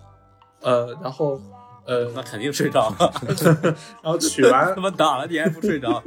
[0.61, 1.41] 呃，然后
[1.87, 3.13] 呃，那肯定睡着了，
[4.01, 6.01] 然后取完他妈打了你还不睡着？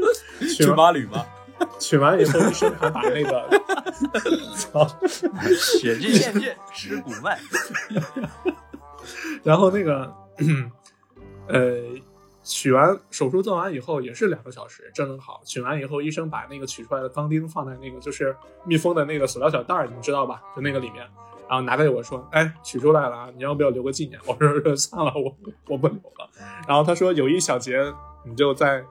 [0.56, 1.28] 去马吕吧。
[1.80, 3.50] 取完以后，医生还把那个，
[4.56, 4.88] 操，
[5.58, 7.40] 血迹献界，尸骨脉。
[9.44, 10.14] 然后那个，
[11.48, 11.82] 呃，
[12.44, 15.42] 取完手术做完以后也是两个小时，正正好。
[15.46, 18.36] 取完以后，医生把那个取出来的钢钉放在那个就是
[18.66, 20.42] 密封的那个塑料小袋儿，你们知道吧？
[20.56, 21.08] 就那个里面，
[21.50, 25.36] 然后拿给我说：“哎，取出来了啊，你要不要留个纪念？”我说：“算了，我
[25.68, 26.30] 我不留了。”
[26.68, 27.94] 然后他说：“有一小节，
[28.24, 28.84] 你就在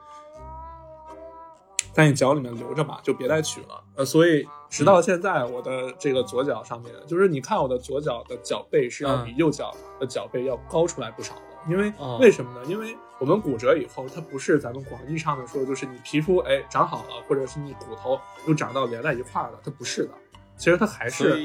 [1.93, 11.43] 在你脚里面留着吧，就别再取了。”呃，所以直到现在，我的这个左脚上面，就是你看我的左脚的脚背是要比右脚的脚背要高出来不少的。
[11.69, 12.65] 因为、哦为什么呢？
[12.67, 20.11] 因为我们骨折以后，它不是咱们广义上的说，就是你皮肤哎长好了，或者是你骨头又长到连在一块儿了，它不是的。
[20.57, 21.43] 其实它还是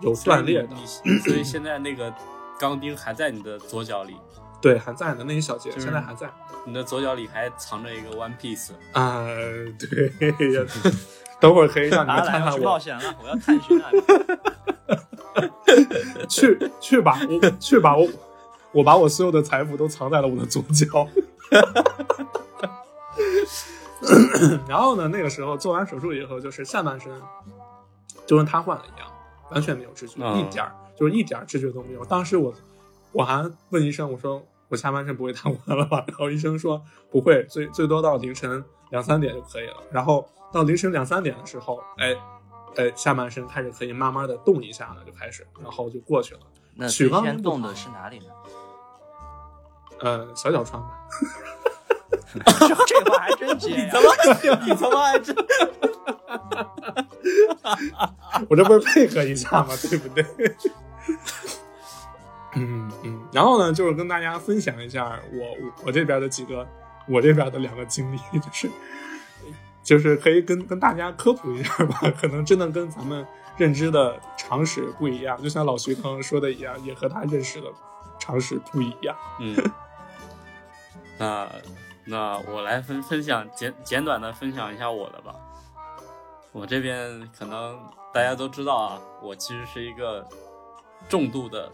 [0.00, 0.76] 有断裂的
[1.24, 2.12] 所以现在那个
[2.58, 4.16] 钢钉还在你的左脚里，
[4.62, 6.30] 对还在的那一小节，就是现在还在。
[6.64, 8.70] 你的左脚里还藏着一个 One Piece。
[8.92, 9.26] 啊、
[9.78, 10.12] 对
[10.54, 10.64] 呀，
[11.40, 14.00] 等会儿可以让你拿来要们看看我去冒险了，我要探寻那里。
[16.28, 18.08] 去去吧，我去吧，我
[18.70, 21.08] 我把我所有的财富都藏在了我的左脚。
[24.68, 27.10] 然后呢，那个时候做完手术以后，就是下半身
[28.26, 29.08] 就跟瘫痪了一样，
[29.50, 32.04] 完全没有知觉，嗯一点儿就是一点儿知觉都没有。
[32.04, 32.54] 当时我
[33.12, 34.40] 我还问医生，我说
[34.72, 36.02] 我下半身不会瘫痪了吧？
[36.08, 39.76] 然后医生说不会，最最多到凌晨两三点就可以了。
[39.90, 42.16] 然后到凌晨两三点的时候，哎
[42.76, 46.40] 哎，下半身开始可以慢慢的动一下了，就开始，然后就过去了。
[46.74, 48.24] 那最许刚动的是哪里呢？
[50.00, 51.06] 呃，小脚穿吧。
[52.32, 52.40] 这
[52.86, 53.76] 这话还真接呀！
[54.64, 55.36] 你他妈还真
[58.48, 59.74] 我这不是配合一下吗？
[59.82, 60.24] 对不对？
[63.32, 66.66] 然后呢，就是跟大家分享一下我我这边的几个
[67.08, 68.70] 我这边的两个经历，就是
[69.82, 73.26] 就是可以跟跟大家科普一下吧，可能真的跟咱们
[73.56, 77.66] 认知的常识不一样，就像老徐刚刚说的一样，也和他认识的
[78.18, 79.16] 常识不一样。
[79.40, 79.56] 嗯，
[81.18, 81.48] 那
[82.04, 85.34] 那我来分分享简简短的分享一下我的吧。
[86.52, 87.80] 我这边可能
[88.12, 90.26] 大家都知道啊，我其实是一个
[91.08, 91.72] 重度的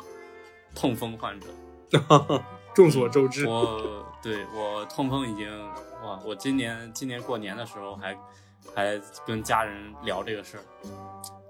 [0.75, 1.47] 痛风患者。
[2.75, 5.51] 众所周知，我对我痛风已经
[6.05, 8.17] 哇，我今年今年过年的时候还
[8.75, 10.65] 还跟家人聊这个事儿。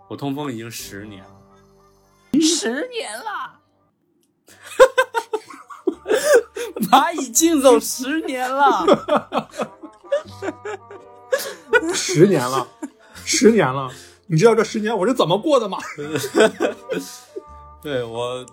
[0.08, 1.30] 我痛风已经十年了，
[2.40, 3.60] 十年了，
[6.90, 8.86] 蚂蚁竞走十年了。
[11.92, 12.66] 十年了，
[13.24, 13.90] 十年了，
[14.28, 15.76] 你知道这十年我是怎么过的吗？
[17.82, 18.46] 对我，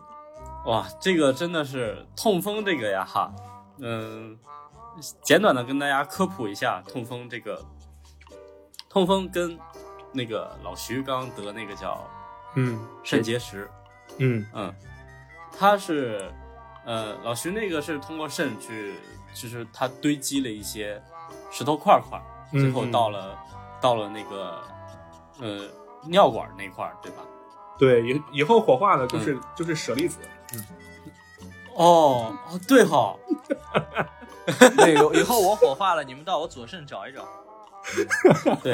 [0.66, 3.32] 哇，这个真的是痛风这个呀哈，
[3.78, 4.38] 嗯，
[5.22, 7.64] 简短的跟大家科普一下痛风这个，
[8.90, 9.58] 痛风跟
[10.12, 12.04] 那个老徐刚刚得那个叫
[12.56, 13.70] 嗯肾结石，
[14.18, 14.74] 嗯嗯，
[15.56, 16.32] 他是
[16.84, 18.96] 呃老徐那个是通过肾去，
[19.36, 21.00] 就是他堆积了一些
[21.52, 22.20] 石头块块，
[22.54, 23.38] 嗯最后嗯到了、
[23.80, 24.62] 到了那个
[25.40, 25.62] 呃
[26.08, 27.22] 尿管那块儿，对吧？
[27.78, 30.18] 对，以以后火化的嗯就是、就是舍利子。
[31.76, 33.16] 哦哦，对哈，
[34.78, 37.28] 对，以以后我火化了，你们到我左肾找一找。
[38.64, 38.74] 对，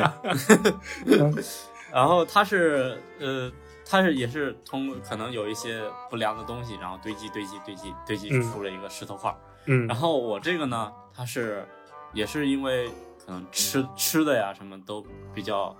[1.91, 3.52] 然后它是呃，
[3.85, 9.38] 它是也是通过可能有一些不良的东西，然后堆积堆积堆积堆积嗯出了一个石头块儿。
[9.65, 11.68] 嗯然后我这个呢，它是
[12.14, 12.88] 也是因为
[13.26, 15.76] 可能吃吃的呀什么都比较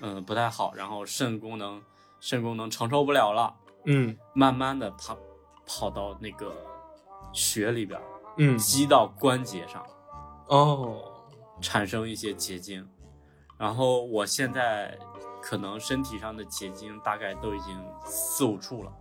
[0.00, 1.82] 嗯、不太好，然后肾功能
[2.20, 3.54] 肾功能承受不了了，
[3.86, 5.16] 嗯慢慢的它
[5.66, 6.52] 跑到那个
[7.32, 8.04] 血里边儿，
[8.36, 9.84] 嗯积到关节上。
[10.48, 11.02] 哦
[11.60, 12.86] 产生一些结晶，
[13.58, 14.96] 然后我现在
[15.40, 18.92] 可能身体上的结晶大概都已经四五处了。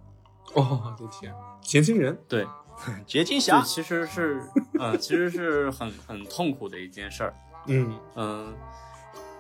[0.53, 2.17] 哦，我的天，结晶人。
[2.29, 2.47] 对，
[3.05, 4.49] 结晶侠，其实是，
[4.79, 7.33] 嗯，其实是很很痛苦的一件事儿。
[7.67, 8.55] 嗯嗯，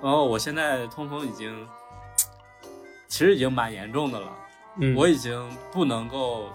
[0.01, 1.67] 然后我现在痛风已经，
[3.07, 4.29] 其实已经蛮严重的了，
[4.77, 6.49] 嗯，我已经不能够，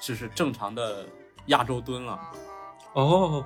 [0.00, 1.06] 就是正常的
[1.46, 2.18] 亚洲蹲了。
[2.92, 3.44] 哦，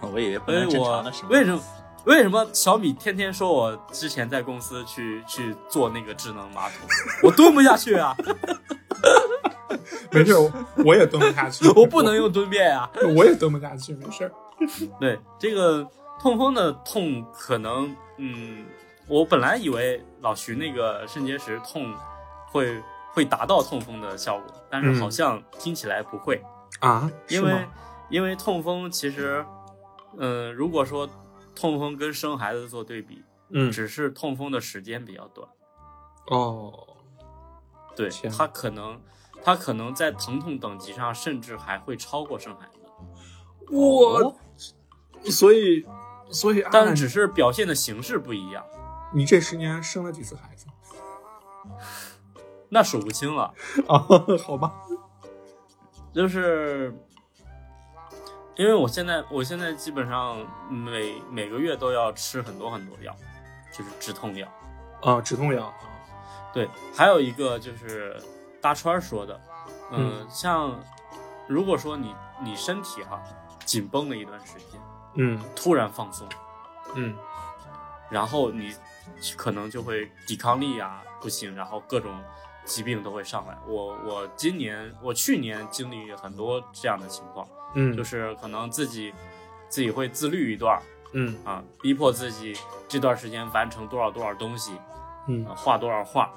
[0.00, 1.62] 我以为不所以能正常我为什么
[2.04, 6.76] 为什么小米天天说我之前在公司去去做那个智能马桶，
[7.24, 8.14] 我蹲不下去啊，
[10.12, 10.52] 没事，我
[10.84, 12.88] 我也蹲不下去， 我不能用蹲便啊。
[13.02, 14.32] 我，我也蹲不下去，没事儿。
[15.00, 15.86] 对这个
[16.20, 18.64] 痛风的痛，可能嗯，
[19.08, 21.92] 我本来以为老徐那个肾结石痛
[22.50, 22.80] 会
[23.16, 25.00] 会达到痛风的效果，但是嗯。
[25.00, 26.44] 好像听起来不会，
[26.80, 27.66] 啊，因为
[28.10, 29.42] 因为痛风其实，
[30.18, 31.08] 嗯、如果说
[31.54, 33.72] 痛风跟生孩子做对比，嗯。
[33.72, 35.48] 只是痛风的时间比较短。
[36.26, 36.86] 哦，
[37.96, 39.00] 对天，它可能，
[39.42, 44.36] 它可能在疼痛等级上，甚至还会超过生孩子，我，
[45.30, 45.86] 所以
[46.30, 48.62] 所以，但按只是表现的形式不一样，
[49.14, 50.66] 你这十年生了几次孩子？
[52.68, 53.52] 那数不清了。
[53.88, 54.04] 啊，
[54.44, 54.72] 好吧，
[56.12, 56.94] 就是
[58.56, 60.38] 因为我现在，我现在基本上
[60.70, 63.14] 每每个月都要吃很多很多药，
[63.72, 64.48] 就是止痛药。
[65.02, 65.74] 啊，止痛药啊，
[66.54, 68.20] 对，还有一个就是
[68.62, 69.40] 大川儿说的，
[69.92, 70.74] 嗯，嗯像
[71.46, 73.22] 如果说你你身体哈
[73.64, 74.80] 紧绷了一段时间，
[75.16, 76.26] 嗯突然放松，
[76.94, 77.14] 嗯
[78.08, 78.74] 然后你
[79.36, 82.18] 可能就会抵抗力啊不行，然后各种
[82.66, 83.56] 疾病都会上来。
[83.66, 89.14] 我我今年我去年经历很多这样的情况，嗯，就是可能自己
[89.70, 90.82] 自己会自律一段儿
[91.12, 91.34] 嗯。
[91.44, 92.54] 啊，逼迫自己
[92.88, 94.72] 这段时间完成多少多少东西，
[95.28, 96.30] 嗯啊画多少画，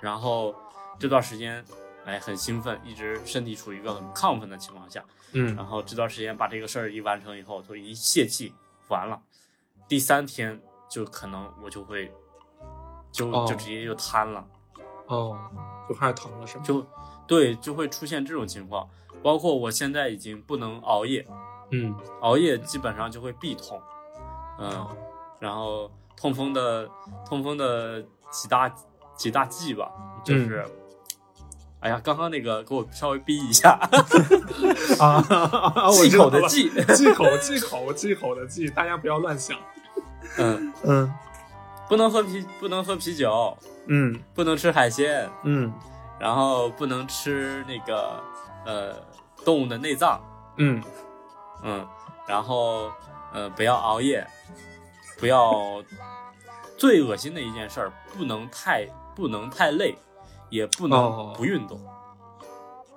[0.00, 0.54] 然后
[0.98, 1.64] 这段时间
[2.04, 5.54] 哎很兴奋，一直身体处于一个很亢奋的情况下，嗯。
[5.54, 8.52] 然后这段时间把这个事儿一完成以后，就一泄气，
[8.88, 9.20] 完了，
[9.86, 12.10] 第三天就可能我就会
[13.12, 14.44] 就哦就直接就瘫了，哦，
[15.08, 16.64] 就开始疼了是吗？
[16.64, 16.86] 就
[17.26, 18.88] 对就会出现这种情况，
[19.22, 21.26] 包括我现在已经不能熬夜，
[21.70, 23.80] 嗯熬夜基本上就会必痛，
[24.58, 24.86] 嗯，
[25.38, 26.88] 然后痛风的
[27.26, 28.74] 痛风的几大
[29.16, 29.90] 几大忌吧，
[30.24, 30.64] 就是。
[31.80, 33.72] 哎呀，刚刚那个给我稍微逼一下，
[34.98, 35.84] 啊啊！
[35.92, 39.54] 我忌口的忌， 忌口忌口忌口的忌，大家不要乱想。
[40.38, 41.12] 嗯，嗯
[41.86, 43.54] 不能喝啤，不能喝啤酒，
[43.86, 45.72] 嗯不能吃海鲜，嗯
[46.18, 48.22] 然后不能吃那个
[48.64, 48.94] 呃
[49.44, 50.20] 动物的内脏，
[50.58, 50.82] 嗯
[51.62, 51.86] 嗯，
[52.26, 52.90] 然后
[53.32, 54.26] 呃不要熬夜，
[55.18, 55.82] 不要
[56.76, 59.96] 最恶心的一件事儿，不能太不能太累，
[60.50, 61.80] 也不能哦不运动。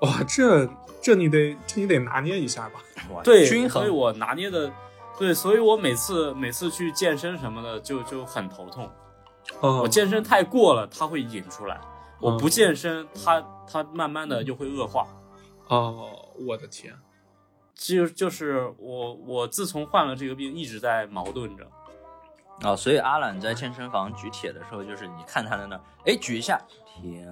[0.02, 0.70] 哇，这
[1.02, 2.80] 这你得这你得拿捏一下吧。
[3.24, 3.82] 对，均衡。
[3.82, 4.72] 所以我拿捏的，
[5.18, 8.90] 对，所以我每次每次去健身什么的就就很头痛。
[9.62, 11.78] 哦我健身太过了，它会引出来；
[12.20, 15.08] 我嗯不健身，它它慢慢的就会恶化。
[15.68, 16.94] 哦，我的天，
[17.76, 21.68] 就就是我我自从患了这个病，一直在矛盾着。
[22.64, 26.60] 哦，所以阿懒在健身房举铁的时候，就是你看他在那儿，哎，举一下，
[27.02, 27.28] 停，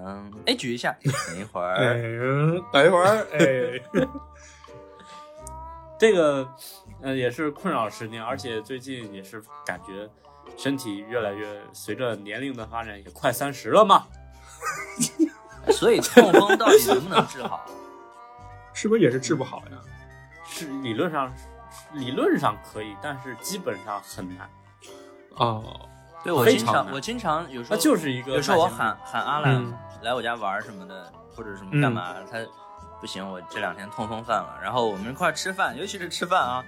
[0.45, 3.81] 哎，举一下，等一会 哎儿，，等一会儿，哎，
[5.97, 6.47] 这个，
[7.05, 10.09] 呃，也是困扰十年，而且最近也是感觉
[10.57, 14.07] 身体越来越随着年龄的发展，也快三十了嘛。
[15.69, 17.63] 所以痛风到底能不能治好？
[18.73, 19.77] 是不是也是治不好呀？
[20.47, 21.31] 是理论上
[21.93, 24.49] 理论上可以，但是基本上很难。
[25.35, 25.87] 哦，
[26.23, 32.39] 对我经常我经常有时它候就是一个有时候我喊喊阿兰嗯来我家玩什么的，或者什么干嘛，他
[32.99, 36.63] 不行，我这两天痛风犯了，然后我们一块吃饭，尤其是吃饭啊，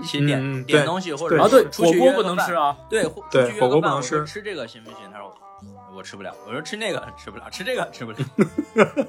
[0.00, 2.76] 一起点、点东西或者对啊，对，火锅不能吃啊。
[2.88, 4.98] 对，对火锅不能吃吃这个行不行？
[5.12, 5.32] 他说
[5.94, 6.34] 我吃不了。
[6.46, 8.18] 我说吃那个吃不了，吃这个吃不了。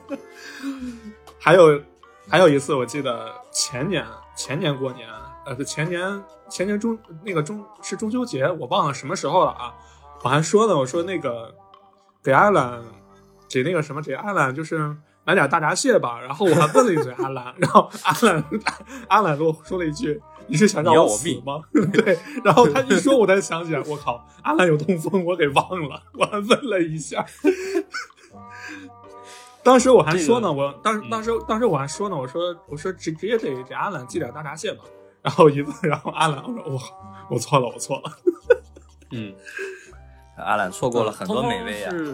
[1.40, 1.82] 还有
[2.30, 4.06] 还有一次，我记得前年
[4.36, 5.08] 前年过年，
[5.46, 9.74] 呃，不前年前年中那个中是中秋节，我忘了什么时候了啊。
[10.24, 11.54] 我还说呢，我说那个
[12.24, 12.82] 给阿兰
[13.50, 14.96] 给那个什么给阿兰就是
[15.26, 16.20] 买点大闸蟹吧。
[16.22, 18.44] 然后我还问了一嘴阿兰， 然后阿兰
[19.10, 21.62] 阿兰跟我说了一句：“你是想让我命死吗？”
[21.94, 27.26] 对，然后他一说，我才想起来， 我靠，阿兰有痛风，我给忘了，我还问了一下。
[29.64, 34.84] 当时我还说呢，我当当时当时我还说呢，我说我说直直接给给阿兰寄点大闸蟹吧。
[35.22, 36.80] 然后一问，然后阿兰我说我
[37.30, 38.12] 我错了，我错了。
[39.12, 39.34] 嗯，
[40.36, 41.92] 阿兰错过了很多美味啊！
[41.92, 42.14] 是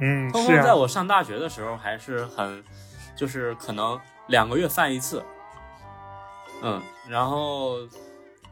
[0.00, 2.64] 嗯通风在我上大学的时候还是很，
[3.14, 5.22] 就是可能两个月犯一次。
[6.62, 7.78] 嗯，然后，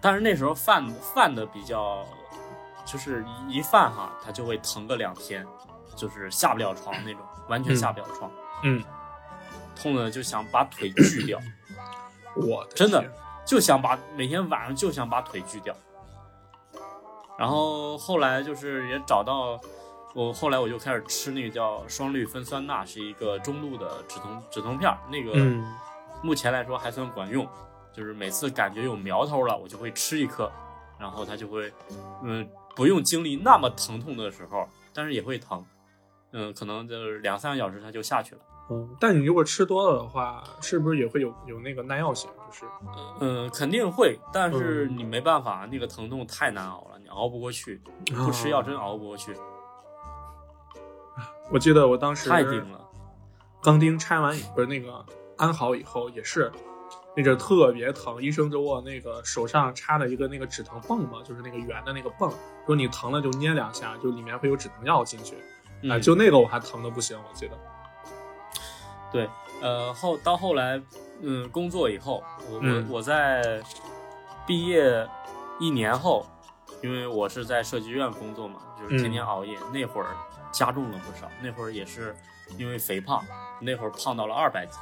[0.00, 2.06] 但是那时候犯犯的比较，
[2.84, 5.44] 就是一一犯哈，它就会疼个两天，
[5.96, 8.30] 就是下不了床那种，完全下不了床，
[8.62, 8.82] 嗯，
[9.74, 11.40] 痛的就想把腿锯掉，
[12.36, 13.04] 我的真的
[13.44, 15.74] 就想把每天晚上就想把腿锯掉。
[17.36, 19.60] 然后后来就是也找到
[20.14, 25.64] 我，后来我就开始吃那个叫双氯芬酸钠，是一个中度的止痛止痛片儿，那个嗯。
[26.22, 27.46] 目前来说还算管用。
[27.96, 30.50] 就是每次感觉有苗头了，我就会吃一颗，
[30.98, 31.72] 然后它就会，
[32.22, 35.64] 嗯，不用经历那么疼痛的时候，但是也会疼，
[36.32, 38.40] 嗯，可能就是两三个小时它就下去了。
[38.68, 42.28] 嗯，但你如果吃多了的话，是不是也会有有那个耐药性？
[42.46, 42.66] 就是
[43.20, 49.32] 嗯，肯定会，但是嗯你没办法，那个疼痛太难熬了，你熬不过去，不吃药真熬不过去，
[51.50, 52.80] 我记得我当时太顶了。
[53.62, 55.04] 钢钉拆完以不是那个
[55.36, 56.50] 安好以后也是，
[57.16, 62.30] 那阵特别疼，医生给我那个手上插了一个那个止疼泵嘛，就是那个圆的那个泵，
[62.66, 65.34] 说你疼了就捏两下，就里面会有止疼药进去。
[65.34, 67.58] 啊、嗯就那个我还疼的不行，我记得。
[69.10, 69.28] 对，
[69.62, 70.80] 呃，后到后来，
[71.22, 73.62] 嗯，工作以后，我嗯我我在
[74.46, 75.06] 毕业
[75.58, 76.26] 一年后，
[76.82, 80.08] 因为我是在设计院工作嘛，就是天天嗯熬夜，那会儿
[80.52, 82.14] 加重了不少，那会儿也是
[82.58, 83.24] 因为肥胖，
[83.60, 84.78] 那会儿胖到了二百斤。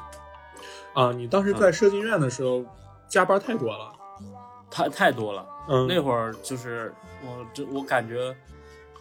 [0.95, 2.65] 啊，你当时在设计院的时候、
[3.09, 3.93] 加班太多了。
[4.71, 5.47] 太太多了。
[5.69, 6.93] 嗯，那会儿就是
[7.23, 8.35] 我这我感觉，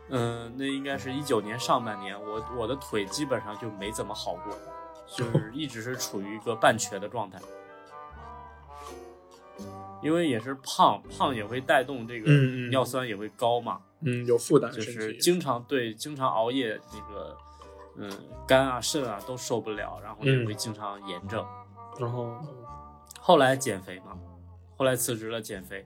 [0.09, 4.57] 嗯、那应该是一九年上半年，我我的腿基本上就没怎么好过，
[5.07, 7.39] 就 是一直是处于一个半瘸的状态。
[10.01, 12.29] 因为也是胖，胖也会带动这个
[12.69, 14.81] 尿酸也会高嘛，嗯，有负担就。
[14.81, 17.37] 是经常对经常熬夜，那个
[17.95, 18.11] 嗯
[18.45, 21.45] 肝啊肾啊都受不了，然后也嗯会经常炎症。
[21.99, 22.35] 然后，
[23.19, 24.17] 后来减肥嘛，
[24.77, 25.85] 后来辞职了减肥，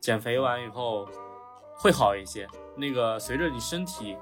[0.00, 1.08] 减肥完以后
[1.76, 2.48] 会好一些。
[2.76, 4.16] 那个随着你身体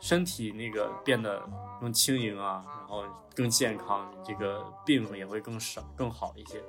[0.00, 1.42] 身体那个变得
[1.80, 6.62] 更轻盈啊，然后更健康，这个病也会更少更好一些。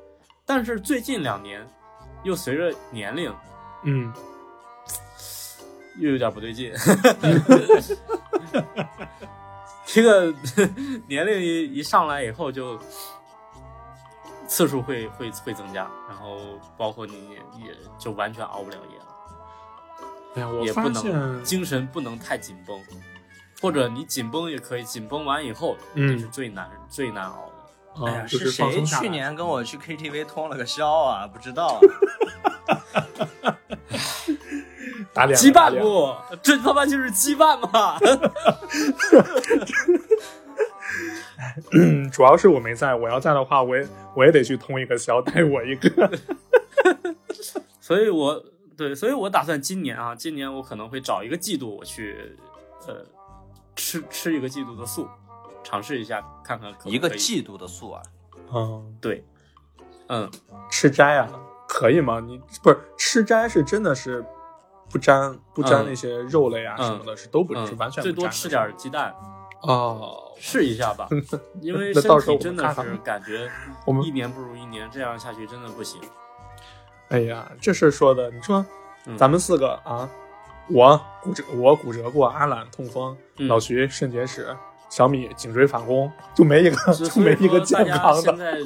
[0.45, 1.67] 但是最近两年，
[2.23, 3.33] 又随着年龄
[3.83, 4.13] 嗯，
[5.99, 6.73] 又有点不对劲。
[9.85, 10.33] 这个
[11.07, 12.79] 年龄一一上来以后就
[14.53, 16.37] 次数会会会增加，然后
[16.77, 19.05] 包括你也也就完全熬不了夜了，
[20.35, 22.79] 哎呀，我也不能，精神不能太紧绷，
[23.59, 28.05] 或者你紧绷也可以，紧绷完以后嗯这是最难最难熬的。
[28.05, 31.25] 啊哎呀，是谁去年跟我去 KTV 通了个宵啊？
[31.25, 32.77] 不知道啊。
[35.13, 36.15] 打脸羁绊不？
[36.43, 37.97] 这他妈就是羁绊嘛！
[41.71, 46.11] 嗯，主要是我没在，我要在的话，我也我也得去通一个宵，带我一个。
[47.79, 48.43] 所以我
[48.77, 52.35] 对，所以我打算今年啊，今年我可能会找一个季度我去，
[52.87, 53.05] 呃，
[53.75, 55.07] 吃吃一个季度的素，
[55.63, 58.01] 尝试一下，看看可不可以一个季度的素啊，
[58.53, 59.23] 嗯，对，
[60.07, 60.29] 嗯，
[60.71, 61.29] 吃斋啊，
[61.67, 62.19] 可以吗？
[62.19, 64.23] 你不是吃斋是真的是
[64.89, 69.13] 不沾不沾嗯那些肉类啊嗯什么的，是都不嗯是完全不沾的最多吃点鸡蛋，
[69.63, 70.19] 哦。
[70.39, 71.07] 试一下吧，
[71.61, 73.49] 因为身那到时候体真的是感觉
[73.85, 76.01] 我们一年不如一年，这样下去真的不行。
[77.09, 78.65] 哎呀，这事儿说的，你说
[79.05, 80.09] 嗯咱们四个啊，
[80.69, 84.53] 我骨折，我骨折过，阿懒痛风，嗯老徐肾结石，
[84.89, 88.37] 小米颈椎反弓，就没一个就没一个健康的现。
[88.37, 88.57] 在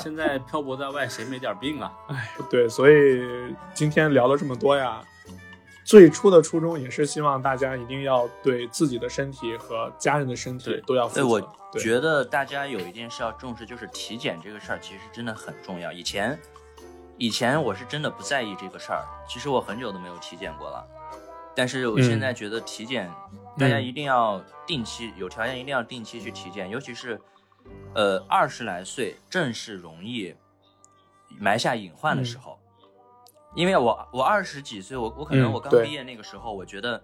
[0.00, 1.92] 现在漂泊在外，谁没点病啊？
[2.08, 5.02] 哎，对，所以今天聊了这么多呀，
[5.88, 11.22] 最初的初衷也是希望大家一定要对自己的身体和家人的身体对都要负责。
[11.22, 15.90] 对，我觉得大家有一件事要重视，就是体检这个事儿，其实真的很重要。
[15.90, 16.38] 以前，
[17.16, 20.86] 以前我是真的不在意这个事儿，其实我很久都没有体检过了。
[21.54, 23.10] 但是我现在觉得体检，
[23.56, 27.18] 大家一定要定期，有条件一定要定期去体检，尤其是，
[27.94, 30.34] 呃，二十来岁正是容易
[31.38, 32.57] 埋下隐患的时候。
[33.54, 37.02] 因为我我二十几岁，我我可能我刚毕业那个时候，我觉得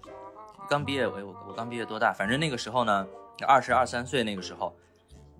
[0.68, 2.12] 刚毕业，我我我刚毕业多大？
[2.12, 3.06] 反正那个时候呢，
[3.46, 4.74] 二十二三岁那个时候，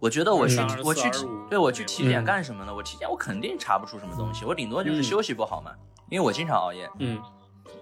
[0.01, 2.75] 我觉得我去、24我去体对我去体检嗯干什么呢？
[2.75, 5.73] 我体检我肯定查不出什么东西，我顶多就是嗯休息不好嘛，
[6.11, 6.91] 因为我经常熬夜。
[6.99, 7.23] 嗯，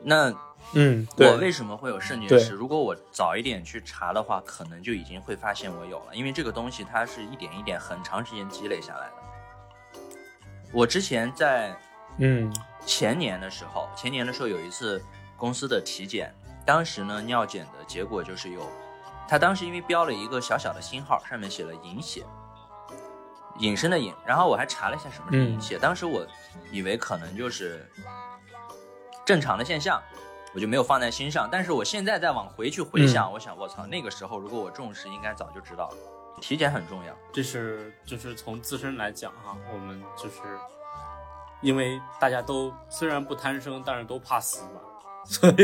[0.02, 0.32] 那
[0.74, 2.52] 嗯，我，为什么会有肾结石？
[2.52, 9.12] 如果我早一点去查的话，可能就已经会发现我有了，因为这个东西它是一点一点很长时间积累下来的。
[10.72, 11.76] 我之前在
[12.18, 12.52] 嗯
[12.84, 15.02] 前年的时候，前年的时候有一次
[15.36, 16.32] 公司的体检，
[16.64, 18.68] 当时呢尿检的结果就是有，
[19.28, 22.24] 他当时因为标了一个小小的星号，上面写了隐血，
[23.58, 26.26] 隐身的隐，然后我还查了一下什么是隐血，当时我
[26.70, 27.88] 以为可能就是
[29.24, 30.02] 正常的现象，
[30.54, 31.48] 我就没有放在心上。
[31.50, 35.96] 但是我现在再往回去回想，我想我操，那个时候如果我重视，应该早就知道了，
[36.40, 37.16] 体检很重要。
[37.32, 40.38] 这是就是从自身来讲哈，我们就是
[41.62, 44.80] 因为大家都虽然不贪生，但是都怕死嘛，
[45.24, 45.54] 所以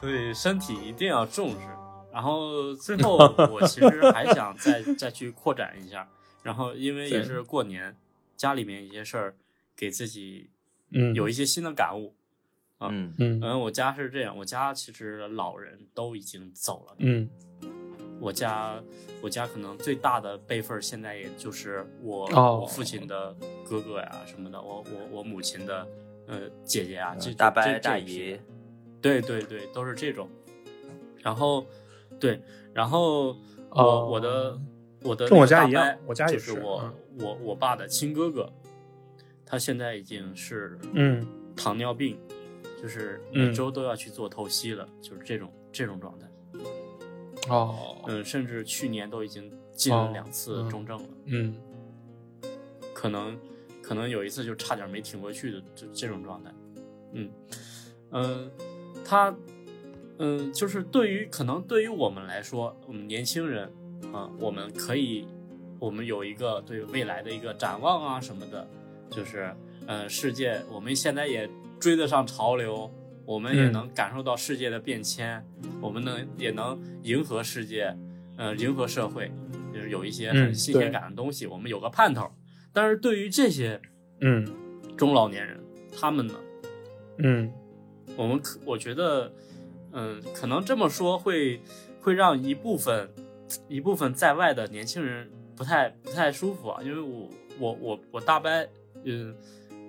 [0.00, 1.66] 所以身体一定要重视。
[2.12, 3.16] 然后最后
[3.50, 6.06] 我其实还想再再去扩展一下，
[6.42, 7.96] 然后因为也是过年，
[8.36, 9.34] 家里面一些事儿，
[9.74, 10.50] 给自己
[10.90, 11.14] 嗯。
[11.14, 12.14] 有一些新的感悟。
[12.80, 13.14] 嗯。
[13.18, 13.40] 嗯。
[13.42, 17.30] 嗯，我家是这样，我家其实老人都已经走了，嗯
[18.22, 18.80] 我家
[19.20, 23.34] 我家可能最大的辈分儿现在也就是我、哦我父亲的
[23.68, 25.84] 哥哥呀什么的，我我我母亲的
[26.28, 28.38] 呃姐姐啊，这大伯大姨，
[29.00, 30.28] 对对对，都是这种。
[31.20, 31.66] 然后
[32.20, 32.40] 对，
[32.72, 33.36] 然后
[33.70, 34.58] 我、哦我的
[35.02, 38.50] 我的跟我家一样我家也就是我、嗯我我爸的亲哥哥，
[39.44, 42.18] 他现在已经是嗯糖尿病，
[42.80, 46.26] 就是嗯每周都要去做透析了，就是这种这种状态。
[47.48, 47.96] 哦。
[48.06, 50.68] 嗯，甚至去年都已经进了哦两次嗯。
[50.70, 51.54] 重症了，嗯。
[52.94, 53.36] 可能
[53.82, 56.52] 可能有一次就差点没挺过去的这这种状态。
[57.12, 57.30] 嗯
[58.12, 58.50] 嗯、
[59.04, 59.34] 他
[60.18, 63.70] 嗯、就是对于可能对于我们来说，我们年轻人
[64.12, 65.26] 啊、我们可以
[65.80, 68.68] 我们有一个对未来的一个展望啊什么的，
[69.10, 69.52] 就是
[69.86, 71.48] 呃世界我们现在也
[71.80, 72.88] 追得上潮流，
[73.24, 73.72] 我们也嗯。
[73.72, 75.44] 能感受到世界的变迁，
[75.80, 77.96] 我们能也能迎合世界，
[78.36, 79.32] 呃迎合社会，
[79.72, 82.30] 就是有一些很嗯新鲜感的东西，我们有个盼头。
[82.72, 83.80] 但是对于这些
[84.20, 84.46] 嗯。
[84.96, 85.58] 中老年人，
[85.98, 86.34] 他们呢，
[87.18, 87.50] 嗯。
[88.14, 89.32] 我们可我觉得，
[89.92, 91.62] 嗯，可能这么说会
[91.98, 93.08] 会让一部分
[93.68, 98.50] 一部分在外的年轻人不太不太舒服啊，因为我我我我大伯，
[99.04, 99.34] 嗯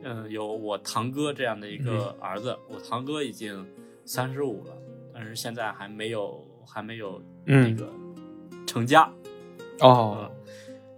[0.04, 3.66] 嗯，有我堂哥这样的一个儿子，我堂哥已经
[4.06, 4.78] 三十五了，
[5.14, 7.90] 但是现在还没有还没有那嗯个
[8.68, 9.12] 成家，
[9.80, 10.30] 哦。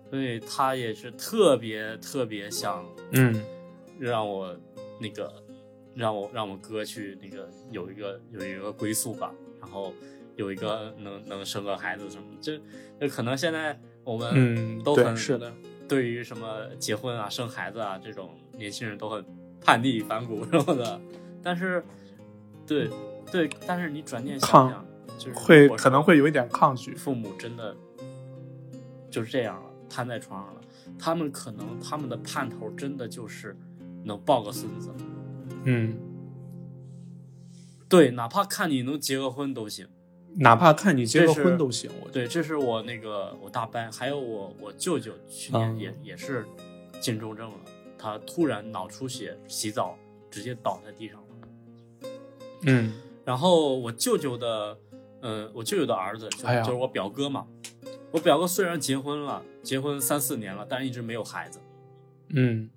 [0.09, 3.41] 所以他也是特别特别想嗯。
[3.97, 4.53] 让我
[4.99, 5.33] 那个
[5.95, 9.93] 让我让我哥去那个有一个有一个归宿吧，然后
[10.35, 12.61] 有一个能能生个孩子什么的，这
[12.99, 15.53] 这可能现在我们都很是的，
[15.87, 19.25] 对于什么结婚啊、生孩子啊这种年轻人都很
[19.61, 20.99] 叛逆反骨什么的，
[21.41, 21.83] 但是
[22.65, 22.89] 对
[23.31, 24.85] 对，但是你转念想想，
[25.17, 26.95] 就是会可能会有一点抗拒。
[26.95, 27.75] 父母真的
[29.09, 30.61] 就是这样了，瘫在床上了，
[30.99, 33.55] 他们可能他们的盼头真的就是
[34.03, 34.91] 能抱个孙子。
[35.63, 35.97] 嗯，
[37.89, 39.87] 对，哪怕看你能结个婚都行。
[40.37, 42.09] 哪怕看你结个婚都行，我。
[42.11, 46.45] 对，这是我那个我大伯，还有我我舅舅，去年嗯也、也是
[46.99, 47.55] 进重症了，
[47.97, 49.97] 他突然脑出血，洗澡
[50.29, 52.09] 直接倒在地上了。
[52.67, 52.93] 嗯
[53.23, 54.77] 然后我舅舅的，
[55.21, 57.47] 嗯、我舅舅的儿子就,、哎就是我表哥嘛。
[58.11, 61.59] 我表哥虽然结婚了，结婚三四年了，但是一直没有孩子。
[62.29, 62.69] 嗯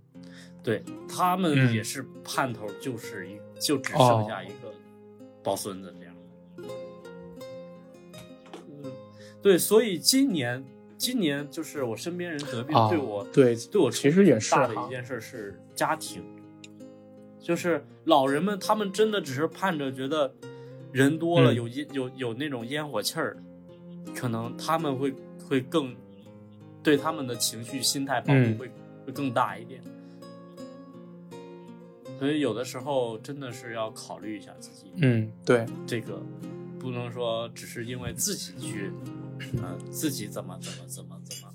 [0.63, 4.73] 对他们嗯也是盼头，就是一就只哦剩下一个
[5.43, 6.15] 抱孙子这样。
[8.83, 8.93] 嗯，
[9.41, 10.65] 对，所以今年
[10.99, 16.23] 今年就是我身边人得病，啊对我对对我其实也是大的一件事是家庭，
[17.41, 20.35] 就是老人们他们真的只是盼着觉得
[20.93, 21.55] 人多了嗯。
[21.55, 23.37] 有烟有有那种烟火气儿，
[24.15, 25.15] 可能他们会
[25.49, 25.95] 会更
[26.83, 28.53] 对他们的情绪心态帮嗯。
[28.53, 28.71] 助会、
[29.07, 29.81] 会更大一点。
[32.19, 36.21] 所以有的时候真的是要考虑一下自己，嗯，对，这个
[36.77, 38.91] 不能说只是因为自己去，
[39.63, 41.53] 呃，自己怎么怎么怎么怎么，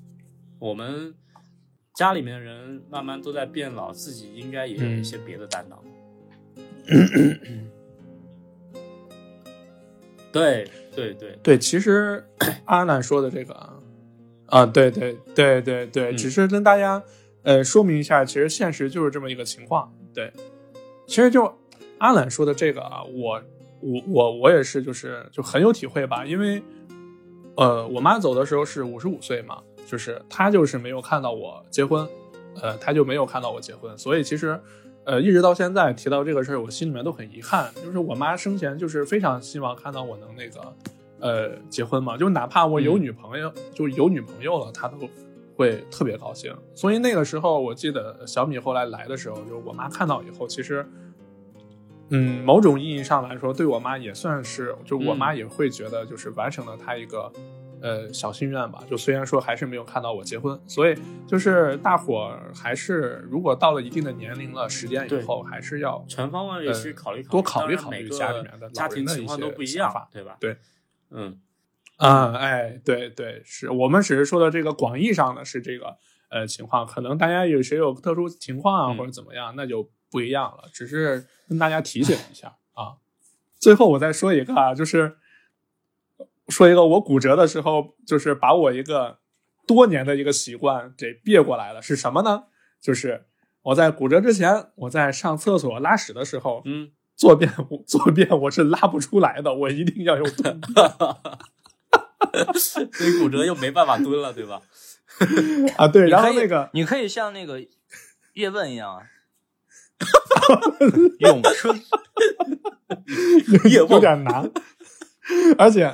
[0.60, 1.14] 我们
[1.94, 5.84] 家里面的人慢慢都在变老，自己应该也有一些别的担当。
[10.32, 12.26] 对对对，对，其实
[12.66, 13.74] 阿南说的这个啊，
[14.48, 17.02] 啊，对对对对对，嗯只是跟大家
[17.44, 19.94] 呃说明一下，其实现实就是这么一个情况。
[20.12, 20.34] 对，
[21.06, 21.56] 其实就
[22.00, 23.44] 阿懒说的这个啊，我
[23.80, 26.62] 我我我也是，就是就很有体会吧，因为
[27.56, 32.08] 呃，我妈走的时候是五十五岁嘛，就是她就是没有看到我结婚，
[32.62, 34.60] 呃，她就没有看到我结婚，所以其实。
[35.06, 37.70] 呃，一直到现在提到这个事儿，我心里面都很遗憾。
[37.84, 40.62] 就是我妈生前就是非常希望看到我能那个，
[41.20, 44.98] 呃，结婚嘛，就哪怕我有嗯女朋友，就有女朋友了，她都
[45.58, 46.56] 会特别高兴。
[46.74, 50.90] 所以那个时候，我记得小米后来来的时候，就是我妈看到以后，其实，
[52.14, 57.32] 嗯，某种意义上来说，对我妈也算是，就我妈嗯也会觉得就是完成了她一个。
[57.86, 60.96] 呃，小心愿吧，就虽然说还是没有看到我结婚，所以
[61.28, 70.38] 就是大伙儿还是如果到了一定的年龄了，时间以后还是要全方位呃去考虑考虑，多考虑考虑家里面的家庭情况都不一样对吧？
[70.40, 70.56] 对，
[71.12, 71.38] 嗯，
[71.98, 75.98] 啊，哎，对对，是我们只是说的这个广义上的是这个
[76.30, 80.70] 呃情况，可能大家有谁有特殊情况啊，嗯或者怎么样，那就不一样了。
[80.72, 83.02] 只是跟大家提醒一下啊。
[83.58, 85.18] 最后我再说一个啊，就是
[86.50, 89.18] 说一个我骨折的时候，就是把我一个
[89.66, 92.44] 多年的一个习惯给别过来了，是什么呢？
[92.80, 93.26] 就是
[93.64, 97.52] 我在骨折之前，我在上厕所拉屎的时候，嗯，坐便
[97.88, 100.62] 坐便我是拉不出来的，我一定要用蹲
[102.56, 104.62] 所以骨折又没办法蹲了，对吧？
[105.78, 107.66] 啊，对，然后那个你可以像那个
[108.34, 109.04] 叶问一样啊，
[111.20, 111.82] 咏 春，
[113.72, 114.50] 有点难，
[115.58, 115.92] 而且，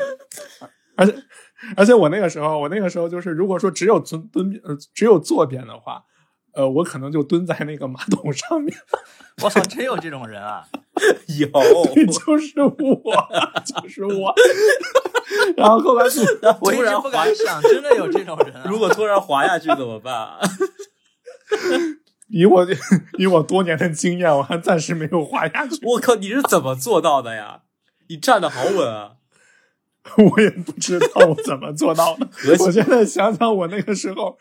[0.95, 1.15] 而且，
[1.75, 6.03] 而且我那个时候，我那个时候就是，如果说只有蹲蹲呃只有坐便的话，
[6.53, 8.75] 呃，我可能就蹲在那个马桶上面，
[9.43, 10.67] 我操，真有这种人啊！
[11.39, 11.47] 有，
[12.07, 12.73] 就是我，
[13.65, 14.33] 就是我。
[15.55, 16.21] 然后后来就
[16.59, 18.63] 我一直不敢想，真的有这种人啊！
[18.65, 20.37] 如果突然滑下去怎么办？
[22.29, 22.67] 以我
[23.17, 25.79] 以我多年的经验，我还暂时没有滑下去。
[25.83, 27.63] 我靠，你是怎么做到的呀？
[28.07, 29.13] 你站的好稳啊！
[30.17, 32.27] 我也不知道我怎么做到的。
[32.59, 34.37] 我现在想想，我那个时候，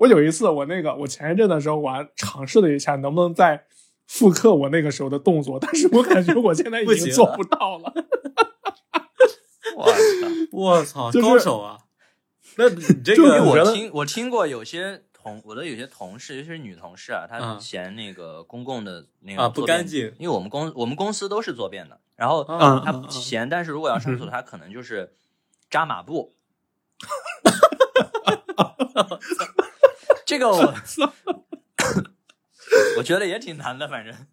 [0.00, 3.64] 我有一次，我那个我前一阵的时候，我还尝试了一下，能不能再
[4.06, 7.92] 复刻我那个时候的动作，但是我感觉我现在已经做不到了。
[9.76, 9.98] 我操！
[10.52, 11.78] 我操，就是高手啊！
[12.56, 17.60] 那你这就因为个我听我听过有些同我的有些同事，尤其是女同事啊，她嗯。
[17.60, 25.12] 嫌那个公共的那个啊不干净因为我们公我们公司都是坐便的，然后她嫌，但是如果要上厕所，她可能就是
[25.68, 26.32] 扎马步。
[30.24, 30.74] 这个我
[32.98, 34.14] 我觉得也挺难的，反正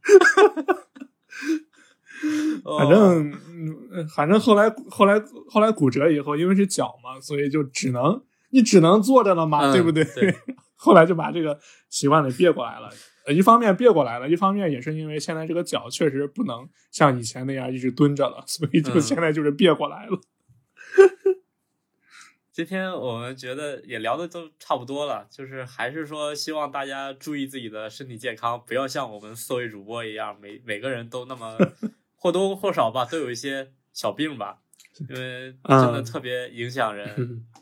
[2.78, 10.04] 反正，嗯反正后来后来后来骨折以后，因为是脚嘛，所以就只能你只能坐着了嘛，嗯对不对？
[10.06, 10.36] 对
[10.84, 11.58] 后来就把这个
[11.90, 12.90] 习惯给别过来了。
[13.26, 20.20] 呃一方面别过来了，一方面也是因为现在这个脚确实不能像以前那样一直蹲着了，所以就嗯现在就是别过来了。
[22.52, 31.58] 今天我们觉得也聊的都差不多了，就是还是说希望大家注意自己的身体健康，不要像我们四位主播一样，每每个人都那么
[32.18, 34.60] 或多或少吧，都有一些小病吧，
[35.10, 37.46] 因为真的嗯特别影响人，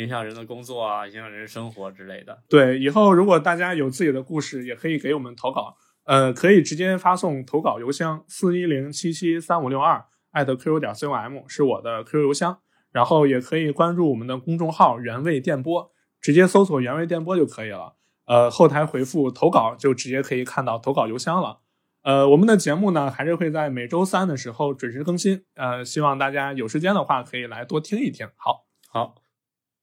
[0.00, 2.42] 影响人的工作啊，影响人生活之类的。
[2.48, 5.76] 对，以后如果大家有自己的故事，也可以给我们投稿。
[6.04, 12.58] 呃，可以直接发送投稿邮箱四一零七七三五六二艾特 qq 点 com 是我的 QQ 邮箱，
[12.90, 17.96] 然后也可以关注我们的公众号“原味电波”，直接搜索“原味电波”就可以了。
[18.24, 21.60] 呃，后台回复投稿就直接可以看到投稿邮箱了。
[22.02, 25.44] 呃，我们的节目呢还是会在每周三的时候准时更新。
[25.54, 28.26] 呃，希望大家有时间的话可以来多听一听。
[28.36, 29.16] 好，好，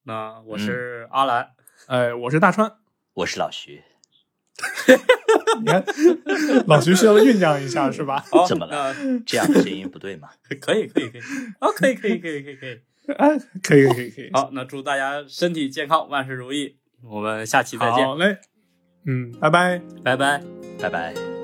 [0.07, 1.49] 那我是阿兰，
[1.87, 2.71] 呃，我是大川。
[3.13, 3.83] 我是老徐，
[5.59, 5.83] 你看，
[6.65, 8.23] 老徐需要酝酿一下是吧？
[8.31, 10.29] 哦，怎么了这样的声音不对吗？
[10.61, 11.21] 可以，可以，可以，
[11.59, 12.79] 啊，可以，可以，可以，可以，可以。
[13.17, 14.29] 哎，可以，可以，可以。
[14.31, 16.77] 好，那祝大家身体健康，万事如意。
[17.03, 18.37] 我们下期再见好，嘞，
[19.05, 19.81] 嗯，拜拜。
[20.05, 20.41] 拜拜。
[20.79, 21.36] 拜拜。